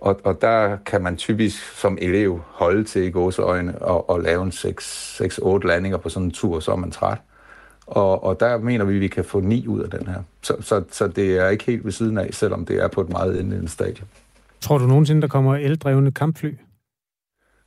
Og, 0.00 0.20
og 0.24 0.40
der 0.40 0.76
kan 0.86 1.02
man 1.02 1.16
typisk 1.16 1.62
som 1.62 1.98
elev 2.00 2.40
holde 2.46 2.84
til 2.84 3.02
i 3.02 3.10
gåseøjne 3.10 3.78
og, 3.78 4.10
og 4.10 4.20
lave 4.20 4.42
en 4.42 4.50
6-8 4.50 5.66
landinger 5.66 5.98
på 5.98 6.08
sådan 6.08 6.24
en 6.24 6.30
tur, 6.30 6.60
så 6.60 6.72
er 6.72 6.76
man 6.76 6.90
træt. 6.90 7.18
Og, 7.86 8.24
og 8.24 8.40
der 8.40 8.58
mener 8.58 8.84
vi, 8.84 8.94
at 8.94 9.00
vi 9.00 9.08
kan 9.08 9.24
få 9.24 9.40
ni 9.40 9.66
ud 9.66 9.80
af 9.80 9.90
den 9.90 10.06
her. 10.06 10.22
Så, 10.42 10.56
så, 10.60 10.82
så 10.90 11.06
det 11.06 11.38
er 11.38 11.48
ikke 11.48 11.64
helt 11.64 11.84
ved 11.84 11.92
siden 11.92 12.18
af, 12.18 12.28
selvom 12.32 12.64
det 12.64 12.82
er 12.82 12.88
på 12.88 13.00
et 13.00 13.08
meget 13.08 13.40
indledende 13.40 13.68
stadie. 13.68 14.04
Tror 14.60 14.78
du 14.78 14.86
nogensinde, 14.86 15.22
der 15.22 15.28
kommer 15.28 15.56
eldrevne 15.56 16.12
kampfly? 16.12 16.54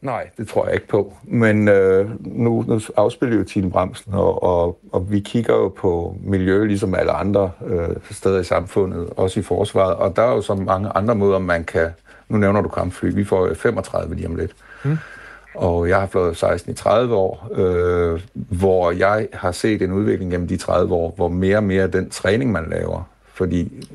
Nej, 0.02 0.30
det 0.38 0.48
tror 0.48 0.66
jeg 0.66 0.74
ikke 0.74 0.88
på. 0.88 1.14
Men 1.24 1.68
øh, 1.68 2.10
nu, 2.26 2.66
nu 2.68 2.80
afspiller 2.98 3.38
jo 3.38 3.44
Tine 3.44 3.72
Bremsen, 3.72 4.14
og, 4.14 4.44
og, 4.44 4.80
og 4.92 5.12
vi 5.12 5.20
kigger 5.20 5.56
jo 5.56 5.68
på 5.68 6.18
miljø, 6.24 6.66
ligesom 6.66 6.96
alle 6.96 7.12
andre 7.12 7.52
øh, 7.66 7.96
steder 8.12 8.40
i 8.40 8.44
samfundet, 8.44 9.10
også 9.10 9.40
i 9.40 9.44
forsvaret. 9.44 9.96
Og 9.96 10.16
der 10.16 10.22
er 10.22 10.32
jo 10.32 10.42
så 10.42 10.56
mange 10.56 10.90
andre 10.90 11.16
måder, 11.16 11.40
man 11.40 11.64
kan... 11.64 11.90
Nu 12.30 12.38
nævner 12.38 12.62
du 12.62 12.70
kampfly. 12.70 13.14
Vi 13.14 13.24
får 13.24 13.54
35 13.54 14.16
lige 14.16 14.28
om 14.28 14.36
lidt. 14.36 14.52
Mm. 14.84 14.98
Og 15.56 15.90
jeg 15.90 16.00
har 16.00 16.08
flået 16.08 16.38
16 16.38 16.72
i 16.72 16.76
30 16.76 17.16
år, 17.16 17.48
øh, 17.56 18.22
hvor 18.34 18.92
jeg 18.92 19.28
har 19.34 19.52
set 19.52 19.82
en 19.82 19.92
udvikling 19.92 20.32
gennem 20.32 20.48
de 20.48 20.58
30 20.58 20.94
år, 20.94 21.14
hvor 21.16 21.28
mere 21.28 21.58
og 21.58 21.64
mere 21.64 21.88
den 21.88 22.10
træning, 22.10 22.52
man 22.52 22.70
laver, 22.70 23.10
fordi 23.34 23.88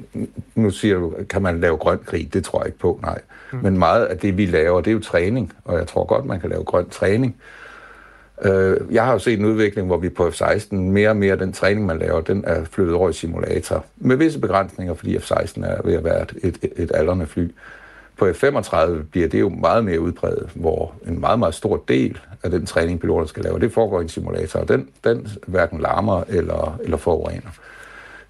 nu 0.55 0.71
siger 0.71 0.99
du, 0.99 1.13
kan 1.31 1.43
man 1.43 1.61
lave 1.61 1.77
grøn 1.77 1.99
krig? 2.07 2.35
Det 2.35 2.45
tror 2.45 2.61
jeg 2.61 2.67
ikke 2.67 2.79
på, 2.79 3.01
nej. 3.03 3.21
Mm. 3.53 3.59
Men 3.63 3.79
meget 3.79 4.05
af 4.05 4.19
det, 4.19 4.37
vi 4.37 4.47
laver, 4.47 4.81
det 4.81 4.91
er 4.91 4.95
jo 4.95 5.01
træning, 5.01 5.53
og 5.65 5.79
jeg 5.79 5.87
tror 5.87 6.05
godt, 6.05 6.25
man 6.25 6.41
kan 6.41 6.51
lave 6.51 6.65
grøn 6.65 6.89
træning. 6.89 7.37
Øh, 8.43 8.77
jeg 8.91 9.05
har 9.05 9.13
jo 9.13 9.19
set 9.19 9.39
en 9.39 9.45
udvikling, 9.45 9.87
hvor 9.87 9.97
vi 9.97 10.09
på 10.09 10.29
F-16, 10.29 10.75
mere 10.75 11.09
og 11.09 11.17
mere 11.17 11.37
den 11.37 11.53
træning, 11.53 11.87
man 11.87 11.99
laver, 11.99 12.21
den 12.21 12.45
er 12.47 12.65
flyttet 12.65 12.95
over 12.95 13.09
i 13.09 13.13
simulator. 13.13 13.85
Med 13.97 14.17
visse 14.17 14.41
begrænsninger, 14.41 14.95
fordi 14.95 15.17
F-16 15.17 15.67
er 15.67 15.83
ved 15.85 15.95
at 15.95 16.05
være 16.05 16.23
et, 16.23 16.33
et, 16.43 16.73
et 16.77 16.91
aldrende 16.95 17.27
fly. 17.27 17.49
På 18.17 18.29
F-35 18.31 19.03
bliver 19.11 19.29
det 19.29 19.41
jo 19.41 19.49
meget 19.49 19.85
mere 19.85 20.01
udbredt, 20.01 20.51
hvor 20.55 20.95
en 21.07 21.21
meget, 21.21 21.39
meget 21.39 21.55
stor 21.55 21.85
del 21.89 22.19
af 22.43 22.51
den 22.51 22.67
træning, 22.67 23.01
piloter 23.01 23.27
skal 23.27 23.43
lave, 23.43 23.61
det 23.61 23.73
foregår 23.73 24.01
i 24.01 24.03
en 24.03 24.09
simulator, 24.09 24.61
og 24.61 24.69
den, 24.69 24.89
den 25.05 25.29
hverken 25.47 25.81
larmer 25.81 26.25
eller, 26.29 26.79
eller 26.83 26.97
forurener. 26.97 27.51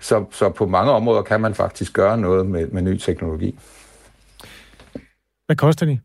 Så, 0.01 0.25
så 0.31 0.49
på 0.51 0.67
mange 0.67 0.93
områder 0.93 1.23
kan 1.23 1.41
man 1.41 1.55
faktisk 1.55 1.93
gøre 1.93 2.19
noget 2.19 2.47
med, 2.47 2.67
med 2.67 2.83
ny 2.83 2.99
teknologi. 2.99 3.59
Hvad 5.47 5.57
koster 5.57 5.87
de? 5.87 6.01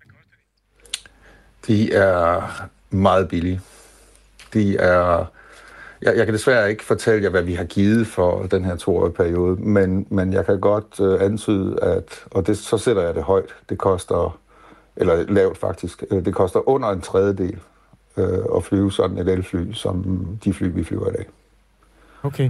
De 1.68 1.94
er 1.94 2.42
meget 2.90 3.30
billige. 3.30 3.62
De 4.54 4.78
er... 4.78 5.32
Jeg, 6.02 6.18
jeg 6.18 6.26
kan 6.26 6.34
desværre 6.34 6.70
ikke 6.70 6.84
fortælle 6.84 7.24
jer, 7.24 7.30
hvad 7.30 7.41
vi 7.41 7.54
har 7.54 7.64
givet 7.64 8.08
for 8.08 8.43
den 8.43 8.66
her 8.66 8.76
toårige 8.76 9.14
periode, 9.14 9.56
men, 9.56 10.08
men 10.10 10.34
jeg 10.34 10.45
kan 10.45 10.60
godt 10.60 11.00
øh, 11.00 11.26
antyde, 11.26 11.80
at, 11.82 12.26
og 12.32 12.47
det, 12.47 12.58
så 12.58 12.78
sætter 12.78 13.02
jeg 13.02 13.16
det 13.16 13.24
højt, 13.24 13.56
det 13.70 13.78
koster, 13.78 14.39
eller 14.95 15.24
lavt 15.24 15.58
faktisk, 15.58 16.04
øh, 16.12 16.26
det 16.26 16.34
koster 16.34 16.70
under 16.70 16.89
en 16.89 17.02
tredjedel 17.02 17.60
øh, 18.18 18.39
at 18.56 18.64
flyve 18.64 18.91
sådan 18.91 19.18
et 19.18 19.28
elfly, 19.28 19.72
som 19.74 20.28
de 20.43 20.54
fly, 20.54 20.72
vi 20.74 20.84
flyver 20.84 21.10
i 21.10 21.14
dag. 21.14 21.26
Okay. 22.24 22.50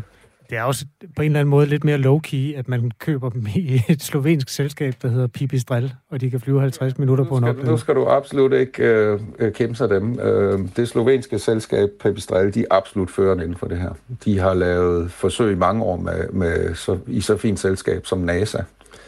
Det 0.50 0.58
er 0.58 0.64
også 0.64 0.86
på 1.16 1.22
en 1.22 1.26
eller 1.26 1.40
anden 1.40 1.50
måde 1.50 1.66
lidt 1.66 1.84
mere 1.84 1.98
low-key, 1.98 2.58
at 2.58 2.68
man 2.68 2.92
køber 3.00 3.30
dem 3.30 3.48
i 3.56 3.82
et 3.90 4.04
slovensk 4.04 4.50
selskab, 4.50 4.94
der 5.02 5.08
hedder 5.08 5.28
Pipistrel, 5.28 5.94
og 6.12 6.22
de 6.22 6.32
kan 6.32 6.40
flyve 6.40 6.62
50 6.62 6.98
minutter 6.98 7.24
på 7.24 7.38
en 7.38 7.44
opladning. 7.44 7.68
Nu 7.68 7.78
skal 7.78 7.96
du 7.96 8.06
absolut 8.06 8.54
ikke 8.54 8.84
øh, 8.84 9.20
øh, 9.40 9.54
kæmpe 9.54 9.76
sig 9.76 9.90
dem. 9.90 10.20
Øh, 10.20 10.60
det 10.76 10.88
slovenske 10.88 11.40
selskab 11.40 11.90
Pipistrel, 12.04 12.54
de 12.54 12.60
er 12.60 12.66
absolut 12.70 13.12
førende 13.12 13.44
inden 13.44 13.58
for 13.58 13.68
det 13.68 13.78
her. 13.78 13.92
De 14.26 14.40
har 14.40 14.54
lavet 14.54 15.12
forsøg 15.12 15.52
i 15.52 15.56
mange 15.56 15.84
år 15.84 15.98
med, 15.98 16.30
med 16.30 16.76
så, 16.76 16.98
i 17.08 17.22
så 17.22 17.38
fint 17.38 17.60
selskab 17.60 18.06
som 18.06 18.20
NASA. 18.20 18.60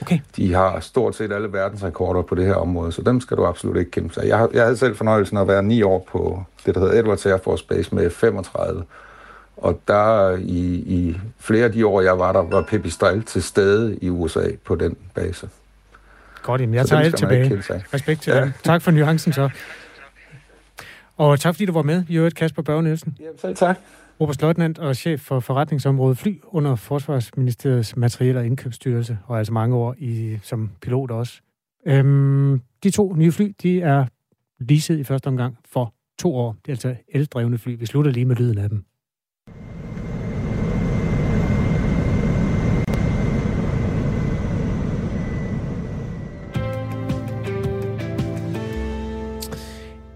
Okay. 0.02 0.20
De 0.36 0.54
har 0.54 0.80
stort 0.80 1.16
set 1.16 1.32
alle 1.32 1.54
verdensrekorder 1.54 2.22
på 2.22 2.36
det 2.36 2.46
her 2.46 2.56
område, 2.56 2.92
så 2.92 3.02
dem 3.02 3.22
skal 3.22 3.38
du 3.38 3.46
absolut 3.46 3.78
ikke 3.78 3.92
kæmpe 3.92 4.14
sig. 4.14 4.28
Jeg, 4.28 4.38
har, 4.38 4.50
jeg 4.54 4.64
havde 4.64 4.78
selv 4.78 4.96
fornøjelsen 4.96 5.38
af 5.38 5.42
at 5.42 5.48
være 5.48 5.64
ni 5.64 5.82
år 5.82 6.08
på 6.12 6.44
det, 6.66 6.76
der 6.76 6.82
hedder 6.82 7.00
Edwards 7.00 7.26
Air 7.26 7.38
Force 7.38 7.66
Base 7.66 7.96
med 7.96 8.10
35 8.10 8.84
Og 9.62 9.82
der 9.88 10.38
i, 10.38 10.76
i 10.76 11.18
flere 11.40 11.66
af 11.66 11.72
de 11.72 11.86
år, 11.88 12.02
jeg 12.02 12.20
var 12.20 12.32
der, 12.34 12.40
var 12.42 12.62
Pipistrel 12.62 13.24
til 13.24 13.44
stede 13.44 13.98
i 14.02 14.10
USA 14.10 14.48
på 14.66 14.76
den 14.76 14.96
base. 15.16 15.50
Godt, 16.44 16.62
jamen 16.62 16.74
jeg 16.76 16.84
Så 16.86 16.90
tager 16.90 17.04
alt 17.04 17.18
tilbage. 17.18 17.64
Respekt 17.94 18.22
til 18.22 18.34
Ja. 18.34 18.42
dem. 18.42 18.52
Tak 18.64 18.82
for 18.82 18.92
nuancen 18.92 19.34
så. 19.34 19.50
Og 21.18 21.40
tak 21.40 21.56
fordi 21.56 21.66
du 21.66 21.72
var 21.74 21.82
med, 21.82 22.04
i 22.10 22.16
øvrigt 22.18 22.36
Kasper 22.36 22.62
Børge 22.62 22.84
Nielsen. 22.84 23.18
Ja, 23.20 23.26
selv 23.42 23.56
tak. 23.56 23.78
Oberstløjtnant 24.20 24.80
og 24.80 24.96
chef 24.96 25.22
for 25.22 25.40
forretningsområdet 25.40 26.18
Fly 26.18 26.40
under 26.48 26.76
Forsvarsministeriets 26.76 27.96
Materiel- 27.98 28.38
og 28.38 28.46
Indkøbsstyrelse, 28.46 29.18
og 29.28 29.38
altså 29.38 29.54
mange 29.54 29.76
år 29.76 29.96
i, 29.98 30.40
som 30.44 30.70
pilot 30.82 31.12
også. 31.12 31.40
Øhm, 31.88 32.62
de 32.84 32.90
to 32.92 33.14
nye 33.16 33.32
fly, 33.32 33.56
de 33.64 33.82
er 33.82 34.06
leaset 34.60 34.98
i 35.00 35.04
første 35.04 35.28
omgang 35.28 35.58
for 35.70 35.94
to 36.20 36.36
år. 36.36 36.56
Det 36.66 36.68
er 36.68 36.74
altså 36.74 36.96
eldrevne 37.08 37.58
fly. 37.58 37.80
Vi 37.80 37.86
slutter 37.86 38.12
lige 38.12 38.26
med 38.26 38.36
lyden 38.36 38.58
af 38.58 38.70
dem. 38.70 38.84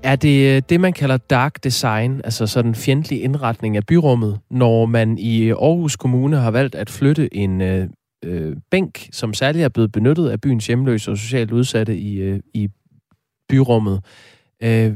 Er 0.06 0.16
det 0.16 0.56
øh, 0.56 0.62
det, 0.70 0.82
man 0.82 0.93
kalder 0.93 1.18
dark 1.18 1.64
design, 1.64 2.22
altså 2.24 2.47
sådan 2.47 2.76
fjendtlig 2.76 3.24
indretning 3.24 3.78
af 3.78 3.86
byrummet, 3.86 4.39
når 4.51 4.86
man 4.86 5.18
i 5.18 5.43
øh, 5.43 5.49
Aarhus 5.49 5.95
Kommune 5.95 6.38
har 6.38 6.51
valgt 6.51 6.76
at 6.76 6.89
flytte 6.89 7.36
en 7.36 7.62
øh, 7.62 7.89
øh, 8.26 8.58
bænk, 8.72 9.10
som 9.12 9.34
særligt 9.34 9.64
er 9.66 9.70
blevet 9.70 9.91
benyttet 9.91 10.30
af 10.30 10.41
byens 10.41 10.68
hjemløse 10.68 11.12
og 11.12 11.18
socialt 11.18 11.51
udsatte 11.51 11.97
i, 11.97 12.16
øh, 12.16 12.39
i 12.53 12.70
byrummet, 13.49 14.06
øh, 14.64 14.93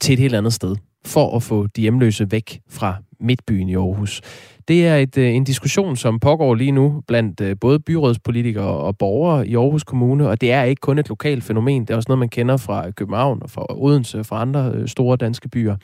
til 0.00 0.12
et 0.12 0.18
helt 0.18 0.34
andet 0.34 0.52
sted, 0.52 0.76
for 1.04 1.36
at 1.36 1.42
få 1.42 1.66
de 1.66 1.80
hjemløse 1.80 2.30
væk 2.30 2.60
fra 2.68 2.96
midtbyen 3.20 3.68
i 3.68 3.74
Aarhus. 3.74 4.20
Det 4.68 4.86
er 4.86 4.96
et, 4.96 5.18
øh, 5.18 5.34
en 5.34 5.44
diskussion, 5.44 5.96
som 5.96 6.20
pågår 6.20 6.54
lige 6.54 6.72
nu 6.72 7.02
blandt 7.08 7.40
øh, 7.40 7.56
både 7.60 7.80
byrådspolitikere 7.80 8.66
og 8.66 8.98
borgere 8.98 9.48
i 9.48 9.56
Aarhus 9.56 9.84
Kommune, 9.84 10.28
og 10.28 10.40
det 10.40 10.52
er 10.52 10.62
ikke 10.62 10.80
kun 10.80 10.98
et 10.98 11.08
lokalt 11.08 11.44
fænomen, 11.44 11.82
det 11.82 11.90
er 11.90 11.96
også 11.96 12.06
noget, 12.08 12.18
man 12.18 12.28
kender 12.28 12.56
fra 12.56 12.90
København 12.90 13.42
og 13.42 13.50
fra 13.50 13.66
Odense 13.70 14.18
og 14.18 14.26
fra 14.26 14.40
andre 14.40 14.72
øh, 14.74 14.88
store 14.88 15.16
danske 15.16 15.48
byer. 15.48 15.76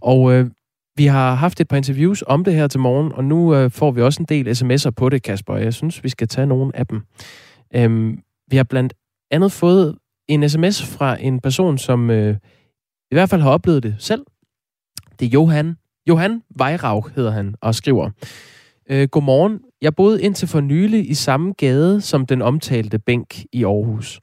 Og 0.00 0.32
øh, 0.32 0.50
vi 0.96 1.06
har 1.06 1.34
haft 1.34 1.60
et 1.60 1.68
par 1.68 1.76
interviews 1.76 2.24
om 2.26 2.44
det 2.44 2.54
her 2.54 2.66
til 2.66 2.80
morgen, 2.80 3.12
og 3.12 3.24
nu 3.24 3.54
øh, 3.54 3.70
får 3.70 3.90
vi 3.90 4.02
også 4.02 4.22
en 4.22 4.26
del 4.26 4.48
sms'er 4.48 4.90
på 4.90 5.08
det, 5.08 5.22
Kasper, 5.22 5.54
og 5.54 5.62
jeg 5.62 5.74
synes, 5.74 6.04
vi 6.04 6.08
skal 6.08 6.28
tage 6.28 6.46
nogle 6.46 6.76
af 6.76 6.86
dem. 6.86 7.02
Øhm, 7.74 8.18
vi 8.50 8.56
har 8.56 8.64
blandt 8.64 8.94
andet 9.30 9.52
fået 9.52 9.96
en 10.28 10.48
sms 10.48 10.82
fra 10.86 11.16
en 11.20 11.40
person, 11.40 11.78
som 11.78 12.10
øh, 12.10 12.36
i 13.10 13.14
hvert 13.14 13.30
fald 13.30 13.42
har 13.42 13.50
oplevet 13.50 13.82
det 13.82 13.94
selv. 13.98 14.24
Det 15.20 15.26
er 15.26 15.30
Johan. 15.30 15.76
Johan 16.08 16.42
Vejraug 16.56 17.10
hedder 17.14 17.30
han, 17.30 17.54
og 17.60 17.74
skriver, 17.74 18.10
øh, 18.90 19.08
Godmorgen. 19.08 19.60
Jeg 19.82 19.94
boede 19.94 20.22
indtil 20.22 20.48
for 20.48 20.60
nylig 20.60 21.10
i 21.10 21.14
samme 21.14 21.52
gade 21.52 22.00
som 22.00 22.26
den 22.26 22.42
omtalte 22.42 22.98
bænk 22.98 23.44
i 23.52 23.64
Aarhus. 23.64 24.20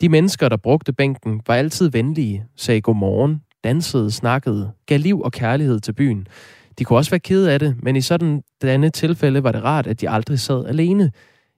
De 0.00 0.08
mennesker, 0.08 0.48
der 0.48 0.56
brugte 0.56 0.92
bænken, 0.92 1.40
var 1.46 1.54
altid 1.54 1.90
venlige, 1.90 2.44
sagde 2.56 2.80
godmorgen, 2.80 3.42
dansede, 3.64 4.10
snakkede, 4.10 4.70
gav 4.86 4.98
liv 4.98 5.20
og 5.20 5.32
kærlighed 5.32 5.80
til 5.80 5.92
byen. 5.92 6.26
De 6.78 6.84
kunne 6.84 6.98
også 6.98 7.10
være 7.10 7.20
kede 7.20 7.52
af 7.52 7.58
det, 7.58 7.76
men 7.82 7.96
i 7.96 8.00
sådan 8.00 8.42
denne 8.62 8.90
tilfælde 8.90 9.44
var 9.44 9.52
det 9.52 9.64
rart, 9.64 9.86
at 9.86 10.00
de 10.00 10.10
aldrig 10.10 10.40
sad 10.40 10.66
alene. 10.66 11.10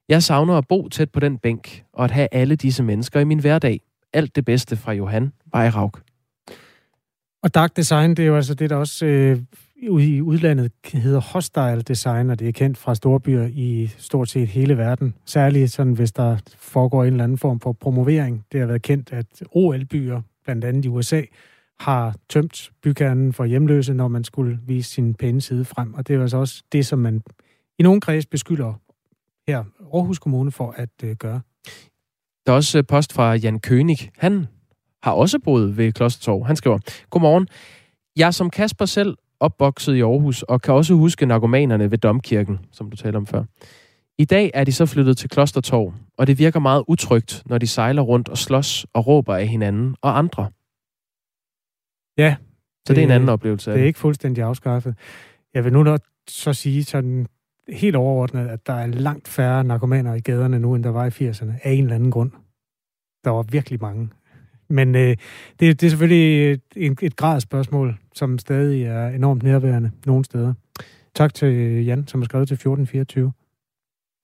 Jeg 0.09 0.23
savner 0.23 0.55
at 0.55 0.69
bo 0.69 0.89
tæt 0.89 1.11
på 1.11 1.21
den 1.21 1.39
bænk, 1.39 1.85
og 1.93 2.05
at 2.05 2.11
have 2.11 2.29
alle 2.33 2.57
disse 2.57 2.83
mennesker 2.83 3.21
i 3.21 3.25
min 3.25 3.39
hverdag. 3.39 3.81
Alt 4.13 4.37
det 4.37 4.45
bedste 4.45 4.77
fra 4.77 4.93
Johan 4.93 5.33
Vejraug. 5.53 5.93
Og 7.43 7.55
dark 7.55 7.77
design, 7.77 8.11
det 8.11 8.23
er 8.23 8.27
jo 8.27 8.37
altså 8.37 8.55
det, 8.55 8.71
der 8.71 8.77
også 8.77 9.07
øh, 9.07 9.39
ude 9.89 10.17
i 10.17 10.23
udlandet 10.23 10.73
hedder 10.93 11.21
hostile 11.21 11.83
design, 11.83 12.31
og 12.31 12.39
det 12.39 12.49
er 12.49 12.53
kendt 12.53 12.79
fra 12.79 12.95
storbyer 12.95 13.47
i 13.53 13.91
stort 13.99 14.29
set 14.29 14.49
hele 14.49 14.79
verden. 14.79 15.15
Særligt 15.25 15.73
sådan, 15.73 15.93
hvis 15.93 16.13
der 16.13 16.37
foregår 16.59 17.05
en 17.05 17.13
eller 17.13 17.25
anden 17.25 17.39
form 17.39 17.61
for 17.61 17.73
promovering. 17.73 18.45
Det 18.53 18.61
har 18.61 18.67
været 18.67 18.83
kendt, 18.83 19.13
at 19.13 19.27
OL-byer, 19.53 20.21
blandt 20.45 20.65
andet 20.65 20.85
i 20.85 20.89
USA, 20.89 21.23
har 21.81 22.17
tømt 22.29 22.71
bykernen 22.83 23.33
for 23.33 23.45
hjemløse, 23.45 23.95
når 23.95 24.09
man 24.09 24.25
skulle 24.25 24.59
vise 24.67 24.91
sin 24.91 25.15
pæne 25.15 25.41
side 25.41 25.65
frem. 25.65 25.95
Og 25.95 26.09
det 26.09 26.17
er 26.17 26.23
altså 26.23 26.37
også 26.37 26.63
det, 26.73 26.87
som 26.87 26.99
man 26.99 27.23
i 27.79 27.83
nogle 27.83 28.01
kreds 28.01 28.27
beskylder 28.27 28.75
her 29.49 29.65
Aarhus 29.95 30.19
Kommune 30.19 30.53
for 30.53 30.75
at 30.77 30.91
øh, 31.05 31.17
gøre. 31.17 31.41
Der 32.47 32.53
er 32.53 32.57
også 32.57 32.79
øh, 32.79 32.85
post 32.87 33.13
fra 33.13 33.35
Jan 33.35 33.61
König. 33.67 34.09
Han 34.17 34.47
har 35.03 35.13
også 35.13 35.39
boet 35.39 35.77
ved 35.77 35.93
Klostertorv. 35.93 36.47
Han 36.47 36.57
skriver, 36.57 36.79
Godmorgen. 37.11 37.49
Jeg 38.17 38.27
er 38.27 38.31
som 38.31 38.51
Kasper 38.51 38.85
selv 38.85 39.17
opvokset 39.41 39.95
i 39.95 40.01
Aarhus, 40.01 40.43
og 40.43 40.63
kan 40.63 40.75
også 40.75 40.95
huske 40.95 41.27
narkomanerne 41.27 41.91
ved 41.91 41.99
Domkirken, 41.99 42.59
som 42.73 42.91
du 42.91 42.97
talte 42.97 43.17
om 43.17 43.27
før. 43.27 43.45
I 44.19 44.25
dag 44.25 44.51
er 44.55 44.65
de 44.65 44.73
så 44.73 44.87
flyttet 44.87 45.17
til 45.17 45.31
Klostertorv, 45.31 45.95
og 46.19 46.27
det 46.27 46.39
virker 46.39 46.61
meget 46.61 46.85
utrygt, 46.89 47.43
når 47.47 47.59
de 47.59 47.67
sejler 47.67 48.03
rundt 48.03 48.29
og 48.29 48.39
slås 48.39 48.87
og 48.93 49.07
råber 49.07 49.35
af 49.35 49.47
hinanden 49.47 49.97
og 50.03 50.19
andre. 50.19 50.51
Ja. 52.19 52.37
Så 52.87 52.93
det, 52.93 52.97
det 52.97 52.99
er 52.99 53.07
en 53.07 53.11
anden 53.11 53.29
oplevelse 53.29 53.71
af 53.71 53.77
Det 53.77 53.83
er 53.83 53.87
ikke 53.87 53.99
fuldstændig 53.99 54.45
afskaffet. 54.45 54.95
Jeg 55.55 55.65
vil 55.65 55.73
nu 55.73 55.83
nok 55.83 56.01
så 56.29 56.53
sige 56.53 56.85
sådan 56.85 57.27
helt 57.69 57.97
overordnet, 57.97 58.49
at 58.49 58.67
der 58.67 58.73
er 58.73 58.87
langt 58.87 59.29
færre 59.29 59.65
narkomaner 59.65 60.15
i 60.15 60.21
gaderne 60.21 60.59
nu, 60.59 60.75
end 60.75 60.85
der 60.85 60.91
var 60.91 61.07
i 61.07 61.31
80'erne, 61.31 61.53
af 61.63 61.71
en 61.73 61.85
eller 61.85 61.95
anden 61.95 62.11
grund. 62.11 62.31
Der 63.25 63.31
var 63.31 63.43
virkelig 63.43 63.81
mange. 63.81 64.09
Men 64.71 64.95
øh, 64.95 65.17
det, 65.61 65.81
det 65.81 65.83
er 65.83 65.91
selvfølgelig 65.91 66.53
et, 66.53 66.61
et, 66.77 66.99
et 67.03 67.17
gradspørgsmål, 67.17 67.97
som 68.15 68.39
stadig 68.39 68.85
er 68.85 69.09
enormt 69.09 69.43
nærværende 69.43 69.91
nogle 70.07 70.25
steder. 70.25 70.53
Tak 71.15 71.35
til 71.35 71.85
Jan, 71.85 72.07
som 72.07 72.21
har 72.21 72.25
skrevet 72.25 72.49
til 72.49 72.55
1424. 72.55 73.33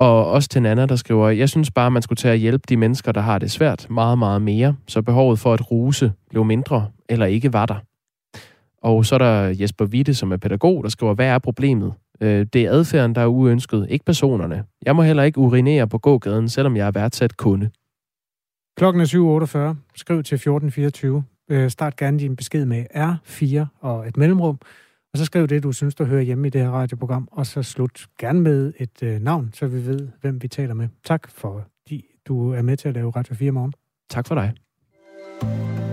Og 0.01 0.31
også 0.31 0.49
til 0.49 0.63
Nana, 0.63 0.87
der 0.87 0.97
skriver, 0.97 1.31
jeg 1.31 1.49
synes 1.49 1.71
bare, 1.71 1.91
man 1.91 2.03
skulle 2.03 2.17
tage 2.17 2.33
at 2.33 2.39
hjælpe 2.39 2.65
de 2.69 2.77
mennesker, 2.77 3.13
der 3.13 3.21
har 3.21 3.39
det 3.39 3.51
svært, 3.51 3.87
meget, 3.91 4.19
meget 4.19 4.43
mere, 4.43 4.77
så 4.87 5.03
behovet 5.03 5.39
for 5.39 5.53
at 5.55 5.71
ruse 5.71 6.13
blev 6.31 6.45
mindre, 6.45 6.89
eller 7.09 7.27
ikke 7.27 7.53
var 7.53 7.67
der. 7.67 7.77
Og 8.83 9.07
så 9.07 9.15
er 9.15 9.19
der 9.19 9.55
Jesper 9.61 9.85
Witte, 9.85 10.15
som 10.15 10.33
er 10.33 10.37
pædagog, 10.37 10.85
der 10.85 10.91
skriver, 10.91 11.15
hvad 11.15 11.27
er 11.27 11.39
problemet? 11.39 11.93
Øh, 12.21 12.47
Det 12.53 12.65
er 12.65 12.71
adfærden, 12.71 13.15
der 13.15 13.21
er 13.21 13.27
uønsket, 13.27 13.87
ikke 13.91 14.05
personerne. 14.05 14.65
Jeg 14.87 14.97
må 14.97 15.03
heller 15.03 15.23
ikke 15.23 15.39
urinere 15.39 15.89
på 15.89 15.99
gågaden, 15.99 16.49
selvom 16.49 16.77
jeg 16.77 16.87
er 16.87 16.91
værdsat 16.91 17.37
kunde. 17.37 17.71
Klokken 18.77 19.01
er 19.01 19.75
7.48. 19.75 19.77
Skriv 19.95 20.23
til 20.23 20.35
1424. 20.35 21.25
Øh, 21.51 21.71
Start 21.71 21.97
gerne 21.97 22.19
din 22.19 22.37
besked 22.37 22.65
med 22.65 22.85
R4 22.95 23.67
og 23.81 24.09
et 24.09 24.17
mellemrum. 24.17 24.59
Og 25.13 25.19
så 25.19 25.25
skriv 25.25 25.47
det, 25.47 25.63
du 25.63 25.73
synes, 25.73 25.95
du 25.95 26.05
hører 26.05 26.23
hjemme 26.23 26.47
i 26.47 26.51
det 26.51 26.61
her 26.61 26.71
radioprogram. 26.71 27.29
Og 27.33 27.47
så 27.47 27.63
slut 27.63 28.07
gerne 28.19 28.41
med 28.41 28.73
et 28.79 29.03
øh, 29.03 29.21
navn, 29.21 29.51
så 29.55 29.67
vi 29.67 29.87
ved, 29.87 30.09
hvem 30.21 30.43
vi 30.43 30.49
taler 30.49 30.75
med. 30.75 30.89
Tak 31.05 31.31
for, 31.31 31.59
at 31.91 32.01
du 32.29 32.53
er 32.53 32.63
med 32.63 32.77
til 32.77 32.89
at 32.89 32.95
lave 32.95 33.11
Radio 33.11 33.35
4 33.35 33.51
morgen. 33.51 33.73
Tak 34.11 34.27
for 34.27 34.35
dig. 34.35 35.86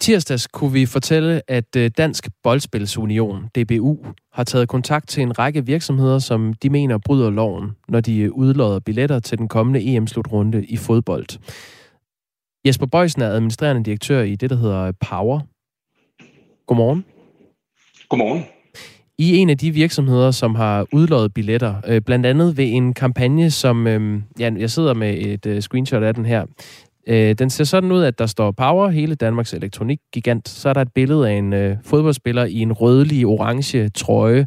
Tirsdags 0.00 0.46
kunne 0.46 0.72
vi 0.72 0.86
fortælle, 0.86 1.42
at 1.48 1.76
øh, 1.76 1.90
Dansk 1.98 2.28
Boldspilsunion, 2.42 3.44
DBU, 3.54 3.98
har 4.32 4.44
taget 4.44 4.68
kontakt 4.68 5.08
til 5.08 5.22
en 5.22 5.38
række 5.38 5.66
virksomheder, 5.66 6.18
som 6.18 6.54
de 6.54 6.70
mener 6.70 6.98
bryder 6.98 7.30
loven, 7.30 7.70
når 7.88 8.00
de 8.00 8.18
øh, 8.18 8.32
udlodder 8.32 8.80
billetter 8.80 9.20
til 9.20 9.38
den 9.38 9.48
kommende 9.48 9.94
EM-slutrunde 9.94 10.64
i 10.64 10.76
fodbold. 10.76 11.26
Jesper 12.66 12.86
Bøjsen 12.86 13.22
er 13.22 13.28
administrerende 13.28 13.84
direktør 13.84 14.22
i 14.22 14.36
det, 14.36 14.50
der 14.50 14.56
hedder 14.56 14.92
Power. 15.10 15.40
Godmorgen. 16.66 17.04
Godmorgen. 18.08 18.44
I 19.18 19.36
en 19.36 19.50
af 19.50 19.58
de 19.58 19.70
virksomheder, 19.70 20.30
som 20.30 20.54
har 20.54 20.86
udloddet 20.92 21.34
billetter, 21.34 21.74
øh, 21.86 22.00
blandt 22.00 22.26
andet 22.26 22.56
ved 22.56 22.64
en 22.68 22.94
kampagne, 22.94 23.50
som, 23.50 23.86
øh, 23.86 24.22
ja, 24.38 24.50
jeg 24.58 24.70
sidder 24.70 24.94
med 24.94 25.18
et 25.18 25.46
øh, 25.46 25.60
screenshot 25.60 26.02
af 26.02 26.14
den 26.14 26.26
her. 26.26 26.46
Øh, 27.06 27.34
den 27.34 27.50
ser 27.50 27.64
sådan 27.64 27.92
ud, 27.92 28.02
at 28.02 28.18
der 28.18 28.26
står 28.26 28.50
Power, 28.50 28.88
hele 28.88 29.14
Danmarks 29.14 29.52
elektronikgigant. 29.52 30.48
Så 30.48 30.68
er 30.68 30.72
der 30.72 30.80
et 30.80 30.92
billede 30.94 31.28
af 31.28 31.32
en 31.32 31.52
øh, 31.52 31.76
fodboldspiller 31.84 32.44
i 32.44 32.58
en 32.58 32.72
rødlig 32.72 33.26
orange 33.26 33.88
trøje. 33.88 34.46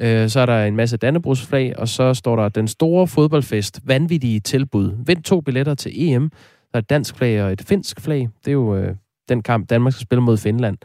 Øh, 0.00 0.28
så 0.28 0.40
er 0.40 0.46
der 0.46 0.64
en 0.64 0.76
masse 0.76 0.96
Dannebrugsflag, 0.96 1.78
og 1.78 1.88
så 1.88 2.14
står 2.14 2.36
der 2.36 2.48
den 2.48 2.68
store 2.68 3.06
fodboldfest, 3.06 3.80
vanvittige 3.84 4.40
tilbud. 4.40 4.92
Vind 5.06 5.22
to 5.22 5.40
billetter 5.40 5.74
til 5.74 5.92
EM. 5.94 6.30
Der 6.72 6.78
er 6.78 6.78
et 6.78 6.90
dansk 6.90 7.16
flag 7.16 7.42
og 7.42 7.52
et 7.52 7.62
finsk 7.66 8.00
flag. 8.00 8.28
Det 8.44 8.48
er 8.48 8.52
jo 8.52 8.76
øh, 8.76 8.94
den 9.28 9.42
kamp, 9.42 9.70
Danmark 9.70 9.92
skal 9.92 10.02
spille 10.02 10.22
mod 10.22 10.36
Finland. 10.36 10.78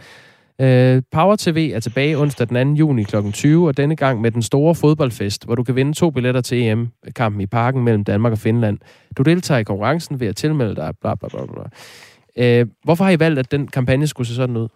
Øh, 0.61 1.01
Power 1.11 1.35
TV 1.39 1.71
er 1.73 1.79
tilbage 1.79 2.17
onsdag 2.17 2.49
den 2.49 2.75
2. 2.75 2.79
juni 2.79 3.03
kl. 3.03 3.15
20, 3.33 3.67
og 3.67 3.77
denne 3.77 3.95
gang 3.95 4.21
med 4.21 4.31
den 4.31 4.41
store 4.41 4.75
fodboldfest, 4.75 5.45
hvor 5.45 5.55
du 5.55 5.63
kan 5.63 5.75
vinde 5.75 5.93
to 5.93 6.09
billetter 6.11 6.41
til 6.41 6.63
EM-kampen 6.63 7.41
i 7.41 7.45
parken 7.45 7.83
mellem 7.83 8.03
Danmark 8.03 8.33
og 8.33 8.39
Finland. 8.39 8.77
Du 9.17 9.23
deltager 9.23 9.59
i 9.59 9.63
konkurrencen 9.63 10.19
ved 10.19 10.27
at 10.27 10.35
tilmelde 10.35 10.75
dig, 10.75 10.93
bla 11.01 11.15
bla 11.15 11.29
bla 11.29 11.45
bla. 11.45 11.63
Øh, 12.37 12.67
hvorfor 12.83 13.03
har 13.03 13.11
I 13.11 13.19
valgt, 13.19 13.39
at 13.39 13.51
den 13.51 13.67
kampagne 13.67 14.07
skulle 14.07 14.27
se 14.27 14.35
sådan 14.35 14.57
ud? 14.57 14.67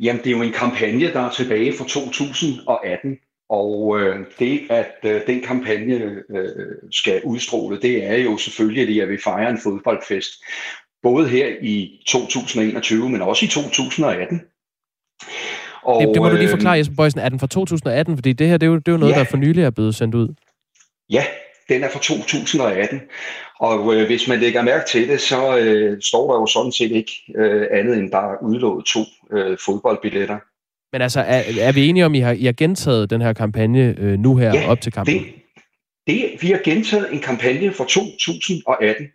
Jamen, 0.00 0.22
det 0.24 0.32
er 0.32 0.36
jo 0.36 0.42
en 0.42 0.52
kampagne, 0.52 1.12
der 1.12 1.20
er 1.20 1.30
tilbage 1.30 1.72
fra 1.78 1.84
2018, 1.84 3.16
og 3.50 4.00
øh, 4.00 4.26
det, 4.38 4.60
at 4.70 4.94
øh, 5.04 5.20
den 5.26 5.40
kampagne 5.40 5.94
øh, 6.30 6.76
skal 6.90 7.22
udstråle, 7.24 7.80
det 7.80 8.04
er 8.04 8.16
jo 8.16 8.36
selvfølgelig, 8.36 9.02
at 9.02 9.08
vi 9.08 9.18
fejrer 9.24 9.50
en 9.50 9.60
fodboldfest 9.62 10.30
både 11.02 11.28
her 11.28 11.46
i 11.62 12.02
2021, 12.06 13.08
men 13.08 13.22
også 13.22 13.44
i 13.44 13.48
2018. 13.48 14.40
Og, 15.82 16.00
det, 16.02 16.14
det 16.14 16.22
må 16.22 16.28
du 16.28 16.34
lige 16.34 16.44
øh, 16.44 16.50
forklare, 16.50 16.76
Jesper 16.78 16.94
Bøjsen. 16.96 17.20
Er 17.20 17.28
den 17.28 17.40
fra 17.40 17.46
2018? 17.46 18.16
Fordi 18.16 18.32
det 18.32 18.48
her, 18.48 18.56
det 18.56 18.66
er 18.66 18.70
jo, 18.70 18.76
det 18.76 18.88
er 18.88 18.92
jo 18.92 18.98
noget, 18.98 19.12
Ja. 19.14 19.18
der 19.18 19.24
for 19.24 19.36
nylig 19.36 19.64
er 19.64 19.70
blevet 19.70 19.94
sendt 19.94 20.14
ud. 20.14 20.34
Ja, 21.10 21.24
den 21.68 21.84
er 21.84 21.90
fra 21.90 21.98
2018. 22.00 23.00
Og 23.60 23.94
øh, 23.94 24.06
hvis 24.06 24.28
man 24.28 24.40
lægger 24.40 24.62
mærke 24.62 24.84
til 24.88 25.08
det, 25.08 25.20
så 25.20 25.58
øh, 25.58 26.02
står 26.02 26.32
der 26.32 26.40
jo 26.40 26.46
sådan 26.46 26.72
set 26.72 26.90
ikke 26.90 27.12
øh, 27.36 27.66
andet 27.72 27.98
end 27.98 28.10
der 28.10 28.18
er 28.18 28.42
udlået 28.42 28.84
to 28.86 29.00
øh, 29.32 29.58
fodboldbilletter. 29.66 30.38
Men 30.92 31.02
altså, 31.02 31.20
er, 31.20 31.42
er 31.60 31.72
vi 31.72 31.86
enige 31.88 32.06
om, 32.06 32.12
at 32.14 32.18
I 32.18 32.20
har, 32.20 32.32
I 32.32 32.44
har 32.44 32.52
gentaget 32.52 33.10
den 33.10 33.20
her 33.20 33.32
kampagne 33.32 33.94
øh, 33.98 34.18
nu 34.18 34.36
her 34.36 34.54
Ja, 34.54 34.70
op 34.70 34.80
til 34.80 34.92
kampen? 34.92 35.14
Det, 35.14 35.24
det, 36.06 36.30
vi 36.42 36.48
har 36.50 36.60
gentaget 36.64 37.12
en 37.12 37.20
kampagne 37.20 37.72
fra 37.72 37.84
2018. 37.84 39.06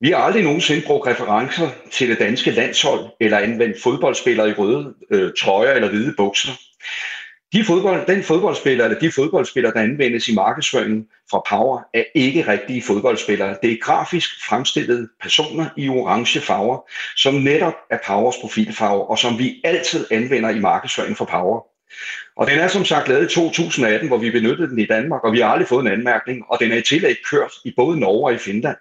Vi 0.00 0.10
har 0.10 0.16
aldrig 0.16 0.42
nogensinde 0.42 0.86
brugt 0.86 1.06
referencer 1.06 1.68
til 1.90 2.08
det 2.08 2.18
danske 2.18 2.50
landshold 2.50 3.04
eller 3.20 3.38
anvendt 3.38 3.82
fodboldspillere 3.82 4.48
i 4.48 4.52
røde 4.52 4.94
øh, 5.10 5.32
trøjer 5.38 5.72
eller 5.72 5.88
hvide 5.88 6.14
bukser. 6.16 6.52
De 7.52 7.64
fodbold, 7.64 8.06
den 8.06 8.22
fodboldspiller 8.22 8.84
eller 8.84 8.98
de 8.98 9.12
fodboldspillere, 9.12 9.72
der 9.72 9.80
anvendes 9.80 10.28
i 10.28 10.34
markedsføringen 10.34 11.06
fra 11.30 11.42
Power, 11.48 11.80
er 11.94 12.04
ikke 12.14 12.48
rigtige 12.48 12.82
fodboldspillere. 12.82 13.56
Det 13.62 13.72
er 13.72 13.76
grafisk 13.82 14.30
fremstillede 14.48 15.08
personer 15.22 15.66
i 15.76 15.88
orange 15.88 16.40
farver, 16.40 16.90
som 17.16 17.34
netop 17.34 17.74
er 17.90 17.98
Powers 18.06 18.36
profilfarver, 18.40 19.04
og 19.04 19.18
som 19.18 19.38
vi 19.38 19.60
altid 19.64 20.06
anvender 20.10 20.50
i 20.50 20.58
markedsføringen 20.60 21.16
for 21.16 21.24
Power. 21.24 21.60
Og 22.36 22.46
den 22.46 22.58
er 22.58 22.68
som 22.68 22.84
sagt 22.84 23.08
lavet 23.08 23.32
i 23.32 23.34
2018, 23.34 24.08
hvor 24.08 24.18
vi 24.18 24.30
benyttede 24.30 24.68
den 24.68 24.78
i 24.78 24.86
Danmark, 24.86 25.24
og 25.24 25.32
vi 25.32 25.40
har 25.40 25.48
aldrig 25.48 25.68
fået 25.68 25.86
en 25.86 25.92
anmærkning, 25.92 26.44
og 26.48 26.60
den 26.60 26.72
er 26.72 26.76
i 26.76 26.82
tillæg 26.82 27.16
kørt 27.30 27.52
i 27.64 27.72
både 27.76 28.00
Norge 28.00 28.26
og 28.26 28.34
i 28.34 28.38
Finland. 28.38 28.76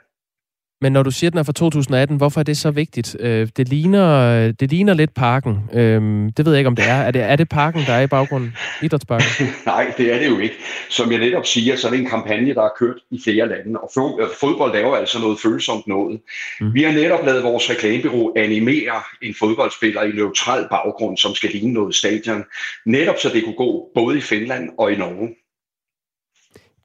Men 0.82 0.91
når 0.91 1.03
du 1.03 1.11
siger, 1.11 1.30
at 1.30 1.34
den 1.34 1.39
er 1.39 1.43
fra 1.43 1.53
2018, 1.53 2.17
hvorfor 2.17 2.39
er 2.39 2.43
det 2.43 2.57
så 2.57 2.71
vigtigt? 2.71 3.17
Øh, 3.19 3.47
det, 3.57 3.69
ligner, 3.69 4.51
det 4.51 4.69
ligner 4.69 4.93
lidt 4.93 5.13
parken. 5.13 5.57
Øh, 5.73 6.30
det 6.38 6.45
ved 6.45 6.53
jeg 6.53 6.57
ikke, 6.59 6.67
om 6.67 6.75
det 6.75 6.86
er. 6.88 6.93
Er 6.93 7.11
det, 7.11 7.21
er 7.21 7.36
det 7.36 7.49
parken, 7.49 7.82
der 7.88 7.93
er 7.93 8.01
i 8.01 8.07
baggrunden? 8.07 8.55
Idrætsparken? 8.82 9.47
Nej, 9.65 9.93
det 9.97 10.13
er 10.13 10.19
det 10.19 10.27
jo 10.30 10.39
ikke. 10.39 10.55
Som 10.89 11.11
jeg 11.11 11.19
netop 11.19 11.45
siger, 11.45 11.75
så 11.75 11.88
er 11.88 11.91
det 11.91 11.99
en 11.99 12.09
kampagne, 12.09 12.53
der 12.53 12.61
er 12.61 12.69
kørt 12.80 12.95
i 13.11 13.19
flere 13.23 13.47
lande, 13.47 13.80
og 13.80 14.19
øh, 14.21 14.27
fodbold 14.39 14.75
er 14.75 14.80
jo 14.80 14.93
altså 14.93 15.19
noget 15.19 15.39
følsomt 15.39 15.88
noget. 15.88 16.19
Mm. 16.61 16.73
Vi 16.73 16.84
har 16.84 16.91
netop 16.91 17.25
lavet 17.25 17.43
vores 17.43 17.69
reklamebureau 17.69 18.34
animere 18.36 19.01
en 19.21 19.36
fodboldspiller 19.39 20.03
i 20.03 20.11
neutral 20.11 20.67
baggrund, 20.69 21.17
som 21.17 21.34
skal 21.36 21.49
ligne 21.49 21.73
noget 21.73 21.95
stadion, 21.95 22.43
netop 22.86 23.15
så 23.21 23.30
det 23.34 23.43
kunne 23.43 23.55
gå 23.55 23.89
både 23.95 24.17
i 24.17 24.21
Finland 24.21 24.69
og 24.77 24.91
i 24.91 24.95
Norge. 24.95 25.30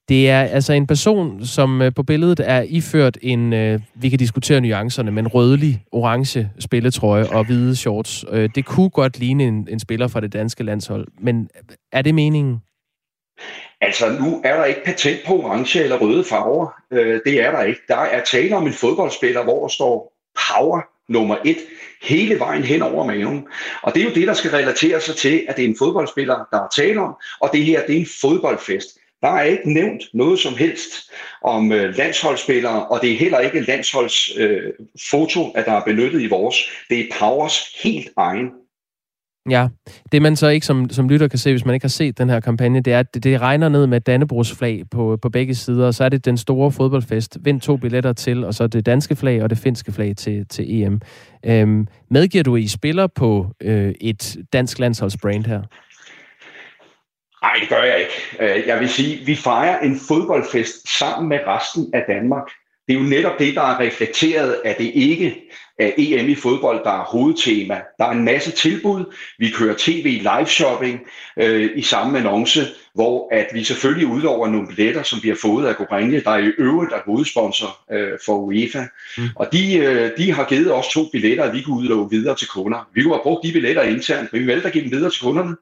Det 0.08 0.30
er 0.30 0.40
altså 0.40 0.72
en 0.72 0.86
person, 0.86 1.46
som 1.46 1.82
øh, 1.82 1.94
på 1.94 2.02
billedet 2.02 2.40
er 2.44 2.62
iført 2.68 3.18
en, 3.22 3.52
øh, 3.52 3.80
vi 3.94 4.08
kan 4.08 4.18
diskutere 4.18 4.60
nuancerne, 4.60 5.10
men 5.10 5.28
rødlig, 5.28 5.84
orange 5.92 6.50
spilletrøje 6.58 7.26
og 7.26 7.44
hvide 7.46 7.76
shorts. 7.76 8.24
Øh, 8.30 8.48
det 8.54 8.64
kunne 8.64 8.90
godt 8.90 9.18
ligne 9.18 9.44
en, 9.44 9.68
en 9.70 9.80
spiller 9.80 10.08
fra 10.08 10.20
det 10.20 10.32
danske 10.32 10.64
landshold, 10.64 11.06
men 11.20 11.48
øh, 11.56 11.76
er 11.92 12.02
det 12.02 12.14
meningen? 12.14 12.58
Altså, 13.80 14.12
nu 14.20 14.40
er 14.44 14.56
der 14.56 14.64
ikke 14.64 14.84
patent 14.84 15.20
på 15.26 15.32
orange 15.32 15.82
eller 15.82 15.98
røde 15.98 16.24
farver. 16.24 16.74
Øh, 16.90 17.20
det 17.26 17.42
er 17.42 17.50
der 17.50 17.62
ikke. 17.62 17.80
Der 17.88 17.96
er 17.96 18.24
tale 18.24 18.56
om 18.56 18.66
en 18.66 18.72
fodboldspiller, 18.72 19.44
hvor 19.44 19.60
der 19.60 19.68
står 19.68 20.12
power 20.48 20.80
nummer 21.08 21.36
et 21.44 21.56
hele 22.02 22.38
vejen 22.38 22.64
hen 22.64 22.82
over 22.82 23.06
maven. 23.06 23.46
Og 23.82 23.94
det 23.94 24.00
er 24.00 24.04
jo 24.04 24.14
det, 24.14 24.28
der 24.28 24.34
skal 24.34 24.50
relatere 24.50 25.00
sig 25.00 25.16
til, 25.16 25.46
at 25.48 25.56
det 25.56 25.64
er 25.64 25.68
en 25.68 25.76
fodboldspiller, 25.78 26.34
der 26.50 26.58
er 26.58 26.68
tale 26.76 27.00
om, 27.00 27.14
og 27.40 27.50
det 27.52 27.64
her, 27.64 27.86
det 27.86 27.96
er 27.96 28.00
en 28.00 28.08
fodboldfest. 28.20 28.98
Der 29.24 29.30
er 29.30 29.42
ikke 29.42 29.72
nævnt 29.72 30.02
noget 30.14 30.38
som 30.38 30.54
helst 30.54 30.90
om 31.44 31.72
øh, 31.72 31.96
landsholdsspillere, 31.96 32.86
og 32.86 32.98
det 33.02 33.12
er 33.12 33.16
heller 33.16 33.38
ikke 33.38 33.60
landsholds 33.60 34.38
øh, 34.38 34.72
foto, 35.10 35.50
at 35.50 35.64
der 35.66 35.72
er 35.72 35.84
benyttet 35.84 36.22
i 36.22 36.26
vores. 36.26 36.56
Det 36.90 37.00
er 37.00 37.04
Powers 37.20 37.58
helt 37.84 38.08
egen. 38.16 38.50
Ja, 39.50 39.68
det 40.12 40.22
man 40.22 40.36
så 40.36 40.48
ikke 40.48 40.66
som, 40.66 40.90
som 40.90 41.08
lytter 41.08 41.28
kan 41.28 41.38
se, 41.38 41.50
hvis 41.50 41.64
man 41.64 41.74
ikke 41.74 41.84
har 41.84 41.88
set 41.88 42.18
den 42.18 42.30
her 42.30 42.40
kampagne, 42.40 42.80
det 42.80 42.92
er, 42.92 42.98
at 42.98 43.14
det, 43.14 43.24
det 43.24 43.40
regner 43.40 43.68
ned 43.68 43.86
med 43.86 44.00
Dannebrogs 44.00 44.52
flag 44.52 44.82
på, 44.90 45.18
på 45.22 45.30
begge 45.30 45.54
sider, 45.54 45.86
og 45.86 45.94
så 45.94 46.04
er 46.04 46.08
det 46.08 46.24
den 46.24 46.36
store 46.36 46.72
fodboldfest. 46.72 47.38
Vind 47.40 47.60
to 47.60 47.76
billetter 47.76 48.12
til, 48.12 48.44
og 48.44 48.54
så 48.54 48.66
det 48.66 48.86
danske 48.86 49.16
flag 49.16 49.42
og 49.42 49.50
det 49.50 49.58
finske 49.58 49.92
flag 49.92 50.16
til, 50.16 50.46
til 50.48 50.82
EM. 50.82 51.00
Øhm, 51.46 51.86
medgiver 52.10 52.44
du, 52.44 52.56
at 52.56 52.62
I 52.62 52.68
spiller 52.68 53.06
på 53.06 53.46
øh, 53.60 53.94
et 54.00 54.36
dansk 54.52 54.78
landsholdsbrand 54.78 55.44
her? 55.46 55.62
Nej, 57.44 57.56
det 57.60 57.68
gør 57.68 57.82
jeg 57.82 57.98
ikke. 57.98 58.56
Øh, 58.60 58.66
Jeg 58.66 58.80
vil 58.80 58.88
sige, 58.88 59.20
at 59.20 59.26
vi 59.26 59.36
fejrer 59.36 59.78
en 59.80 60.00
fodboldfest 60.08 60.98
sammen 60.98 61.28
med 61.28 61.38
resten 61.46 61.90
af 61.94 62.04
Danmark. 62.08 62.46
Det 62.88 62.94
er 62.94 62.98
jo 63.00 63.06
netop 63.06 63.38
det, 63.38 63.54
der 63.54 63.62
er 63.62 63.80
reflekteret, 63.80 64.60
at 64.64 64.78
det 64.78 64.90
ikke 64.94 65.42
er 65.78 65.90
EM 65.98 66.28
i 66.28 66.34
fodbold, 66.34 66.84
der 66.84 66.90
er 66.90 67.04
hovedtema. 67.04 67.80
Der 67.98 68.04
er 68.04 68.10
en 68.10 68.24
masse 68.24 68.50
tilbud. 68.50 69.14
Vi 69.38 69.50
kører 69.50 69.74
tv 69.78 70.04
live 70.22 70.46
shopping 70.46 71.00
øh, 71.38 71.70
i 71.76 71.82
samme 71.82 72.18
annonce, 72.18 72.60
hvor 72.94 73.28
at 73.32 73.46
vi 73.54 73.64
selvfølgelig 73.64 74.06
udover 74.08 74.48
nogle 74.48 74.66
billetter, 74.68 75.02
som 75.02 75.18
vi 75.22 75.28
har 75.28 75.38
fået 75.42 75.66
af 75.66 75.76
Gorenje, 75.76 76.20
der 76.20 76.30
er 76.30 76.38
i 76.38 76.52
øvrigt 76.58 76.92
er 76.92 77.00
hovedsponsor 77.06 77.92
øh, 77.92 78.18
for 78.26 78.34
UEFA. 78.36 78.82
Mm. 79.18 79.24
Og 79.36 79.52
de, 79.52 79.76
øh, 79.76 80.10
de 80.18 80.32
har 80.32 80.44
givet 80.44 80.72
os 80.72 80.88
to 80.88 81.00
billetter, 81.12 81.44
at 81.44 81.52
vi 81.54 81.62
kunne 81.62 81.78
udlove 81.78 82.10
videre 82.10 82.36
til 82.36 82.48
kunder. 82.48 82.88
Vi 82.94 83.02
kunne 83.02 83.14
have 83.14 83.22
brugt 83.22 83.46
de 83.46 83.52
billetter 83.52 83.82
internt, 83.82 84.32
men 84.32 84.42
vi 84.42 84.46
valgte 84.46 84.66
at 84.66 84.72
give 84.72 84.84
dem 84.84 84.92
videre 84.92 85.10
til 85.10 85.22
kunderne. 85.22 85.56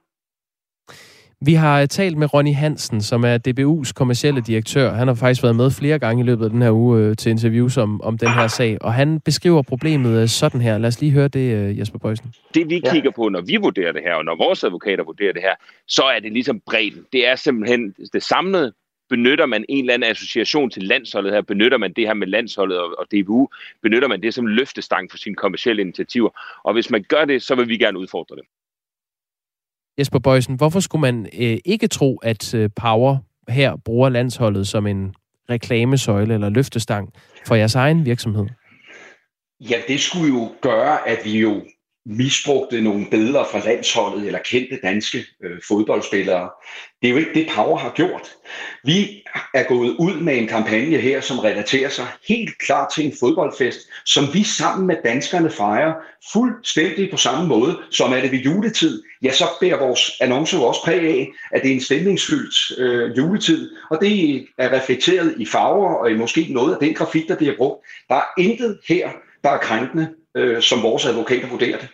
Vi 1.45 1.55
har 1.55 1.86
talt 1.86 2.18
med 2.18 2.34
Ronny 2.34 2.55
Hansen, 2.55 3.01
som 3.03 3.24
er 3.24 3.38
DBU's 3.49 3.93
kommercielle 3.93 4.40
direktør. 4.40 4.90
Han 4.90 5.09
har 5.09 5.14
faktisk 5.14 5.43
været 5.43 5.57
med 5.57 5.70
flere 5.70 5.99
gange 5.99 6.22
i 6.22 6.26
løbet 6.26 6.45
af 6.45 6.51
den 6.51 6.62
her 6.62 6.70
uge 6.70 7.01
øh, 7.01 7.16
til 7.16 7.30
interviews 7.30 7.76
om, 7.76 8.01
om 8.03 8.18
den 8.18 8.28
her 8.28 8.47
sag, 8.47 8.78
og 8.80 8.95
han 8.95 9.20
beskriver 9.20 9.62
problemet 9.62 10.22
øh, 10.22 10.28
sådan 10.28 10.61
her. 10.61 10.78
Lad 10.78 10.88
os 10.88 11.01
lige 11.01 11.12
høre 11.12 11.28
det, 11.28 11.55
øh, 11.57 11.78
Jesper 11.78 11.99
Bøjsen. 11.99 12.34
Det 12.55 12.70
vi 12.70 12.82
kigger 12.93 13.11
på, 13.11 13.28
når 13.28 13.40
vi 13.40 13.57
vurderer 13.57 13.93
det 13.93 14.03
her, 14.03 14.14
og 14.14 14.24
når 14.24 14.36
vores 14.36 14.64
advokater 14.64 15.05
vurderer 15.05 15.32
det 15.32 15.43
her, 15.43 15.55
så 15.88 16.03
er 16.03 16.20
det 16.20 16.32
ligesom 16.32 16.61
bredden. 16.66 17.07
Det 17.12 17.28
er 17.28 17.36
simpelthen 17.36 17.95
det 18.12 18.22
samlede. 18.22 18.72
Benytter 19.11 19.47
man 19.47 19.64
en 19.68 19.78
eller 19.78 19.95
anden 19.95 20.11
association 20.11 20.70
til 20.70 20.82
landsholdet 20.82 21.32
her, 21.32 21.43
benytter 21.43 21.78
man 21.78 21.93
det 21.93 22.07
her 22.07 22.14
med 22.14 22.26
landsholdet 22.26 22.78
og, 22.78 22.95
og 22.99 23.07
DBU, 23.12 23.49
benytter 23.82 24.09
man 24.09 24.22
det 24.22 24.34
som 24.34 24.47
løftestang 24.47 25.11
for 25.11 25.18
sine 25.18 25.34
kommersielle 25.34 25.82
initiativer. 25.82 26.30
Og 26.64 26.72
hvis 26.72 26.90
man 26.90 27.05
gør 27.09 27.24
det, 27.24 27.43
så 27.43 27.55
vil 27.55 27.68
vi 27.68 27.76
gerne 27.76 27.99
udfordre 27.99 28.36
det. 28.36 28.45
Jesper 29.99 30.18
Bøjsen, 30.18 30.55
hvorfor 30.55 30.80
skulle 30.80 31.01
man 31.01 31.26
øh, 31.38 31.59
ikke 31.64 31.86
tro, 31.86 32.16
at 32.16 32.55
øh, 32.55 32.70
Power 32.76 33.16
her 33.49 33.76
bruger 33.84 34.09
landsholdet 34.09 34.68
som 34.68 34.86
en 34.86 35.14
reklamesøjle 35.51 36.34
eller 36.34 36.49
løftestang 36.49 37.12
for 37.47 37.55
jeres 37.55 37.74
egen 37.74 38.07
virksomhed? 38.07 38.47
Ja, 39.61 39.76
det 39.88 40.01
skulle 40.01 40.28
jo 40.28 40.51
gøre, 40.61 41.09
at 41.09 41.18
vi 41.24 41.40
jo 41.40 41.62
misbrugte 42.07 42.81
nogle 42.81 43.07
billeder 43.11 43.45
fra 43.45 43.59
landsholdet 43.59 44.27
eller 44.27 44.39
kendte 44.39 44.79
danske 44.83 45.19
øh, 45.45 45.61
fodboldspillere. 45.69 46.51
Det 47.03 47.09
er 47.09 47.13
jo 47.13 47.19
ikke 47.19 47.35
det, 47.35 47.49
Power 47.55 47.79
har 47.79 47.93
gjort. 47.95 48.33
Vi 48.85 49.25
er 49.55 49.63
gået 49.63 49.97
ud 49.99 50.21
med 50.21 50.39
en 50.39 50.49
kampagne 50.49 50.97
her, 50.97 51.21
som 51.21 51.39
relaterer 51.39 51.89
sig 51.89 52.07
helt 52.29 52.59
klart 52.59 52.93
til 52.95 53.07
en 53.07 53.13
fodboldfest, 53.21 53.79
som 54.07 54.25
vi 54.35 54.43
sammen 54.43 54.87
med 54.87 54.97
danskerne 55.05 55.51
fejrer 55.51 55.95
fuldstændig 56.33 57.11
på 57.11 57.17
samme 57.17 57.49
måde, 57.49 57.79
som 57.91 58.13
er 58.13 58.21
det 58.21 58.33
ved 58.33 58.39
juletid. 58.39 59.03
Ja, 59.23 59.33
så 59.33 59.45
bærer 59.61 59.79
vores 59.79 60.11
annonce 60.21 60.57
jo 60.57 60.63
også 60.63 60.81
præg 60.85 61.01
af, 61.01 61.29
at 61.53 61.63
det 61.63 61.71
er 61.71 61.75
en 61.75 61.81
stemningsfyldt 61.81 62.79
øh, 62.79 63.17
juletid, 63.17 63.71
og 63.91 63.99
det 64.01 64.47
er 64.59 64.73
reflekteret 64.73 65.35
i 65.39 65.47
farver 65.47 65.95
og 65.95 66.11
i 66.11 66.15
måske 66.15 66.47
noget 66.51 66.75
af 66.75 66.81
den 66.81 66.95
grafik, 66.95 67.29
der 67.29 67.37
bliver 67.37 67.57
brugt. 67.57 67.87
Der 68.09 68.15
er 68.15 68.41
intet 68.41 68.79
her, 68.89 69.11
der 69.45 69.51
er 69.51 69.59
krænkende, 69.59 70.09
øh, 70.37 70.62
som 70.62 70.83
vores 70.83 71.07
advokater 71.07 71.49
vurderer 71.49 71.78
det. 71.78 71.89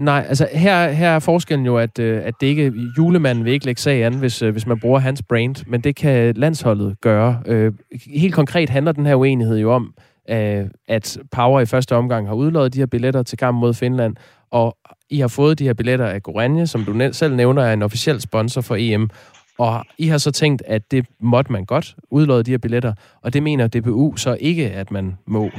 Nej, 0.00 0.24
altså 0.28 0.48
her, 0.52 0.90
her 0.90 1.08
er 1.08 1.18
forskellen 1.18 1.66
jo, 1.66 1.76
at, 1.78 1.98
øh, 1.98 2.20
at 2.24 2.34
det 2.40 2.46
ikke 2.46 2.72
julemanden 2.98 3.44
vil 3.44 3.52
ikke 3.52 3.66
lægge 3.66 3.80
sag 3.80 4.04
an, 4.04 4.14
hvis, 4.14 4.42
øh, 4.42 4.52
hvis 4.52 4.66
man 4.66 4.80
bruger 4.80 4.98
hans 4.98 5.22
brand, 5.28 5.56
men 5.66 5.80
det 5.80 5.96
kan 5.96 6.34
landsholdet 6.36 6.96
gøre. 7.00 7.42
Øh, 7.46 7.72
helt 8.06 8.34
konkret 8.34 8.70
handler 8.70 8.92
den 8.92 9.06
her 9.06 9.14
uenighed 9.14 9.58
jo 9.58 9.72
om, 9.72 9.94
øh, 10.30 10.64
at 10.88 11.18
Power 11.32 11.60
i 11.60 11.66
første 11.66 11.96
omgang 11.96 12.26
har 12.26 12.34
udlået 12.34 12.74
de 12.74 12.78
her 12.78 12.86
billetter 12.86 13.22
til 13.22 13.38
kamp 13.38 13.58
mod 13.58 13.74
Finland, 13.74 14.16
og 14.50 14.76
I 15.10 15.20
har 15.20 15.28
fået 15.28 15.58
de 15.58 15.64
her 15.64 15.74
billetter 15.74 16.06
af 16.06 16.22
Goranje, 16.22 16.66
som 16.66 16.84
du 16.84 17.08
selv 17.12 17.34
nævner 17.34 17.62
er 17.62 17.72
en 17.72 17.82
officiel 17.82 18.20
sponsor 18.20 18.60
for 18.60 18.76
EM, 18.78 19.10
og 19.58 19.84
I 19.98 20.06
har 20.06 20.18
så 20.18 20.30
tænkt, 20.30 20.62
at 20.66 20.90
det 20.90 21.06
måtte 21.20 21.52
man 21.52 21.64
godt 21.64 21.96
udlåde 22.10 22.42
de 22.42 22.50
her 22.50 22.58
billetter, 22.58 22.92
og 23.22 23.32
det 23.32 23.42
mener 23.42 23.66
DBU 23.66 24.16
så 24.16 24.36
ikke, 24.40 24.70
at 24.70 24.90
man 24.90 25.18
må. 25.26 25.50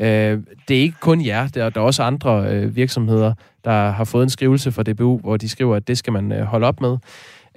Øh, 0.00 0.38
det 0.68 0.76
er 0.76 0.80
ikke 0.80 1.00
kun 1.00 1.26
jer, 1.26 1.48
der, 1.48 1.70
der 1.70 1.80
er 1.80 1.84
også 1.84 2.02
andre 2.02 2.46
øh, 2.50 2.76
virksomheder, 2.76 3.34
der 3.64 3.90
har 3.90 4.04
fået 4.04 4.22
en 4.22 4.30
skrivelse 4.30 4.72
fra 4.72 4.82
DBU, 4.82 5.18
hvor 5.18 5.36
de 5.36 5.48
skriver, 5.48 5.76
at 5.76 5.88
det 5.88 5.98
skal 5.98 6.12
man 6.12 6.32
øh, 6.32 6.42
holde 6.42 6.66
op 6.66 6.80
med. 6.80 6.96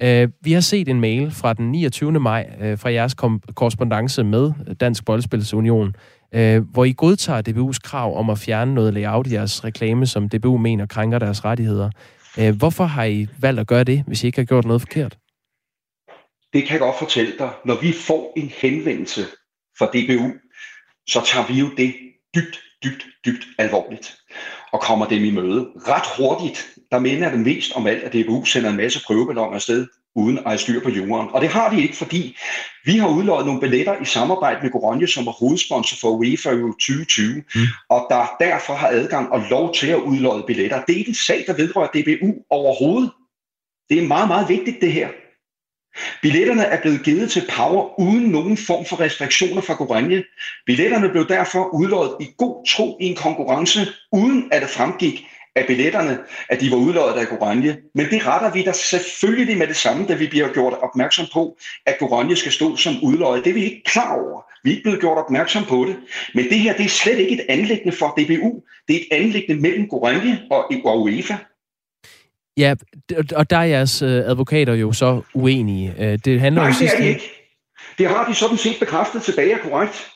Øh, 0.02 0.30
vi 0.42 0.52
har 0.52 0.62
set 0.62 0.88
en 0.88 1.02
mail 1.02 1.32
fra 1.32 1.54
den 1.54 1.72
29. 1.72 2.12
maj 2.12 2.50
øh, 2.62 2.78
fra 2.78 2.92
jeres 2.92 3.14
korrespondence 3.56 4.24
med 4.24 4.52
Dansk 4.80 5.06
Boldspilsunion, 5.06 5.96
øh, 6.34 6.62
hvor 6.72 6.86
I 6.86 6.94
godtager 6.98 7.42
DBU's 7.50 7.80
krav 7.84 8.18
om 8.18 8.30
at 8.30 8.38
fjerne 8.38 8.74
noget 8.74 8.94
layout 8.94 9.28
i 9.28 9.34
jeres 9.34 9.64
reklame, 9.64 10.06
som 10.06 10.30
DBU 10.30 10.58
mener 10.58 10.86
krænker 10.86 11.20
deres 11.20 11.46
rettigheder. 11.46 11.90
Øh, 12.40 12.56
hvorfor 12.56 12.84
har 12.84 13.04
I 13.04 13.28
valgt 13.40 13.60
at 13.60 13.68
gøre 13.68 13.84
det, 13.84 14.04
hvis 14.08 14.24
I 14.24 14.26
ikke 14.26 14.40
har 14.40 14.46
gjort 14.46 14.66
noget 14.66 14.82
forkert? 14.82 15.18
Det 16.54 16.64
kan 16.64 16.72
jeg 16.72 16.80
godt 16.80 17.00
fortælle 17.00 17.34
dig. 17.40 17.50
Når 17.66 17.82
vi 17.82 17.92
får 17.92 18.34
en 18.38 18.52
henvendelse 18.62 19.22
fra 19.78 19.86
DBU, 19.86 20.32
så 21.08 21.22
tager 21.26 21.48
vi 21.48 21.60
jo 21.60 21.70
det 21.78 21.94
dybt 22.36 22.60
dybt, 22.84 23.06
dybt 23.26 23.48
alvorligt 23.58 24.18
og 24.72 24.82
kommer 24.82 25.06
dem 25.06 25.24
i 25.24 25.32
møde. 25.32 25.68
Ret 25.76 26.08
hurtigt, 26.18 26.70
der 26.92 27.00
minder 27.00 27.30
det 27.32 27.40
mest 27.40 27.76
om 27.76 27.88
alt, 27.88 28.04
at 28.04 28.14
DBU 28.14 28.46
sender 28.46 28.70
en 28.70 28.78
masse 28.78 29.04
prøveballoner 29.06 29.56
afsted, 29.56 29.88
uden 30.16 30.38
at 30.38 30.44
have 30.44 30.58
styr 30.58 30.84
på 30.84 30.90
jorden. 30.90 31.30
Og 31.30 31.42
det 31.42 31.50
har 31.50 31.70
de 31.70 31.82
ikke, 31.82 31.96
fordi 31.96 32.38
vi 32.86 32.98
har 32.98 33.08
udløjet 33.08 33.46
nogle 33.46 33.62
billetter 33.62 34.02
i 34.02 34.06
samarbejde 34.06 34.60
med 34.64 34.72
Goronje, 34.72 35.08
som 35.08 35.28
er 35.28 35.32
hovedsponsor 35.32 35.98
for 36.02 36.18
UEFA 36.18 36.50
Euro 36.50 36.72
2020, 36.72 37.44
mm. 37.56 37.62
og 37.90 38.08
der 38.10 38.36
derfor 38.40 38.74
har 38.74 38.88
adgang 38.88 39.32
og 39.32 39.44
lov 39.50 39.74
til 39.74 39.88
at 39.88 40.00
udløje 40.00 40.44
billetter. 40.48 40.84
Det 40.84 40.94
er 40.94 40.98
ikke 40.98 41.10
en 41.10 41.16
sag, 41.16 41.44
der 41.48 41.54
vedrører 41.54 41.88
DBU 41.88 42.34
overhovedet. 42.50 43.12
Det 43.90 44.04
er 44.04 44.08
meget, 44.08 44.28
meget 44.28 44.50
vigtigt, 44.50 44.82
det 44.82 44.92
her. 44.92 45.10
Billetterne 46.22 46.64
er 46.64 46.82
blevet 46.82 47.04
givet 47.04 47.32
til 47.32 47.44
Power 47.58 48.00
uden 48.00 48.24
nogen 48.24 48.58
form 48.58 48.86
for 48.86 49.00
restriktioner 49.00 49.62
fra 49.62 49.74
Goranje. 49.74 50.24
Billetterne 50.66 51.10
blev 51.10 51.28
derfor 51.28 51.70
udløjet 51.74 52.16
i 52.20 52.28
god 52.38 52.66
tro 52.68 52.98
i 53.02 53.06
en 53.06 53.16
konkurrence, 53.16 53.80
uden 54.12 54.50
at 54.52 54.62
det 54.62 54.70
fremgik 54.70 55.26
af 55.56 55.68
billetterne, 55.68 56.20
at 56.50 56.62
de 56.62 56.72
var 56.72 56.78
udløjet 56.78 57.20
af 57.20 57.28
Goranje. 57.28 57.78
Men 57.96 58.06
det 58.06 58.28
retter 58.28 58.52
vi 58.54 58.64
da 58.64 58.72
selvfølgelig 58.72 59.58
med 59.58 59.68
det 59.68 59.76
samme, 59.76 60.06
da 60.08 60.14
vi 60.14 60.28
bliver 60.28 60.54
gjort 60.54 60.74
opmærksom 60.74 61.26
på, 61.34 61.58
at 61.86 61.98
Goranje 62.00 62.36
skal 62.36 62.52
stå 62.52 62.76
som 62.76 62.94
udløjet. 63.04 63.44
Det 63.44 63.50
er 63.50 63.54
vi 63.54 63.64
ikke 63.64 63.84
klar 63.86 64.16
over. 64.16 64.42
Vi 64.64 64.70
er 64.70 64.76
ikke 64.76 64.84
blevet 64.84 65.00
gjort 65.00 65.18
opmærksom 65.18 65.64
på 65.64 65.86
det. 65.88 65.96
Men 66.36 66.50
det 66.50 66.60
her 66.60 66.78
det 66.78 66.86
er 66.86 66.90
slet 66.90 67.20
ikke 67.20 67.34
et 67.34 67.46
anlæggende 67.50 67.98
for 67.98 68.08
DBU. 68.08 68.62
Det 68.88 68.96
er 68.96 69.00
et 69.00 69.08
anlæggende 69.12 69.62
mellem 69.62 69.88
Goranje 69.88 70.40
og 70.86 71.02
UEFA. 71.02 71.36
Ja, 72.58 72.76
og 73.36 73.50
der 73.50 73.58
er 73.58 73.64
jeres 73.64 74.02
øh, 74.02 74.10
advokater 74.10 74.74
jo 74.74 74.92
så 74.94 75.22
uenige. 75.34 75.94
Øh, 76.00 76.20
Det 76.26 76.40
handler 76.40 76.62
Nej, 76.62 76.70
jo 76.70 76.76
det 76.80 76.94
er 76.94 76.98
de 77.02 77.08
ikke. 77.10 77.32
Det 77.98 78.08
har 78.08 78.28
de 78.30 78.36
sådan 78.36 78.58
set 78.58 78.76
bekræftet 78.80 79.22
tilbage, 79.24 79.52
er 79.54 79.58
korrekt. 79.58 80.08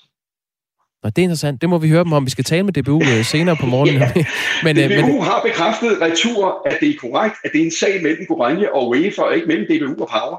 Og 1.04 1.16
det 1.16 1.22
er 1.22 1.24
interessant. 1.24 1.62
Det 1.62 1.70
må 1.70 1.78
vi 1.78 1.90
høre 1.90 2.04
dem 2.04 2.14
om. 2.14 2.26
Vi 2.26 2.30
skal 2.30 2.44
tale 2.44 2.64
med 2.64 2.74
DBU 2.74 3.02
øh, 3.02 3.26
senere 3.26 3.56
på 3.56 3.66
morgenen. 3.66 4.02
Ja. 4.16 4.26
men, 4.64 4.76
DBU 4.76 5.12
men, 5.12 5.22
har 5.22 5.42
bekræftet 5.46 6.02
retur, 6.02 6.62
at 6.66 6.78
det 6.80 6.90
er 6.90 6.94
korrekt, 7.00 7.36
at 7.44 7.52
det 7.54 7.62
er 7.62 7.66
en 7.66 7.72
sag 7.72 8.04
mellem 8.04 8.26
Gorenje 8.28 8.72
og 8.72 8.88
UEFA, 8.90 9.22
og 9.22 9.36
ikke 9.36 9.48
mellem 9.48 9.66
DBU 9.70 10.04
og 10.04 10.10
Power. 10.10 10.38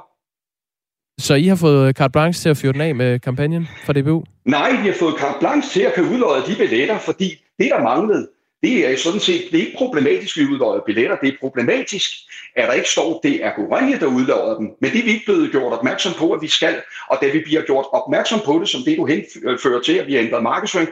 så 1.20 1.34
I 1.34 1.46
har 1.46 1.56
fået 1.56 1.96
carte 1.96 2.12
blanche 2.12 2.42
til 2.42 2.48
at 2.48 2.56
fyre 2.56 2.72
den 2.72 2.80
af 2.80 2.94
med 2.94 3.18
kampagnen 3.20 3.68
fra 3.84 3.92
DBU? 3.92 4.24
Nej, 4.44 4.70
vi 4.82 4.86
har 4.86 4.94
fået 4.98 5.14
carte 5.18 5.38
blanche 5.40 5.70
til 5.72 5.80
at 5.86 5.92
kan 5.94 6.04
udløje 6.04 6.42
de 6.46 6.54
billetter, 6.58 6.98
fordi 6.98 7.28
det, 7.58 7.68
der 7.70 7.82
manglede, 7.82 8.28
det 8.66 8.74
er 8.92 8.96
sådan 9.06 9.20
set, 9.20 9.42
det 9.50 9.56
er 9.60 9.66
ikke 9.66 9.78
problematisk, 9.78 10.36
at 10.36 10.40
vi 10.42 10.48
udløjer 10.52 10.80
billetter. 10.86 11.16
Det 11.22 11.28
er 11.28 11.36
problematisk, 11.40 12.10
at 12.56 12.64
der 12.68 12.72
ikke 12.80 12.90
står, 12.90 13.20
det 13.22 13.44
er 13.44 13.50
Gorenje, 13.56 14.00
der 14.00 14.06
udløjer 14.06 14.54
dem. 14.58 14.66
Men 14.80 14.90
det 14.92 14.98
er 15.00 15.04
vi 15.04 15.10
ikke 15.10 15.24
blevet 15.24 15.50
gjort 15.50 15.72
opmærksom 15.72 16.12
på, 16.18 16.32
at 16.32 16.42
vi 16.42 16.48
skal. 16.48 16.74
Og 17.10 17.18
da 17.22 17.26
vi 17.34 17.40
bliver 17.46 17.62
gjort 17.70 17.84
opmærksom 17.92 18.40
på 18.46 18.58
det, 18.60 18.68
som 18.68 18.80
det 18.86 18.96
du 18.98 19.06
henfører 19.06 19.80
til, 19.82 19.92
at 19.92 20.06
vi 20.06 20.14
har 20.14 20.20
ændret 20.20 20.42
markedsføring, 20.42 20.88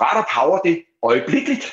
retter 0.00 0.24
Power 0.36 0.58
det 0.58 0.76
øjeblikkeligt. 1.02 1.64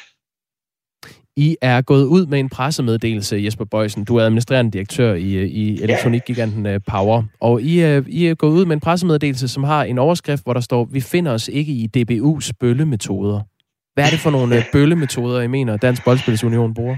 I 1.37 1.57
er 1.61 1.81
gået 1.81 2.05
ud 2.05 2.25
med 2.25 2.39
en 2.39 2.49
pressemeddelelse, 2.49 3.35
Jesper 3.45 3.65
Bøjsen. 3.65 4.03
Du 4.05 4.15
er 4.15 4.23
administrerende 4.23 4.71
direktør 4.71 5.13
i, 5.13 5.33
øh, 5.33 5.47
i 5.49 5.81
elektronikgiganten 5.83 6.65
øh, 6.65 6.79
Power. 6.87 7.23
Og 7.39 7.61
I, 7.61 7.79
er- 7.79 8.03
I 8.07 8.25
er 8.27 8.35
gået 8.35 8.51
ud 8.51 8.65
med 8.65 8.73
en 8.73 8.79
pressemeddelelse, 8.79 9.47
som 9.47 9.63
har 9.63 9.83
en 9.83 9.97
overskrift, 9.97 10.43
hvor 10.43 10.53
der 10.53 10.61
står, 10.61 10.87
vi 10.91 11.01
finder 11.01 11.31
os 11.31 11.47
ikke 11.47 11.71
i 11.71 11.89
DBU's 11.97 12.51
bøllemetoder. 12.59 13.41
Hvad 13.93 14.05
er 14.05 14.09
det 14.09 14.19
for 14.19 14.29
nogle 14.29 14.57
øh, 14.57 14.63
bøllemetoder, 14.71 15.41
I 15.41 15.47
mener, 15.47 15.77
Dansk 15.77 16.03
Boldspilsunion 16.03 16.73
bruger? 16.73 16.97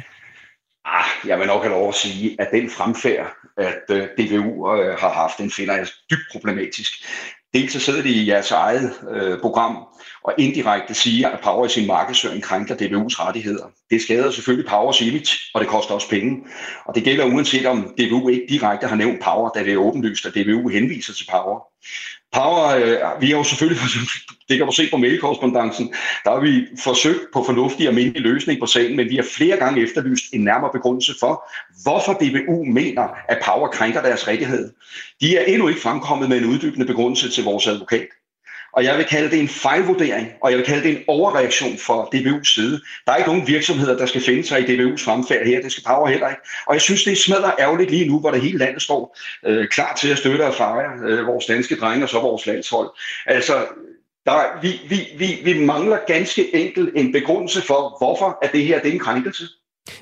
Ah, 0.86 1.30
jeg 1.30 1.39
vil 1.39 1.48
nok 1.48 1.62
have 1.62 1.74
lov 1.74 1.89
at 1.89 1.96
sige, 1.96 2.36
at 2.39 2.48
den 2.52 2.70
fremfærd, 2.70 3.34
at 3.58 3.84
øh, 3.89 4.08
DBU 4.18 4.74
øh, 4.76 4.98
har 5.00 5.10
haft, 5.10 5.38
den 5.38 5.52
finder 5.52 5.76
jeg 5.76 5.88
dybt 6.12 6.28
problematisk. 6.32 6.91
Dels 7.54 7.74
så 7.74 7.80
sidder 7.80 8.02
de 8.02 8.10
i 8.10 8.30
jeres 8.30 8.52
eget 8.52 8.93
øh, 9.12 9.39
program 9.39 9.78
og 10.24 10.34
indirekte 10.38 10.93
siger, 10.93 11.30
at 11.30 11.39
Power 11.43 11.66
i 11.66 11.70
sin 11.70 11.88
markedsføring 11.88 12.43
krænker 12.43 12.76
DBU's 12.76 13.26
rettigheder. 13.26 13.66
Det 13.89 14.02
skader 14.02 14.32
selvfølgelig 14.32 14.70
Powers 14.70 15.02
image, 15.02 15.32
og 15.54 15.62
det 15.62 15.70
koster 15.70 15.93
også 15.93 16.10
penge. 16.10 16.48
Og 16.86 16.96
det 16.96 17.04
gælder 17.04 17.26
uanset 17.26 17.66
om 17.66 17.93
DBU 17.98 18.30
ikke 18.30 18.46
direkte 18.50 18.88
har 18.88 18.96
nævnt 18.96 19.24
Power, 19.24 19.50
da 19.50 19.64
det 19.64 19.74
er 19.74 19.78
åbenlyst, 19.78 20.26
at 20.26 20.34
DBU 20.36 20.70
henviser 20.70 21.14
til 21.14 21.28
Power. 21.32 21.60
Power, 22.34 22.67
øh, 22.67 23.21
vi 23.21 23.28
har 23.30 23.38
jo 23.38 23.43
selvfølgelig, 23.43 23.82
det 24.49 24.57
kan 24.57 24.65
du 24.65 24.71
se 24.71 24.88
på 24.91 24.97
mailkorrespondancen, 24.97 25.93
der 26.23 26.32
har 26.32 26.39
vi 26.39 26.65
forsøgt 26.84 27.21
på 27.34 27.43
fornuftig 27.43 27.88
og 27.88 27.89
almindelig 27.89 28.21
løsning 28.21 28.59
på 28.59 28.65
sagen, 28.65 28.95
men 28.95 29.09
vi 29.09 29.15
har 29.15 29.26
flere 29.38 29.57
gange 29.57 29.84
efterlyst 29.84 30.34
en 30.34 30.43
nærmere 30.43 30.71
begrundelse 30.73 31.13
for, 31.19 31.49
hvorfor 31.84 32.13
DBU 32.13 32.63
mener, 32.63 33.07
at 33.30 33.41
Power 33.45 33.67
krænker 33.67 34.01
deres 34.01 34.28
rettighed. 34.28 34.73
De 35.21 35.38
er 35.38 35.45
endnu 35.45 35.67
ikke 35.67 35.82
fremkommet 35.82 36.30
med 36.30 36.38
en 36.38 36.45
uddybende 36.45 36.86
begrundelse 36.86 37.30
til 37.30 37.43
vores 37.43 37.67
advokat. 37.67 38.07
Og 38.76 38.84
jeg 38.84 38.97
vil 38.97 39.05
kalde 39.05 39.30
det 39.32 39.39
en 39.39 39.47
fejlvurdering, 39.47 40.28
og 40.43 40.49
jeg 40.51 40.57
vil 40.57 40.65
kalde 40.65 40.84
det 40.84 40.91
en 40.97 41.03
overreaktion 41.07 41.78
fra 41.78 42.03
DBU's 42.15 42.53
side. 42.55 42.82
Der 43.05 43.11
er 43.11 43.15
ikke 43.15 43.30
nogen 43.30 43.47
virksomheder, 43.47 43.97
der 43.97 44.05
skal 44.05 44.21
finde 44.21 44.43
sig 44.43 44.59
i 44.59 44.63
DBU's 44.63 45.05
fremfærd 45.05 45.45
her. 45.47 45.61
Det 45.61 45.71
skal 45.71 45.84
Power 45.88 46.07
heller 46.07 46.28
ikke. 46.30 46.41
Og 46.67 46.73
jeg 46.73 46.82
synes, 46.82 47.03
det 47.03 47.11
er 47.11 47.15
smadret 47.15 47.53
ærgerligt 47.59 47.91
lige 47.91 48.07
nu, 48.09 48.19
hvor 48.19 48.32
det 48.32 48.41
hele 48.41 48.57
landet 48.57 48.82
står 48.82 49.17
øh, 49.45 49.67
klar 49.67 49.95
til 50.01 50.09
at 50.11 50.17
støtte 50.17 50.45
og 50.47 50.53
fejre 50.53 50.91
øh, 51.09 51.28
vores 51.28 51.45
danske 51.45 51.76
drenge 51.76 52.05
og 52.05 52.09
så 52.09 52.19
vores 52.19 52.45
landshold. 52.45 52.89
Altså, 53.26 53.53
der, 54.26 54.61
vi, 54.61 54.71
vi, 54.89 54.99
vi, 55.17 55.53
vi 55.53 55.65
mangler 55.65 55.97
ganske 56.07 56.55
enkelt 56.55 56.89
en 56.95 57.11
begrundelse 57.11 57.61
for, 57.61 57.95
hvorfor 57.99 58.38
at 58.43 58.49
det 58.53 58.63
her 58.65 58.80
det 58.80 58.89
er 58.89 58.93
en 58.93 58.99
krænkelse. 58.99 59.43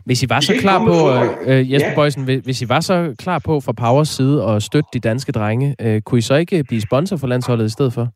Hvis 0.06 0.24
I 0.24 0.30
var 0.30 0.40
så 0.40 0.54
klar 0.60 0.80
på, 0.86 1.10
øh, 1.12 1.60
øh, 1.60 1.74
Jesper 1.74 1.90
Ja. 1.90 1.96
Bøjsen, 1.96 2.24
hvis- 2.24 2.42
hvis 2.44 2.62
I 2.62 2.70
var 2.70 2.80
så 2.80 3.16
klar 3.20 3.40
på 3.40 3.60
fra 3.60 3.72
Powers 3.72 4.10
side 4.10 4.44
at 4.44 4.64
støtte 4.64 4.90
de 4.94 5.00
danske 5.00 5.32
drenge, 5.32 5.76
øh, 5.82 6.02
kunne 6.02 6.18
I 6.20 6.22
så 6.22 6.36
ikke 6.36 6.64
blive 6.64 6.82
sponsor 6.82 7.18
for 7.18 7.28
landsholdet 7.28 7.66
i 7.66 7.70
stedet 7.70 7.94
for? 7.94 8.08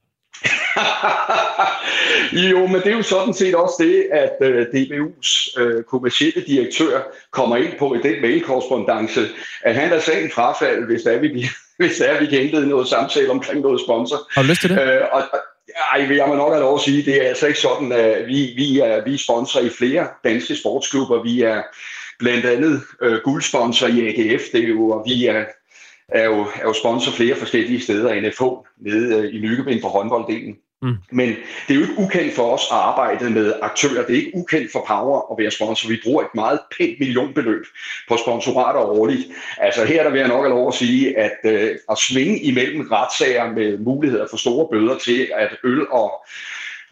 jo, 2.52 2.68
men 2.68 2.82
det 2.82 2.88
er 2.88 2.96
jo 2.96 3.02
sådan 3.02 3.34
set 3.34 3.56
også 3.56 3.76
det, 3.80 4.06
at 4.12 4.36
øh, 4.42 4.66
DBU's 4.74 5.62
øh, 5.62 5.84
kommercielle 5.84 6.44
direktør 6.48 7.02
kommer 7.32 7.58
ind 7.58 7.74
på 7.80 7.94
i 7.94 7.98
den 7.98 8.22
mailkorrespondance, 8.22 9.22
at 9.62 9.76
han 9.76 9.94
er 9.94 10.00
sagen 10.00 10.32
frafald, 10.32 10.86
hvis 10.86 11.02
det 11.02 11.14
er, 11.14 11.20
vi, 11.20 11.48
hvis 11.80 11.98
det 11.98 12.10
er, 12.10 12.20
vi 12.20 12.26
kan 12.26 12.42
indlede 12.42 12.68
noget 12.68 12.88
samtale 12.88 13.32
omkring 13.32 13.62
noget 13.62 13.82
sponsor. 13.82 14.18
Har 14.32 14.42
du 14.42 14.48
lyst 14.48 14.62
til 14.62 14.70
det? 14.70 14.82
Øh, 14.82 15.02
og, 15.12 15.24
ej, 15.94 16.18
jeg 16.18 16.28
må 16.28 16.36
nok 16.36 16.52
have 16.52 16.62
lov 16.62 16.76
at 16.76 16.82
sige, 16.82 17.06
det 17.06 17.24
er 17.24 17.28
altså 17.28 17.48
ikke 17.48 17.60
sådan, 17.60 17.92
at 17.92 18.28
vi, 18.28 18.54
vi, 18.56 18.80
er, 18.80 19.04
vi 19.04 19.14
er 19.14 19.18
sponsor 19.18 19.60
i 19.60 19.70
flere 19.70 20.08
danske 20.24 20.56
sportsklubber. 20.56 21.24
Vi 21.24 21.42
er 21.42 21.62
blandt 22.20 22.46
andet 22.46 22.82
øh, 23.02 23.20
guldsponsor 23.24 23.88
i 23.88 24.08
AGF, 24.08 24.44
det 24.52 24.64
er 24.64 24.68
jo, 24.68 24.90
og 24.90 25.04
vi 25.06 25.26
er, 25.26 25.46
er, 26.10 26.26
jo, 26.26 26.42
er 26.42 26.64
jo 26.64 26.74
sponsor 26.74 27.12
flere 27.12 27.36
forskellige 27.36 27.82
steder, 27.82 28.22
NFH 28.22 28.44
nede 28.78 29.18
øh, 29.18 29.36
i 29.36 29.40
Nykøbing 29.40 29.82
på 29.82 29.88
håndbolddelen. 29.88 30.56
Mm. 30.82 30.96
Men 31.12 31.30
det 31.68 31.74
er 31.74 31.76
jo 31.76 31.82
ikke 31.82 31.98
ukendt 31.98 32.36
for 32.36 32.54
os 32.54 32.62
at 32.72 32.78
arbejde 32.78 33.30
med 33.30 33.54
aktører. 33.62 34.06
Det 34.06 34.14
er 34.14 34.20
ikke 34.20 34.32
ukendt 34.36 34.72
for 34.72 34.86
Power 34.88 35.32
at 35.32 35.38
være 35.44 35.52
sponsor. 35.52 35.90
Vi 35.90 36.00
bruger 36.04 36.24
et 36.24 36.36
meget 36.36 36.60
pænt 36.78 37.00
millionbeløb 37.00 37.66
på 38.10 38.18
sponsorater 38.18 38.80
årligt. 38.80 39.22
Altså 39.58 39.86
her 39.86 40.04
der 40.04 40.10
vil 40.10 40.20
jeg 40.20 40.28
nok 40.28 40.42
have 40.42 40.50
lov 40.50 40.68
at 40.68 40.74
sige, 40.74 41.18
at 41.18 41.38
øh, 41.44 41.76
at 41.92 41.98
svinge 41.98 42.40
imellem 42.40 42.88
retssager 42.92 43.52
med 43.52 43.78
muligheder 43.78 44.28
for 44.30 44.38
store 44.38 44.68
bøder 44.72 44.98
til, 44.98 45.30
at 45.36 45.56
øl 45.64 45.88
og 45.92 46.26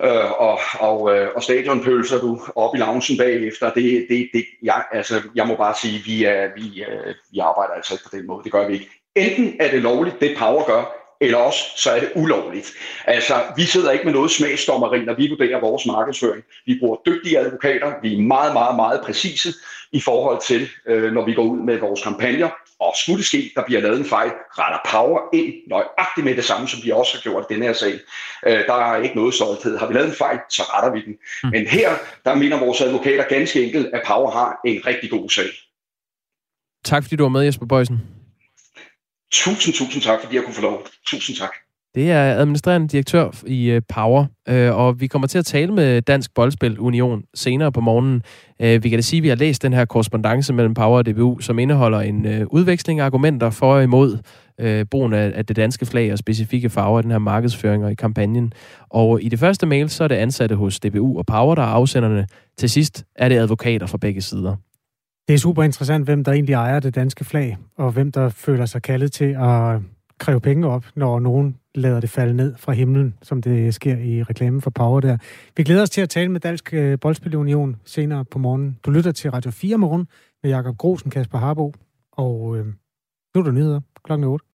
øh, 0.03 0.31
og, 0.41 0.59
og, 0.79 1.15
øh, 1.15 1.27
og 1.35 1.43
stadionpølser 1.43 2.19
du 2.19 2.41
op 2.55 2.75
i 2.75 2.77
loungen 2.77 3.17
bagefter, 3.17 3.73
det, 3.73 4.05
det, 4.09 4.29
det, 4.33 4.45
jeg, 4.63 4.83
altså, 4.91 5.21
jeg 5.35 5.47
må 5.47 5.55
bare 5.55 5.75
sige, 5.81 6.01
vi, 6.05 6.23
er, 6.23 6.49
vi, 6.55 6.83
øh, 6.83 7.15
vi 7.31 7.39
arbejder 7.39 7.73
altså 7.73 7.93
ikke 7.93 8.03
på 8.03 8.15
den 8.17 8.27
måde. 8.27 8.43
Det 8.43 8.51
gør 8.51 8.67
vi 8.67 8.73
ikke. 8.73 8.89
Enten 9.15 9.55
er 9.59 9.71
det 9.71 9.81
lovligt, 9.81 10.19
det 10.19 10.37
Power 10.37 10.65
gør, 10.65 11.04
eller 11.21 11.37
også 11.37 11.59
så 11.77 11.91
er 11.91 11.99
det 11.99 12.11
ulovligt. 12.15 12.73
Altså, 13.05 13.33
vi 13.55 13.63
sidder 13.63 13.91
ikke 13.91 14.05
med 14.05 14.13
noget 14.13 14.31
smagsdommeri, 14.31 15.05
når 15.05 15.13
vi 15.13 15.29
vurderer 15.29 15.59
vores 15.59 15.85
markedsføring. 15.85 16.43
Vi 16.65 16.77
bruger 16.79 16.97
dygtige 17.05 17.39
advokater, 17.39 17.93
vi 18.01 18.13
er 18.13 18.21
meget, 18.21 18.53
meget, 18.53 18.75
meget 18.75 19.01
præcise 19.01 19.53
i 19.91 19.99
forhold 19.99 20.41
til, 20.41 20.69
øh, 20.87 21.13
når 21.13 21.25
vi 21.25 21.33
går 21.33 21.43
ud 21.43 21.57
med 21.57 21.77
vores 21.77 22.03
kampagner. 22.03 22.49
Og 22.79 22.93
skulle 22.95 23.17
det 23.17 23.25
ske, 23.25 23.51
der 23.55 23.63
bliver 23.65 23.81
lavet 23.81 23.99
en 23.99 24.05
fejl, 24.05 24.31
retter 24.59 24.79
Power 24.91 25.19
ind 25.33 25.53
nøjagtigt 25.67 26.25
med 26.25 26.35
det 26.35 26.43
samme, 26.43 26.67
som 26.67 26.79
vi 26.83 26.91
også 26.91 27.17
har 27.17 27.21
gjort 27.21 27.45
i 27.49 27.53
den 27.53 27.63
her 27.63 27.73
sag. 27.73 27.93
Øh, 28.47 28.65
der 28.67 28.73
er 28.73 29.01
ikke 29.01 29.15
noget 29.15 29.33
stolthed. 29.33 29.77
Har 29.77 29.87
vi 29.87 29.93
lavet 29.93 30.07
en 30.07 30.15
fejl, 30.15 30.39
så 30.49 30.63
retter 30.63 30.91
vi 30.91 31.01
den. 31.05 31.15
Mm. 31.43 31.49
Men 31.49 31.67
her, 31.67 31.89
der 32.25 32.35
mener 32.35 32.59
vores 32.59 32.81
advokater 32.81 33.23
ganske 33.23 33.65
enkelt, 33.65 33.87
at 33.93 34.01
Power 34.07 34.31
har 34.31 34.59
en 34.65 34.81
rigtig 34.85 35.09
god 35.09 35.29
sag. 35.29 35.49
Tak 36.83 37.03
fordi 37.03 37.15
du 37.15 37.23
var 37.23 37.29
med, 37.29 37.41
Jesper 37.41 37.65
Bøjsen. 37.65 38.01
Tusind, 39.31 39.73
tusind 39.73 40.03
tak, 40.03 40.19
fordi 40.23 40.35
jeg 40.35 40.43
kunne 40.43 40.53
få 40.53 40.61
lov. 40.61 40.87
Tusind 41.07 41.37
tak. 41.37 41.51
Det 41.95 42.11
er 42.11 42.33
administrerende 42.33 42.87
direktør 42.87 43.31
i 43.47 43.69
øh, 43.69 43.81
Power, 43.89 44.25
øh, 44.49 44.75
og 44.75 45.01
vi 45.01 45.07
kommer 45.07 45.27
til 45.27 45.37
at 45.37 45.45
tale 45.45 45.73
med 45.73 46.01
Dansk 46.01 46.33
Boldspil 46.33 46.79
Union 46.79 47.23
senere 47.33 47.71
på 47.71 47.81
morgenen. 47.81 48.21
Øh, 48.61 48.83
vi 48.83 48.89
kan 48.89 48.97
da 48.97 49.01
sige, 49.01 49.17
at 49.17 49.23
vi 49.23 49.27
har 49.27 49.35
læst 49.35 49.61
den 49.61 49.73
her 49.73 49.85
korrespondence 49.85 50.53
mellem 50.53 50.73
Power 50.73 50.97
og 50.97 51.05
DBU, 51.05 51.39
som 51.39 51.59
indeholder 51.59 51.99
en 51.99 52.47
udveksling 52.47 52.99
af 52.99 53.05
argumenter 53.05 53.49
for 53.49 53.75
og 53.75 53.83
imod 53.83 54.17
brugen 54.91 55.13
af, 55.13 55.31
af 55.35 55.45
det 55.45 55.55
danske 55.55 55.85
flag 55.85 56.11
og 56.11 56.17
specifikke 56.17 56.69
farver 56.69 56.99
i 56.99 57.01
den 57.01 57.11
her 57.11 57.17
markedsføring 57.17 57.85
og 57.85 57.91
i 57.91 57.95
kampagnen. 57.95 58.53
Og 58.89 59.23
i 59.23 59.29
det 59.29 59.39
første 59.39 59.65
mail, 59.65 59.89
så 59.89 60.03
er 60.03 60.07
det 60.07 60.15
ansatte 60.15 60.55
hos 60.55 60.79
DBU 60.79 61.17
og 61.17 61.25
Power, 61.25 61.55
der 61.55 61.61
er 61.61 61.65
afsenderne. 61.67 62.27
Til 62.57 62.69
sidst 62.69 63.03
er 63.15 63.29
det 63.29 63.37
advokater 63.37 63.87
fra 63.87 63.97
begge 63.97 64.21
sider. 64.21 64.55
Det 65.27 65.33
er 65.33 65.37
super 65.37 65.63
interessant, 65.63 66.05
hvem 66.05 66.23
der 66.23 66.31
egentlig 66.31 66.53
ejer 66.53 66.79
det 66.79 66.95
danske 66.95 67.25
flag, 67.25 67.57
og 67.77 67.91
hvem 67.91 68.11
der 68.11 68.29
føler 68.29 68.65
sig 68.65 68.81
kaldet 68.81 69.11
til 69.11 69.35
at 69.39 69.81
kræve 70.19 70.39
penge 70.39 70.67
op, 70.67 70.85
når 70.95 71.19
nogen 71.19 71.57
lader 71.75 71.99
det 71.99 72.09
falde 72.09 72.33
ned 72.33 72.55
fra 72.57 72.71
himlen, 72.71 73.13
som 73.21 73.41
det 73.41 73.73
sker 73.73 73.97
i 73.97 74.23
reklamen 74.23 74.61
for 74.61 74.69
Power 74.69 74.99
der. 74.99 75.17
Vi 75.57 75.63
glæder 75.63 75.81
os 75.81 75.89
til 75.89 76.01
at 76.01 76.09
tale 76.09 76.29
med 76.31 76.39
Dansk 76.39 76.73
øh, 76.73 76.99
Boldspilunion 76.99 77.75
senere 77.85 78.25
på 78.25 78.39
morgen. 78.39 78.77
Du 78.85 78.91
lytter 78.91 79.11
til 79.11 79.31
Radio 79.31 79.51
4 79.51 79.77
morgen 79.77 80.07
med 80.43 80.51
Jakob 80.51 80.77
Grosen, 80.77 81.11
Kasper 81.11 81.37
Harbo, 81.37 81.73
og 82.11 82.57
øh, 82.57 82.65
nu 83.35 83.41
er 83.41 83.43
der 83.43 83.51
nyheder 83.51 83.81
klokken 84.03 84.27
8. 84.27 84.45